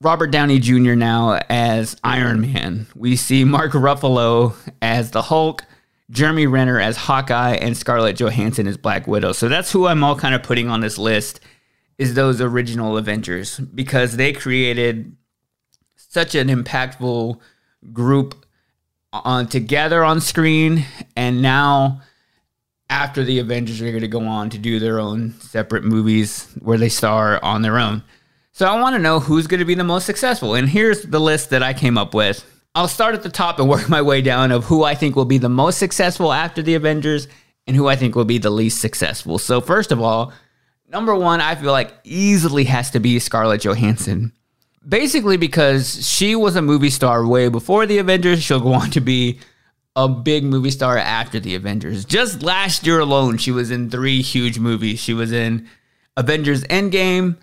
Robert 0.02 0.32
Downey 0.32 0.60
Jr. 0.60 0.96
now 0.96 1.42
as 1.50 1.98
Iron 2.06 2.40
Man. 2.40 2.88
We 2.96 3.18
see 3.18 3.44
Mark 3.44 3.74
Ruffalo 3.74 4.56
as 4.82 5.12
the 5.12 5.22
Hulk, 5.22 5.66
Jeremy 6.10 6.47
Renner 6.47 6.80
as 6.80 6.97
Hawkeye, 6.97 7.55
and 7.55 7.78
Scarlett 7.78 8.20
Johansson 8.20 8.68
as 8.68 8.78
Black 8.78 9.07
Widow. 9.07 9.32
So 9.32 9.47
that's 9.47 9.72
who 9.72 9.88
I'm 9.88 10.03
all 10.03 10.16
kind 10.16 10.34
of 10.34 10.43
putting 10.43 10.68
on 10.68 10.82
this 10.82 10.97
list 10.97 11.39
is 11.97 12.14
those 12.14 12.41
original 12.41 12.97
Avengers 12.97 13.60
because 13.60 14.16
they 14.16 14.34
created 14.34 15.16
such 15.95 16.34
an 16.34 16.47
impactful 16.47 17.39
group 17.93 18.45
on 19.12 19.47
together 19.47 20.03
on 20.03 20.22
screen 20.22 20.86
and 21.16 21.41
now 21.41 22.01
after 22.89 23.24
the 23.24 23.39
Avengers 23.39 23.82
are 23.82 23.89
going 23.89 24.01
to 24.01 24.07
go 24.07 24.26
on 24.26 24.49
to 24.49 24.57
do 24.57 24.80
their 24.80 24.99
own 24.99 25.34
separate 25.39 25.84
movies 25.84 26.47
where 26.60 26.78
they 26.78 26.89
star 26.89 27.43
on 27.43 27.62
their 27.62 27.78
own. 27.78 28.03
So 28.51 28.66
I 28.66 28.80
want 28.82 28.95
to 28.95 29.01
know 29.01 29.20
who's 29.20 29.47
going 29.47 29.60
to 29.60 29.66
be 29.66 29.76
the 29.76 29.84
most 29.84 30.05
successful. 30.05 30.55
And 30.55 30.68
here's 30.68 31.03
the 31.03 31.20
list 31.20 31.51
that 31.51 31.64
I 31.64 31.74
came 31.74 31.97
up 31.97 32.14
with. 32.14 32.43
I'll 32.76 32.88
start 32.88 33.16
at 33.16 33.24
the 33.24 33.30
top 33.30 33.60
and 33.60 33.68
work 33.68 33.90
my 33.90 34.02
way 34.02 34.22
down 34.22 34.52
of 34.52 34.66
who 34.66 34.84
I 34.84 34.96
think 34.96 35.16
will 35.16 35.26
be 35.26 35.38
the 35.38 35.50
most 35.50 35.78
successful 35.78 36.32
after 36.32 36.62
the 36.62 36.76
Avengers 36.76 37.28
and 37.68 37.76
who 37.76 37.88
I 37.88 37.96
think 37.96 38.16
will 38.16 38.26
be 38.26 38.38
the 38.38 38.50
least 38.50 38.80
successful. 38.80 39.38
So 39.38 39.62
first 39.62 39.92
of 39.92 40.02
all, 40.02 40.34
number 40.88 41.16
1 41.16 41.42
I 41.42 41.56
feel 41.56 41.72
like 41.72 41.94
easily 42.04 42.64
has 42.66 42.92
to 42.92 43.00
be 43.00 43.20
Scarlett 43.20 43.62
Johansson. 43.64 44.34
Basically 44.88 45.38
because 45.38 46.08
she 46.08 46.36
was 46.36 46.56
a 46.56 46.62
movie 46.62 46.90
star 46.90 47.26
way 47.28 47.50
before 47.50 47.86
the 47.86 47.98
Avengers, 47.98 48.44
she'll 48.44 48.60
go 48.60 48.74
on 48.74 48.90
to 48.92 49.02
be 49.02 49.40
a 49.96 50.08
big 50.08 50.44
movie 50.44 50.72
star 50.72 50.98
after 50.98 51.40
the 51.40 51.56
Avengers. 51.56 52.06
Just 52.06 52.42
last 52.42 52.88
year 52.88 53.00
alone, 53.00 53.38
she 53.38 53.52
was 53.52 53.72
in 53.72 53.90
3 53.90 54.22
huge 54.22 54.58
movies. 54.58 55.00
She 55.00 55.14
was 55.14 55.32
in 55.32 55.68
Avengers 56.16 56.64
Endgame, 56.66 57.38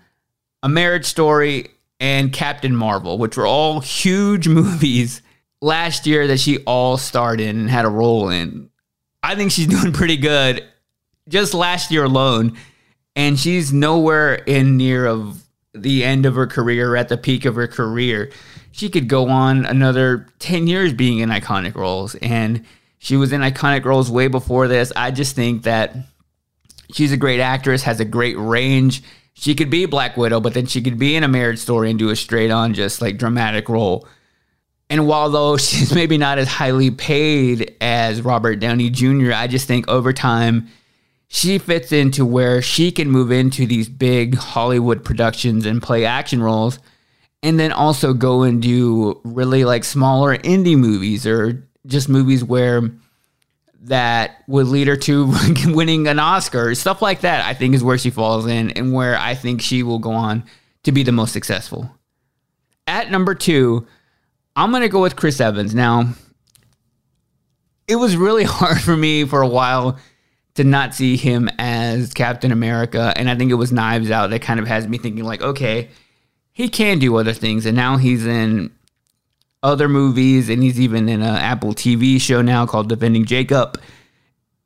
a 0.63 0.69
Marriage 0.69 1.05
Story, 1.05 1.67
and 1.99 2.31
Captain 2.31 2.75
Marvel, 2.75 3.17
which 3.17 3.37
were 3.37 3.47
all 3.47 3.79
huge 3.79 4.47
movies 4.47 5.21
last 5.61 6.05
year 6.05 6.27
that 6.27 6.39
she 6.39 6.59
all 6.59 6.97
starred 6.97 7.39
in 7.39 7.57
and 7.59 7.69
had 7.69 7.85
a 7.85 7.89
role 7.89 8.29
in. 8.29 8.69
I 9.23 9.35
think 9.35 9.51
she's 9.51 9.67
doing 9.81 9.93
pretty 9.93 10.17
good 10.17 10.63
just 11.27 11.53
last 11.53 11.91
year 11.91 12.03
alone. 12.03 12.57
And 13.15 13.39
she's 13.39 13.73
nowhere 13.73 14.35
in 14.35 14.77
near 14.77 15.07
of 15.07 15.43
the 15.73 16.03
end 16.03 16.25
of 16.25 16.35
her 16.35 16.47
career, 16.47 16.95
at 16.95 17.09
the 17.09 17.17
peak 17.17 17.45
of 17.45 17.55
her 17.55 17.67
career. 17.67 18.31
She 18.71 18.89
could 18.89 19.07
go 19.07 19.27
on 19.29 19.65
another 19.65 20.27
10 20.39 20.67
years 20.67 20.93
being 20.93 21.19
in 21.19 21.29
iconic 21.29 21.73
roles. 21.73 22.13
And 22.15 22.63
she 22.99 23.17
was 23.17 23.33
in 23.33 23.41
iconic 23.41 23.85
roles 23.85 24.11
way 24.11 24.27
before 24.27 24.67
this. 24.67 24.93
I 24.95 25.09
just 25.09 25.35
think 25.35 25.63
that 25.63 25.95
she's 26.91 27.11
a 27.11 27.17
great 27.17 27.39
actress, 27.39 27.83
has 27.83 27.99
a 27.99 28.05
great 28.05 28.37
range 28.37 29.01
she 29.39 29.53
could 29.53 29.69
be 29.69 29.85
Black 29.85 30.17
Widow, 30.17 30.39
but 30.39 30.55
then 30.55 30.65
she 30.65 30.81
could 30.81 30.97
be 30.97 31.15
in 31.15 31.23
a 31.23 31.27
marriage 31.27 31.59
story 31.59 31.91
and 31.91 31.99
do 31.99 32.09
a 32.09 32.15
straight 32.15 32.49
on, 32.49 32.73
just 32.73 33.01
like 33.01 33.19
dramatic 33.19 33.69
role. 33.69 34.07
And 34.89 35.05
while 35.07 35.29
though 35.29 35.57
she's 35.57 35.93
maybe 35.93 36.17
not 36.17 36.39
as 36.39 36.47
highly 36.47 36.89
paid 36.89 37.75
as 37.79 38.23
Robert 38.23 38.55
Downey 38.55 38.89
Jr., 38.89 39.33
I 39.33 39.45
just 39.45 39.67
think 39.67 39.87
over 39.87 40.11
time 40.11 40.69
she 41.27 41.59
fits 41.59 41.91
into 41.91 42.25
where 42.25 42.63
she 42.63 42.91
can 42.91 43.11
move 43.11 43.31
into 43.31 43.67
these 43.67 43.87
big 43.87 44.35
Hollywood 44.35 45.05
productions 45.05 45.67
and 45.67 45.83
play 45.83 46.03
action 46.03 46.41
roles, 46.41 46.79
and 47.43 47.59
then 47.59 47.71
also 47.71 48.13
go 48.13 48.41
and 48.41 48.59
do 48.59 49.21
really 49.23 49.65
like 49.65 49.83
smaller 49.83 50.35
indie 50.37 50.77
movies 50.77 51.27
or 51.27 51.63
just 51.85 52.09
movies 52.09 52.43
where 52.43 52.89
that 53.87 54.43
would 54.47 54.67
lead 54.67 54.87
her 54.87 54.97
to 54.97 55.33
winning 55.65 56.07
an 56.07 56.19
Oscar. 56.19 56.75
Stuff 56.75 57.01
like 57.01 57.21
that, 57.21 57.45
I 57.45 57.53
think, 57.53 57.75
is 57.75 57.83
where 57.83 57.97
she 57.97 58.09
falls 58.09 58.45
in 58.45 58.71
and 58.71 58.93
where 58.93 59.17
I 59.17 59.35
think 59.35 59.61
she 59.61 59.83
will 59.83 59.99
go 59.99 60.11
on 60.11 60.43
to 60.83 60.91
be 60.91 61.03
the 61.03 61.11
most 61.11 61.33
successful. 61.33 61.89
At 62.85 63.11
number 63.11 63.35
two, 63.35 63.87
I'm 64.55 64.71
going 64.71 64.81
to 64.81 64.89
go 64.89 65.01
with 65.01 65.15
Chris 65.15 65.41
Evans. 65.41 65.75
Now, 65.75 66.13
it 67.87 67.95
was 67.95 68.15
really 68.15 68.43
hard 68.45 68.79
for 68.79 68.95
me 68.95 69.25
for 69.25 69.41
a 69.41 69.47
while 69.47 69.97
to 70.55 70.63
not 70.63 70.95
see 70.95 71.17
him 71.17 71.49
as 71.59 72.13
Captain 72.13 72.51
America. 72.51 73.13
And 73.15 73.29
I 73.29 73.35
think 73.35 73.51
it 73.51 73.55
was 73.55 73.71
Knives 73.71 74.11
Out 74.11 74.31
that 74.31 74.41
kind 74.41 74.59
of 74.59 74.67
has 74.67 74.87
me 74.87 74.97
thinking, 74.97 75.23
like, 75.23 75.41
okay, 75.41 75.89
he 76.51 76.67
can 76.67 76.99
do 76.99 77.15
other 77.17 77.33
things. 77.33 77.65
And 77.65 77.77
now 77.77 77.97
he's 77.97 78.25
in 78.25 78.71
other 79.67 79.89
movies, 79.89 80.47
and 80.47 80.63
he's 80.63 80.79
even 80.79 81.09
in 81.09 81.21
an 81.21 81.35
Apple 81.35 81.73
TV 81.73 82.21
show 82.21 82.41
now 82.41 82.65
called 82.65 82.87
Defending 82.87 83.25
Jacob. 83.25 83.79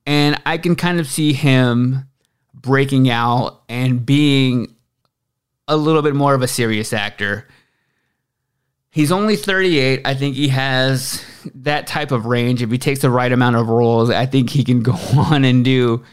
And 0.05 0.39
I 0.45 0.59
can 0.59 0.75
kind 0.75 0.99
of 0.99 1.07
see 1.07 1.33
him 1.33 2.07
breaking 2.53 3.09
out 3.09 3.63
and 3.67 4.05
being 4.05 4.75
a 5.67 5.75
little 5.75 6.03
bit 6.03 6.13
more 6.13 6.35
of 6.35 6.43
a 6.43 6.47
serious 6.47 6.93
actor. 6.93 7.47
He's 8.91 9.11
only 9.11 9.35
38. 9.35 10.01
I 10.05 10.13
think 10.13 10.35
he 10.35 10.49
has 10.49 11.25
that 11.55 11.87
type 11.87 12.11
of 12.11 12.27
range. 12.27 12.61
If 12.61 12.69
he 12.69 12.77
takes 12.77 13.01
the 13.01 13.09
right 13.09 13.31
amount 13.31 13.55
of 13.55 13.69
roles, 13.69 14.11
I 14.11 14.27
think 14.27 14.51
he 14.51 14.63
can 14.63 14.81
go 14.83 14.93
on 15.17 15.43
and 15.43 15.65
do 15.65 16.03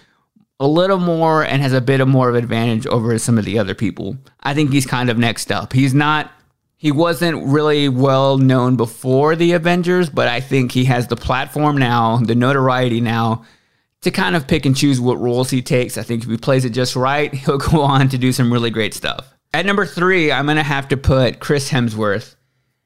a 0.61 0.67
little 0.67 0.99
more 0.99 1.45
and 1.45 1.61
has 1.61 1.75
a 1.75 1.81
bit 1.83 2.01
of 2.01 2.09
more 2.09 2.31
of 2.31 2.35
advantage 2.35 2.87
over 2.87 3.19
some 3.19 3.37
of 3.37 3.45
the 3.45 3.59
other 3.59 3.75
people. 3.75 4.17
I 4.43 4.55
think 4.55 4.73
he's 4.73 4.87
kind 4.87 5.11
of 5.11 5.19
next 5.19 5.53
up. 5.53 5.75
He's 5.75 5.93
not 5.93 6.33
he 6.79 6.93
wasn't 6.93 7.45
really 7.45 7.89
well 7.89 8.39
known 8.39 8.77
before 8.77 9.35
the 9.35 9.53
Avengers, 9.53 10.09
but 10.09 10.29
I 10.29 10.41
think 10.41 10.71
he 10.71 10.85
has 10.85 11.09
the 11.09 11.17
platform 11.17 11.77
now, 11.77 12.19
the 12.19 12.37
notoriety 12.37 13.01
now 13.01 13.45
to 14.03 14.13
kind 14.13 14.37
of 14.37 14.47
pick 14.47 14.65
and 14.65 14.77
choose 14.77 15.01
what 15.01 15.19
roles 15.19 15.51
he 15.51 15.61
takes. 15.61 15.99
I 15.99 16.05
think 16.05 16.23
if 16.23 16.31
he 16.31 16.37
plays 16.37 16.65
it 16.65 16.71
just 16.71 16.95
right, 16.95 17.35
he'll 17.35 17.59
go 17.59 17.83
on 17.83 18.09
to 18.11 18.17
do 18.17 18.33
some 18.33 18.53
really 18.53 18.71
great 18.71 18.95
stuff. 18.95 19.35
At 19.53 19.67
number 19.67 19.87
three, 19.87 20.31
I'm 20.31 20.45
going 20.45 20.57
to 20.57 20.63
have 20.63 20.89
to 20.89 20.97
put 20.97 21.41
Chris 21.41 21.69
Hemsworth. 21.69 22.37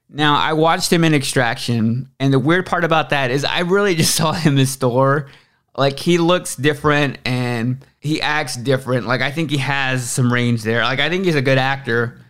Now, 0.08 0.36
I 0.36 0.54
watched 0.54 0.90
him 0.90 1.04
in 1.04 1.12
Extraction, 1.12 2.08
and 2.18 2.32
the 2.32 2.38
weird 2.38 2.64
part 2.64 2.84
about 2.84 3.10
that 3.10 3.30
is 3.30 3.44
I 3.44 3.60
really 3.60 3.94
just 3.96 4.14
saw 4.14 4.32
him 4.32 4.56
as 4.56 4.74
Thor. 4.76 5.28
Like, 5.76 5.98
he 5.98 6.16
looks 6.16 6.56
different 6.56 7.18
and 7.26 7.84
he 8.00 8.22
acts 8.22 8.56
different. 8.56 9.06
Like, 9.06 9.20
I 9.20 9.30
think 9.30 9.50
he 9.50 9.58
has 9.58 10.08
some 10.08 10.32
range 10.32 10.62
there. 10.62 10.82
Like, 10.82 10.98
I 10.98 11.10
think 11.10 11.26
he's 11.26 11.34
a 11.34 11.42
good 11.42 11.58
actor, 11.58 12.21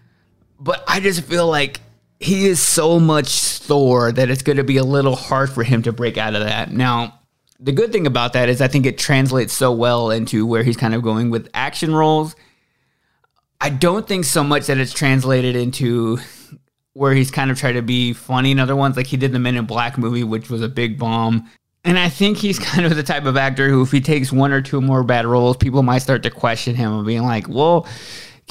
but 0.63 0.85
I 0.87 1.01
just 1.01 1.25
feel 1.25 1.49
like 1.49 1.81
he 2.21 2.47
is 2.47 2.61
so 2.61 3.01
much 3.01 3.59
Thor 3.59 4.13
that 4.13 4.31
it's 4.31 4.43
going 4.43 4.59
to 4.59 4.65
be 4.65 4.77
a 4.77 4.85
little 4.85 5.17
hard 5.17 5.51
for 5.51 5.65
him 5.65 5.83
to 5.83 5.93
break 5.93 6.17
out 6.17 6.37
of 6.37 6.43
that. 6.43 6.71
Now, 6.71 7.19
the 7.59 7.73
good 7.73 7.91
thing 7.91 8.07
about 8.07 8.33
that 8.35 8.49
is 8.49 8.61
I 8.61 8.69
think 8.69 8.87
it 8.87 8.97
translates 8.97 9.53
so 9.53 9.73
well 9.73 10.13
into 10.13 10.47
where 10.47 10.63
he's 10.63 10.77
kind 10.77 10.95
of 10.95 11.03
going 11.03 11.31
with 11.31 11.49
action 11.53 11.93
roles. 11.93 12.37
I 13.61 13.71
don't 13.71 14.07
think 14.07 14.25
so 14.25 14.45
much 14.45 14.67
that 14.67 14.79
it's 14.79 14.93
translated 14.93 15.57
into 15.57 16.19
where 16.93 17.13
he's 17.13 17.33
kind 17.33 17.51
of 17.51 17.59
tried 17.59 17.73
to 17.73 17.83
be 17.83 18.13
funny 18.13 18.53
in 18.53 18.61
other 18.61 18.77
ones, 18.77 18.97
like 18.97 19.07
he 19.09 19.17
did 19.17 19.33
the 19.33 19.39
Men 19.41 19.57
in 19.57 19.67
Black 19.67 19.99
movie, 19.99 20.25
which 20.25 20.49
was 20.49 20.63
a 20.63 20.69
big 20.69 20.97
bomb. 20.97 21.51
And 21.85 21.99
I 21.99 22.09
think 22.09 22.39
he's 22.39 22.59
kind 22.61 22.87
of 22.87 22.95
the 22.95 23.03
type 23.03 23.25
of 23.25 23.37
actor 23.37 23.69
who, 23.69 23.83
if 23.83 23.91
he 23.91 24.01
takes 24.01 24.31
one 24.31 24.53
or 24.53 24.63
two 24.63 24.81
more 24.81 25.03
bad 25.03 25.27
roles, 25.27 25.57
people 25.57 25.83
might 25.83 25.99
start 25.99 26.23
to 26.23 26.31
question 26.31 26.77
him 26.77 26.93
and 26.93 27.07
being 27.07 27.23
like, 27.23 27.49
well, 27.49 27.89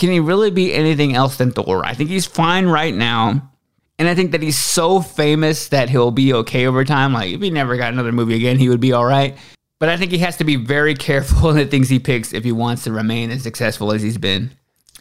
can 0.02 0.10
he 0.10 0.20
really 0.20 0.50
be 0.50 0.74
anything 0.74 1.16
else 1.16 1.38
than 1.38 1.52
Thor? 1.52 1.86
I 1.86 1.94
think 1.94 2.10
he's 2.10 2.26
fine 2.26 2.66
right 2.66 2.94
now. 2.94 3.52
And 4.00 4.10
I 4.10 4.16
think 4.16 4.32
that 4.32 4.42
he's 4.42 4.58
so 4.58 5.00
famous 5.00 5.68
that 5.68 5.92
he'll 5.92 6.10
be 6.10 6.34
okay 6.34 6.66
over 6.66 6.84
time. 6.84 7.14
Like, 7.14 7.32
if 7.32 7.40
he 7.40 7.52
never 7.52 7.78
got 7.78 7.94
another 7.94 8.12
movie 8.12 8.34
again, 8.34 8.58
he 8.58 8.68
would 8.68 8.80
be 8.80 8.94
all 8.94 9.06
right. 9.06 9.38
But 9.78 9.90
I 9.90 9.98
think 9.98 10.12
he 10.12 10.18
has 10.18 10.38
to 10.38 10.44
be 10.44 10.56
very 10.56 10.96
careful 11.08 11.52
in 11.52 11.58
the 11.58 11.68
things 11.68 11.88
he 11.88 12.00
picks 12.00 12.34
if 12.34 12.44
he 12.44 12.52
wants 12.52 12.84
to 12.86 12.92
remain 12.92 13.30
as 13.30 13.44
successful 13.44 13.92
as 13.92 14.02
he's 14.02 14.18
been. 14.18 14.50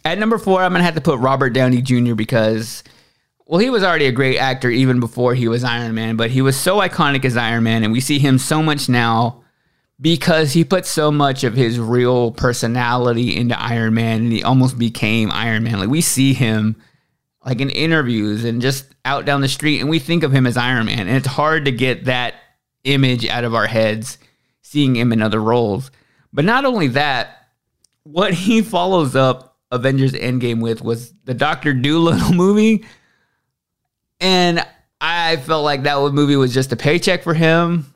At 0.05 0.19
number 0.19 0.37
four, 0.37 0.61
I'm 0.61 0.71
going 0.71 0.81
to 0.81 0.85
have 0.85 0.93
to 0.93 1.01
put 1.01 1.17
Robert 1.17 1.49
Downey 1.49 1.81
Jr. 1.81 2.13
because, 2.13 2.83
well, 3.47 3.59
he 3.59 3.71
was 3.71 3.83
already 3.83 4.05
a 4.05 4.11
great 4.11 4.37
actor 4.37 4.69
even 4.69 4.99
before 4.99 5.33
he 5.33 5.47
was 5.47 5.63
Iron 5.63 5.95
Man, 5.95 6.15
but 6.15 6.29
he 6.29 6.43
was 6.43 6.55
so 6.55 6.77
iconic 6.77 7.25
as 7.25 7.35
Iron 7.35 7.63
Man, 7.63 7.83
and 7.83 7.91
we 7.91 8.01
see 8.01 8.19
him 8.19 8.37
so 8.37 8.61
much 8.61 8.87
now 8.87 9.40
because 10.01 10.51
he 10.51 10.65
put 10.65 10.85
so 10.85 11.11
much 11.11 11.43
of 11.43 11.53
his 11.53 11.79
real 11.79 12.31
personality 12.31 13.37
into 13.37 13.59
Iron 13.59 13.93
Man 13.93 14.23
and 14.23 14.31
he 14.31 14.43
almost 14.43 14.77
became 14.77 15.31
Iron 15.31 15.63
Man. 15.63 15.79
Like, 15.79 15.89
we 15.89 16.01
see 16.01 16.33
him 16.33 16.75
like 17.45 17.61
in 17.61 17.69
interviews 17.69 18.43
and 18.43 18.61
just 18.61 18.85
out 19.05 19.25
down 19.25 19.41
the 19.41 19.47
street 19.47 19.79
and 19.79 19.89
we 19.89 19.99
think 19.99 20.23
of 20.23 20.31
him 20.31 20.45
as 20.45 20.57
Iron 20.57 20.85
Man 20.87 21.07
and 21.07 21.17
it's 21.17 21.27
hard 21.27 21.65
to 21.65 21.71
get 21.71 22.05
that 22.05 22.35
image 22.83 23.27
out 23.27 23.43
of 23.43 23.55
our 23.55 23.67
heads 23.67 24.17
seeing 24.61 24.95
him 24.95 25.11
in 25.11 25.21
other 25.21 25.41
roles. 25.41 25.91
But 26.33 26.45
not 26.45 26.65
only 26.65 26.87
that, 26.89 27.47
what 28.03 28.33
he 28.33 28.61
follows 28.61 29.15
up 29.15 29.57
Avengers 29.71 30.13
Endgame 30.13 30.61
with 30.61 30.81
was 30.81 31.13
the 31.25 31.33
Doctor 31.33 31.73
Dolittle 31.73 32.33
movie. 32.33 32.85
And 34.19 34.65
I 34.99 35.37
felt 35.37 35.63
like 35.63 35.83
that 35.83 35.97
movie 36.13 36.35
was 36.35 36.53
just 36.53 36.71
a 36.71 36.75
paycheck 36.75 37.23
for 37.23 37.33
him. 37.33 37.90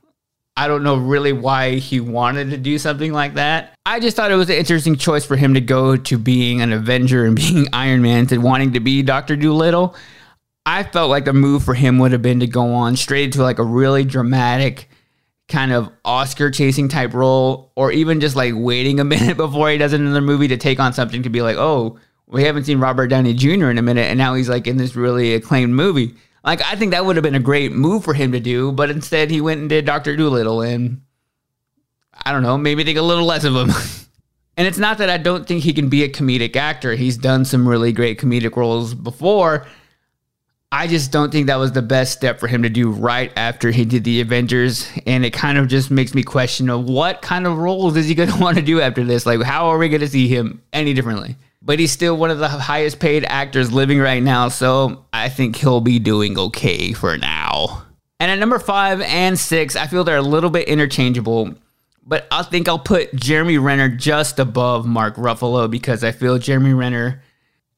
I 0.58 0.68
don't 0.68 0.84
know 0.84 0.95
really 0.95 1.34
why 1.34 1.76
he 1.76 1.99
wanted 1.99 2.49
to 2.51 2.58
do 2.58 2.78
something 2.80 3.12
like 3.12 3.34
that. 3.34 3.76
I 3.86 3.99
just 3.99 4.16
thought 4.16 4.32
it 4.32 4.36
was 4.36 4.49
an 4.49 4.56
interesting 4.56 4.95
choice 4.95 5.26
for 5.26 5.36
him 5.36 5.53
to 5.53 5.62
go 5.62 5.97
to 5.97 6.18
being 6.18 6.62
an 6.62 6.72
Avenger 6.72 7.26
and 7.26 7.36
being 7.36 7.68
Iron 7.74 8.01
Man 8.01 8.28
to 8.28 8.38
wanting 8.38 8.74
to 8.74 8.80
be 8.80 9.03
Doctor 9.03 9.36
Dolittle. 9.36 9.95
I 10.66 10.84
felt 10.84 11.10
like 11.10 11.26
the 11.26 11.34
move 11.34 11.64
for 11.64 11.74
him 11.74 11.99
would 11.99 12.12
have 12.12 12.22
been 12.22 12.39
to 12.39 12.47
go 12.47 12.74
on 12.74 12.95
straight 12.95 13.26
into 13.26 13.43
like 13.43 13.60
a 13.60 13.64
really 13.64 14.03
dramatic 14.03 14.89
kind 15.47 15.72
of 15.72 15.89
Oscar 16.03 16.49
chasing 16.49 16.88
type 16.88 17.14
role, 17.14 17.72
or 17.76 17.91
even 17.91 18.20
just 18.20 18.36
like 18.36 18.53
waiting 18.56 18.99
a 18.99 19.03
minute 19.06 19.38
before 19.38 19.70
he 19.70 19.78
does 19.78 19.93
another 19.93 20.22
movie 20.22 20.47
to 20.47 20.58
take 20.58 20.80
on 20.80 20.93
something 20.93 21.24
to 21.24 21.30
be 21.30 21.41
like, 21.41 21.58
oh, 21.58 21.99
we 22.28 22.43
haven't 22.43 22.64
seen 22.64 22.80
Robert 22.80 23.08
Downey 23.08 23.34
Jr. 23.34 23.70
in 23.70 23.78
a 23.78 23.84
minute, 23.84 24.10
and 24.10 24.18
now 24.18 24.34
he's 24.34 24.49
like 24.49 24.68
in 24.68 24.78
this 24.78 24.95
really 24.95 25.36
acclaimed 25.36 25.74
movie. 25.74 26.16
Like 26.46 26.62
I 26.62 26.76
think 26.76 26.91
that 26.91 27.06
would 27.06 27.16
have 27.16 27.24
been 27.24 27.36
a 27.36 27.39
great 27.39 27.72
move 27.72 28.04
for 28.04 28.14
him 28.14 28.32
to 28.34 28.39
do, 28.39 28.72
but 28.72 28.91
instead 28.91 29.32
he 29.32 29.41
went 29.41 29.62
and 29.62 29.70
did 29.70 29.86
Doctor 29.86 30.16
Dolittle, 30.16 30.62
and 30.62 31.02
I 32.14 32.32
don't 32.32 32.43
know, 32.43 32.58
maybe 32.58 32.84
think 32.84 33.00
a 33.00 33.02
little 33.02 33.26
less 33.26 33.43
of 33.43 33.56
him. 33.56 33.72
and 34.58 34.68
it's 34.68 34.78
not 34.78 35.00
that 35.00 35.10
I 35.10 35.18
don't 35.18 35.48
think 35.48 35.64
he 35.64 35.74
can 35.74 35.89
be 35.89 36.04
a 36.04 36.10
comedic 36.10 36.56
actor. 36.56 36.93
He's 36.93 37.18
done 37.18 37.46
some 37.46 37.68
really 37.68 37.91
great 37.91 38.20
comedic 38.20 38.56
roles 38.56 38.93
before. 38.93 39.66
I 40.72 40.88
just 40.88 41.12
don't 41.12 41.32
think 41.32 41.48
that 41.48 41.56
was 41.56 41.72
the 41.72 41.82
best 41.82 42.12
step 42.12 42.39
for 42.39 42.48
him 42.48 42.62
to 42.64 42.70
do 42.70 42.91
right 42.91 43.32
after 43.38 43.72
he 43.72 43.86
did 43.86 44.04
the 44.04 44.22
Avengers, 44.22 44.88
and 45.08 45.26
it 45.26 45.32
kind 45.32 45.58
of 45.58 45.68
just 45.68 45.89
makes 45.89 46.14
me 46.14 46.22
question 46.22 46.70
of 46.70 46.88
what 46.88 47.22
kind 47.22 47.48
of 47.48 47.58
roles 47.58 47.96
is 47.98 48.08
he 48.08 48.14
going 48.14 48.30
to 48.34 48.39
want 48.39 48.58
to 48.58 48.64
do 48.64 48.82
after 48.82 49.04
this? 49.04 49.26
Like, 49.26 49.41
how 49.41 49.68
are 49.68 49.80
we 49.80 49.89
going 49.89 50.02
to 50.02 50.08
see 50.08 50.28
him 50.28 50.62
any 50.74 50.93
differently? 50.93 51.38
But 51.66 51.80
he's 51.80 51.91
still 51.91 52.16
one 52.16 52.30
of 52.30 52.38
the 52.38 52.47
highest 52.47 52.99
paid 52.99 53.26
actors 53.26 53.72
living 53.72 53.99
right 53.99 54.22
now. 54.22 54.47
So 54.49 55.05
I 55.11 55.30
think 55.30 55.55
he'll 55.55 55.82
be 55.82 55.97
doing 55.97 56.38
okay 56.38 56.93
for 56.93 57.18
now. 57.18 57.84
And 58.20 58.32
at 58.32 58.39
number 58.39 58.59
five 58.59 59.01
and 59.01 59.38
six, 59.38 59.76
I 59.76 59.88
feel 59.88 60.03
they're 60.03 60.18
a 60.18 60.22
little 60.22 60.51
bit 60.51 60.68
interchangeable, 60.70 61.55
but 62.05 62.28
I 62.32 62.43
think 62.43 62.70
I'll 62.70 62.80
put 62.80 63.13
Jeremy 63.16 63.57
Renner 63.57 63.89
just 63.89 64.39
above 64.39 64.86
Mark 64.86 65.16
Ruffalo 65.16 65.70
because 65.70 66.03
I 66.03 66.11
feel 66.11 66.38
Jeremy 66.38 66.74
Renner 66.74 67.24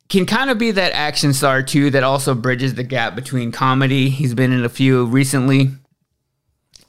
can 0.10 0.26
kind 0.26 0.50
of 0.50 0.58
be 0.58 0.72
that 0.72 0.92
action 0.94 1.34
star 1.34 1.64
too 1.64 1.90
that 1.92 2.04
also 2.04 2.36
bridges 2.36 2.76
the 2.76 2.84
gap 2.84 3.16
between 3.16 3.52
comedy. 3.52 4.10
He's 4.10 4.34
been 4.34 4.52
in 4.52 4.64
a 4.64 4.70
few 4.70 5.06
recently 5.06 5.72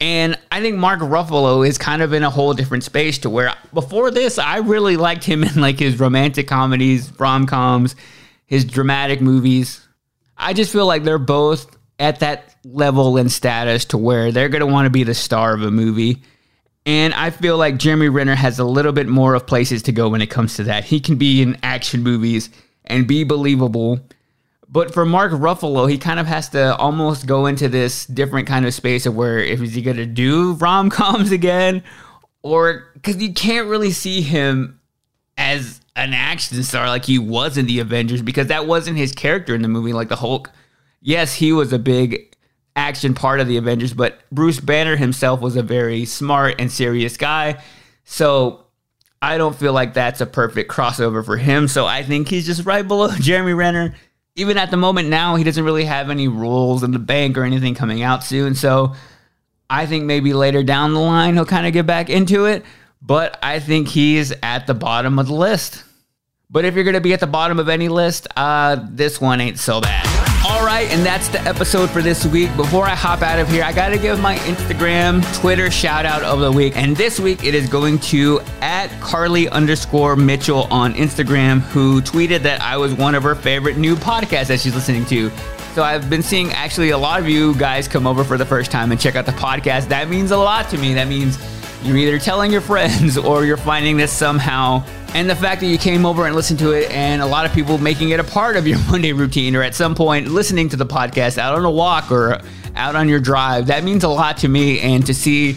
and 0.01 0.38
I 0.53 0.61
think 0.61 0.76
Mark 0.76 1.01
Ruffalo 1.01 1.66
is 1.66 1.76
kind 1.76 2.03
of 2.03 2.12
in 2.12 2.22
a 2.22 2.30
whole 2.30 2.55
different 2.55 2.84
space 2.84 3.18
to 3.18 3.30
where 3.30 3.53
before 3.72 4.11
this, 4.11 4.38
I 4.38 4.59
really 4.59 4.96
liked 4.96 5.24
him 5.24 5.42
in 5.44 5.61
like 5.61 5.78
his 5.78 5.99
romantic 5.99 6.46
comedies, 6.46 7.12
rom 7.18 7.46
coms, 7.46 7.96
his 8.46 8.64
dramatic 8.64 9.20
movies. 9.20 9.86
I 10.36 10.53
just 10.53 10.72
feel 10.72 10.86
like 10.86 11.03
they're 11.03 11.18
both 11.18 11.76
at 11.99 12.20
that 12.20 12.55
level 12.64 13.16
and 13.16 13.30
status 13.30 13.86
to 13.86 13.99
where 13.99 14.30
they're 14.30 14.49
going 14.49 14.61
to 14.61 14.66
want 14.66 14.86
to 14.86 14.90
be 14.90 15.03
the 15.03 15.14
star 15.14 15.53
of 15.53 15.62
a 15.62 15.70
movie. 15.70 16.22
And 16.86 17.12
I 17.12 17.30
feel 17.30 17.59
like 17.59 17.76
Jeremy 17.76 18.09
Renner 18.09 18.36
has 18.36 18.59
a 18.59 18.64
little 18.64 18.92
bit 18.92 19.09
more 19.09 19.34
of 19.34 19.46
places 19.46 19.82
to 19.82 19.92
go 19.92 20.09
when 20.09 20.22
it 20.22 20.28
comes 20.28 20.55
to 20.57 20.64
that. 20.64 20.84
He 20.84 21.01
can 21.01 21.16
be 21.16 21.42
in 21.42 21.59
action 21.62 22.03
movies 22.03 22.51
and 22.84 23.07
be 23.07 23.24
believable 23.24 24.01
but 24.69 24.93
for 24.93 25.07
Mark 25.07 25.33
Ruffalo, 25.33 25.91
he 25.91 25.97
kind 25.97 26.21
of 26.21 26.27
has 26.27 26.51
to 26.51 26.77
almost 26.77 27.27
go 27.27 27.47
into 27.47 27.69
this 27.69 28.05
different 28.07 28.47
kind 28.47 28.66
of 28.66 28.75
space 28.75 29.07
of 29.07 29.14
where 29.14 29.39
if 29.39 29.61
is 29.62 29.75
he 29.75 29.83
going 29.83 29.97
to 29.97 30.07
do 30.07 30.53
rom 30.55 30.91
coms 30.91 31.33
again, 31.33 31.83
or 32.43 32.91
because 32.95 33.16
you 33.16 33.33
can't 33.33 33.69
really 33.69 33.91
see 33.91 34.21
him 34.21 34.81
as 35.37 35.81
an 35.97 36.12
action 36.12 36.62
star 36.62 36.89
like 36.89 37.05
he 37.05 37.19
was 37.19 37.57
in 37.57 37.66
the 37.66 37.81
Avengers 37.81 38.23
because 38.23 38.49
that 38.49 38.66
wasn't 38.66 38.97
his 38.97 39.12
character 39.12 39.55
in 39.55 39.62
the 39.62 39.69
movie. 39.69 39.93
Like 39.93 40.09
the 40.09 40.16
Hulk, 40.16 40.51
yes, 41.01 41.35
he 41.35 41.53
was 41.53 41.73
a 41.73 41.79
big 41.79 42.37
action 42.77 43.14
part 43.14 43.41
of 43.41 43.49
the 43.49 43.57
Avengers, 43.57 43.93
but 43.93 44.21
Bruce 44.31 44.61
Banner 44.61 44.97
himself 44.97 45.41
was 45.41 45.57
a 45.57 45.62
very 45.62 46.05
smart 46.05 46.57
and 46.61 46.71
serious 46.71 47.16
guy. 47.16 47.62
So 48.05 48.66
I 49.21 49.39
don't 49.39 49.57
feel 49.57 49.73
like 49.73 49.95
that's 49.95 50.21
a 50.21 50.27
perfect 50.27 50.71
crossover 50.71 51.25
for 51.25 51.37
him. 51.37 51.69
So 51.69 51.87
I 51.87 52.03
think 52.03 52.29
he's 52.29 52.47
just 52.47 52.64
right 52.66 52.87
below 52.87 53.11
Jeremy 53.21 53.55
Renner 53.55 53.95
even 54.39 54.57
at 54.57 54.70
the 54.70 54.76
moment 54.76 55.09
now, 55.09 55.34
he 55.34 55.43
doesn't 55.43 55.64
really 55.64 55.84
have 55.84 56.11
any 56.11 56.28
rules 56.28 56.84
in 56.84 56.93
the 56.93 56.99
bank 57.01 57.36
or 57.36 57.43
anything 57.43 57.74
coming 57.74 58.03
out 58.03 58.22
soon. 58.22 58.55
So 58.55 58.95
I 59.68 59.84
think 59.86 60.05
maybe 60.05 60.32
later 60.32 60.62
down 60.62 60.95
the 60.95 61.01
line 61.01 61.34
he'll 61.34 61.45
kind 61.45 61.66
of 61.66 61.72
get 61.72 61.86
back 61.86 62.09
into 62.09 62.47
it. 62.47 62.64
But 63.03 63.39
I 63.43 63.59
think 63.59 63.89
he's 63.89 64.32
at 64.43 64.66
the 64.66 64.74
bottom 64.74 65.18
of 65.18 65.26
the 65.26 65.34
list. 65.34 65.82
But 66.51 66.64
if 66.64 66.74
you're 66.74 66.84
going 66.84 66.95
to 66.95 67.01
be 67.01 67.12
at 67.12 67.20
the 67.20 67.26
bottom 67.26 67.59
of 67.59 67.68
any 67.68 67.89
list, 67.89 68.28
uh, 68.36 68.76
this 68.89 69.20
one 69.20 69.41
ain't 69.41 69.59
so 69.59 69.80
bad. 69.80 70.18
All 70.51 70.64
right, 70.64 70.88
and 70.90 71.05
that's 71.05 71.28
the 71.28 71.40
episode 71.42 71.90
for 71.90 72.01
this 72.01 72.24
week. 72.24 72.55
Before 72.57 72.86
I 72.86 72.94
hop 72.94 73.20
out 73.20 73.38
of 73.38 73.51
here, 73.51 73.62
I 73.62 73.72
got 73.72 73.90
to 73.90 73.99
give 73.99 74.18
my 74.18 74.36
Instagram, 74.36 75.22
Twitter 75.38 75.70
shout 75.70 76.07
out 76.07 76.22
of 76.22 76.40
the 76.40 76.51
week. 76.51 76.74
And 76.74 76.96
this 76.96 77.20
week 77.20 77.44
it 77.44 77.55
is 77.55 77.68
going 77.68 77.99
to 77.99 78.40
at 78.62 78.88
Carly 78.99 79.51
underscore 79.51 80.16
Mitchell 80.16 80.66
on 80.70 80.94
Instagram, 80.94 81.61
who 81.61 82.01
tweeted 82.01 82.40
that 82.40 82.62
I 82.62 82.78
was 82.78 82.94
one 82.94 83.14
of 83.14 83.22
her 83.24 83.34
favorite 83.34 83.76
new 83.76 83.94
podcasts 83.94 84.46
that 84.46 84.61
she's 84.61 84.74
listening 84.74 85.05
to. 85.07 85.30
So 85.74 85.82
I've 85.82 86.09
been 86.09 86.22
seeing 86.22 86.51
actually 86.53 86.90
a 86.90 86.99
lot 86.99 87.20
of 87.20 87.28
you 87.28 87.55
guys 87.57 87.86
come 87.86 88.07
over 88.07 88.24
for 88.24 88.38
the 88.38 88.46
first 88.46 88.70
time 88.70 88.90
and 88.90 88.99
check 88.99 89.16
out 89.16 89.26
the 89.26 89.32
podcast. 89.32 89.88
That 89.88 90.09
means 90.09 90.30
a 90.30 90.38
lot 90.38 90.70
to 90.70 90.78
me. 90.78 90.94
That 90.94 91.09
means 91.09 91.38
you're 91.82 91.99
either 91.99 92.18
telling 92.18 92.51
your 92.51 92.62
friends 92.62 93.18
or 93.18 93.44
you're 93.44 93.59
finding 93.59 93.99
this 93.99 94.12
somehow. 94.12 94.82
And 95.14 95.28
the 95.28 95.36
fact 95.36 95.61
that 95.62 95.66
you 95.66 95.78
came 95.78 96.04
over 96.06 96.26
and 96.26 96.36
listened 96.36 96.59
to 96.61 96.72
it, 96.72 96.90
and 96.90 97.22
a 97.22 97.26
lot 97.26 97.46
of 97.46 97.52
people 97.52 97.78
making 97.78 98.11
it 98.11 98.20
a 98.20 98.24
part 98.24 98.56
of 98.56 98.66
your 98.66 98.78
Monday 98.90 99.12
routine, 99.12 99.56
or 99.56 99.62
at 99.62 99.74
some 99.74 99.94
point 99.94 100.28
listening 100.28 100.68
to 100.68 100.76
the 100.76 100.86
podcast 100.86 101.38
out 101.38 101.54
on 101.54 101.64
a 101.64 101.70
walk 101.70 102.12
or 102.12 102.40
out 102.76 102.94
on 102.94 103.09
your 103.09 103.20
drive, 103.20 103.66
that 103.66 103.84
means 103.84 104.04
a 104.04 104.09
lot 104.09 104.36
to 104.38 104.48
me. 104.48 104.80
And 104.80 105.04
to 105.06 105.14
see 105.14 105.56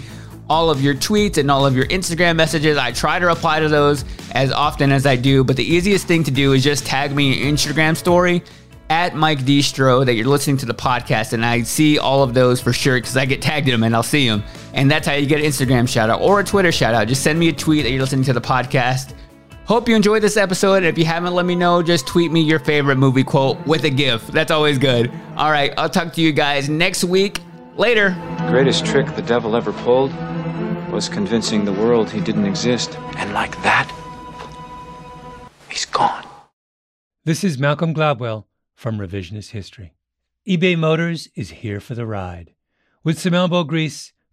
all 0.51 0.69
of 0.69 0.81
your 0.81 0.93
tweets 0.93 1.37
and 1.37 1.49
all 1.49 1.65
of 1.65 1.77
your 1.77 1.85
Instagram 1.85 2.35
messages. 2.35 2.77
I 2.77 2.91
try 2.91 3.19
to 3.19 3.25
reply 3.25 3.61
to 3.61 3.69
those 3.69 4.03
as 4.33 4.51
often 4.51 4.91
as 4.91 5.05
I 5.05 5.15
do, 5.15 5.45
but 5.45 5.55
the 5.55 5.63
easiest 5.63 6.07
thing 6.07 6.25
to 6.25 6.31
do 6.31 6.51
is 6.51 6.61
just 6.61 6.85
tag 6.85 7.15
me 7.15 7.31
in 7.31 7.39
your 7.39 7.53
Instagram 7.53 7.95
story 7.95 8.43
at 8.89 9.15
Mike 9.15 9.39
Distro 9.39 10.05
that 10.05 10.15
you're 10.15 10.27
listening 10.27 10.57
to 10.57 10.65
the 10.65 10.73
podcast, 10.73 11.31
and 11.31 11.45
I 11.45 11.61
see 11.61 11.97
all 11.97 12.21
of 12.21 12.33
those 12.33 12.59
for 12.59 12.73
sure 12.73 12.97
because 12.97 13.15
I 13.15 13.23
get 13.23 13.41
tagged 13.41 13.69
in 13.69 13.71
them 13.71 13.83
and 13.83 13.95
I'll 13.95 14.03
see 14.03 14.27
them. 14.27 14.43
And 14.73 14.91
that's 14.91 15.07
how 15.07 15.13
you 15.13 15.25
get 15.25 15.39
an 15.39 15.45
Instagram 15.45 15.87
shout 15.87 16.09
out 16.09 16.19
or 16.19 16.41
a 16.41 16.43
Twitter 16.43 16.73
shout 16.73 16.93
out. 16.93 17.07
Just 17.07 17.23
send 17.23 17.39
me 17.39 17.47
a 17.47 17.53
tweet 17.53 17.83
that 17.83 17.91
you're 17.91 18.01
listening 18.01 18.25
to 18.25 18.33
the 18.33 18.41
podcast. 18.41 19.13
Hope 19.66 19.88
you 19.88 19.95
enjoyed 19.95 20.22
this 20.22 20.38
episode. 20.38 20.78
And 20.78 20.88
if 20.88 20.97
you 20.97 21.05
haven't, 21.05 21.34
let 21.34 21.45
me 21.45 21.55
know. 21.55 21.82
Just 21.82 22.07
tweet 22.07 22.32
me 22.32 22.41
your 22.41 22.59
favorite 22.59 22.97
movie 22.97 23.24
quote 23.24 23.66
with 23.66 23.84
a 23.86 23.89
GIF. 23.89 24.28
That's 24.28 24.51
always 24.51 24.78
good. 24.78 25.12
All 25.38 25.51
right, 25.51 25.74
I'll 25.78 25.89
talk 25.89 26.14
to 26.14 26.22
you 26.22 26.32
guys 26.32 26.70
next 26.70 27.03
week. 27.03 27.39
Later. 27.78 28.09
The 28.39 28.47
greatest 28.49 28.86
trick 28.86 29.16
the 29.16 29.22
devil 29.22 29.55
ever 29.55 29.72
pulled 29.72 30.14
was 30.91 31.07
convincing 31.07 31.64
the 31.64 31.72
world 31.72 32.09
he 32.09 32.20
didn't 32.20 32.45
exist. 32.45 32.97
And 33.16 33.34
like 33.34 33.55
that, 33.64 33.89
he's 35.70 35.86
gone. 35.86 36.26
This 37.24 37.45
is 37.45 37.57
Malcolm 37.57 37.93
Gladwell 37.93 38.43
from 38.76 38.97
Revisionist 38.97 39.51
History. 39.51 39.93
eBay 40.47 40.78
Motors 40.78 41.30
is 41.34 41.49
here 41.51 41.80
for 41.80 41.95
the 41.95 42.05
ride. 42.05 42.53
With 43.05 43.18
some 43.20 43.34
elbow 43.34 43.64
grease, 43.64 44.12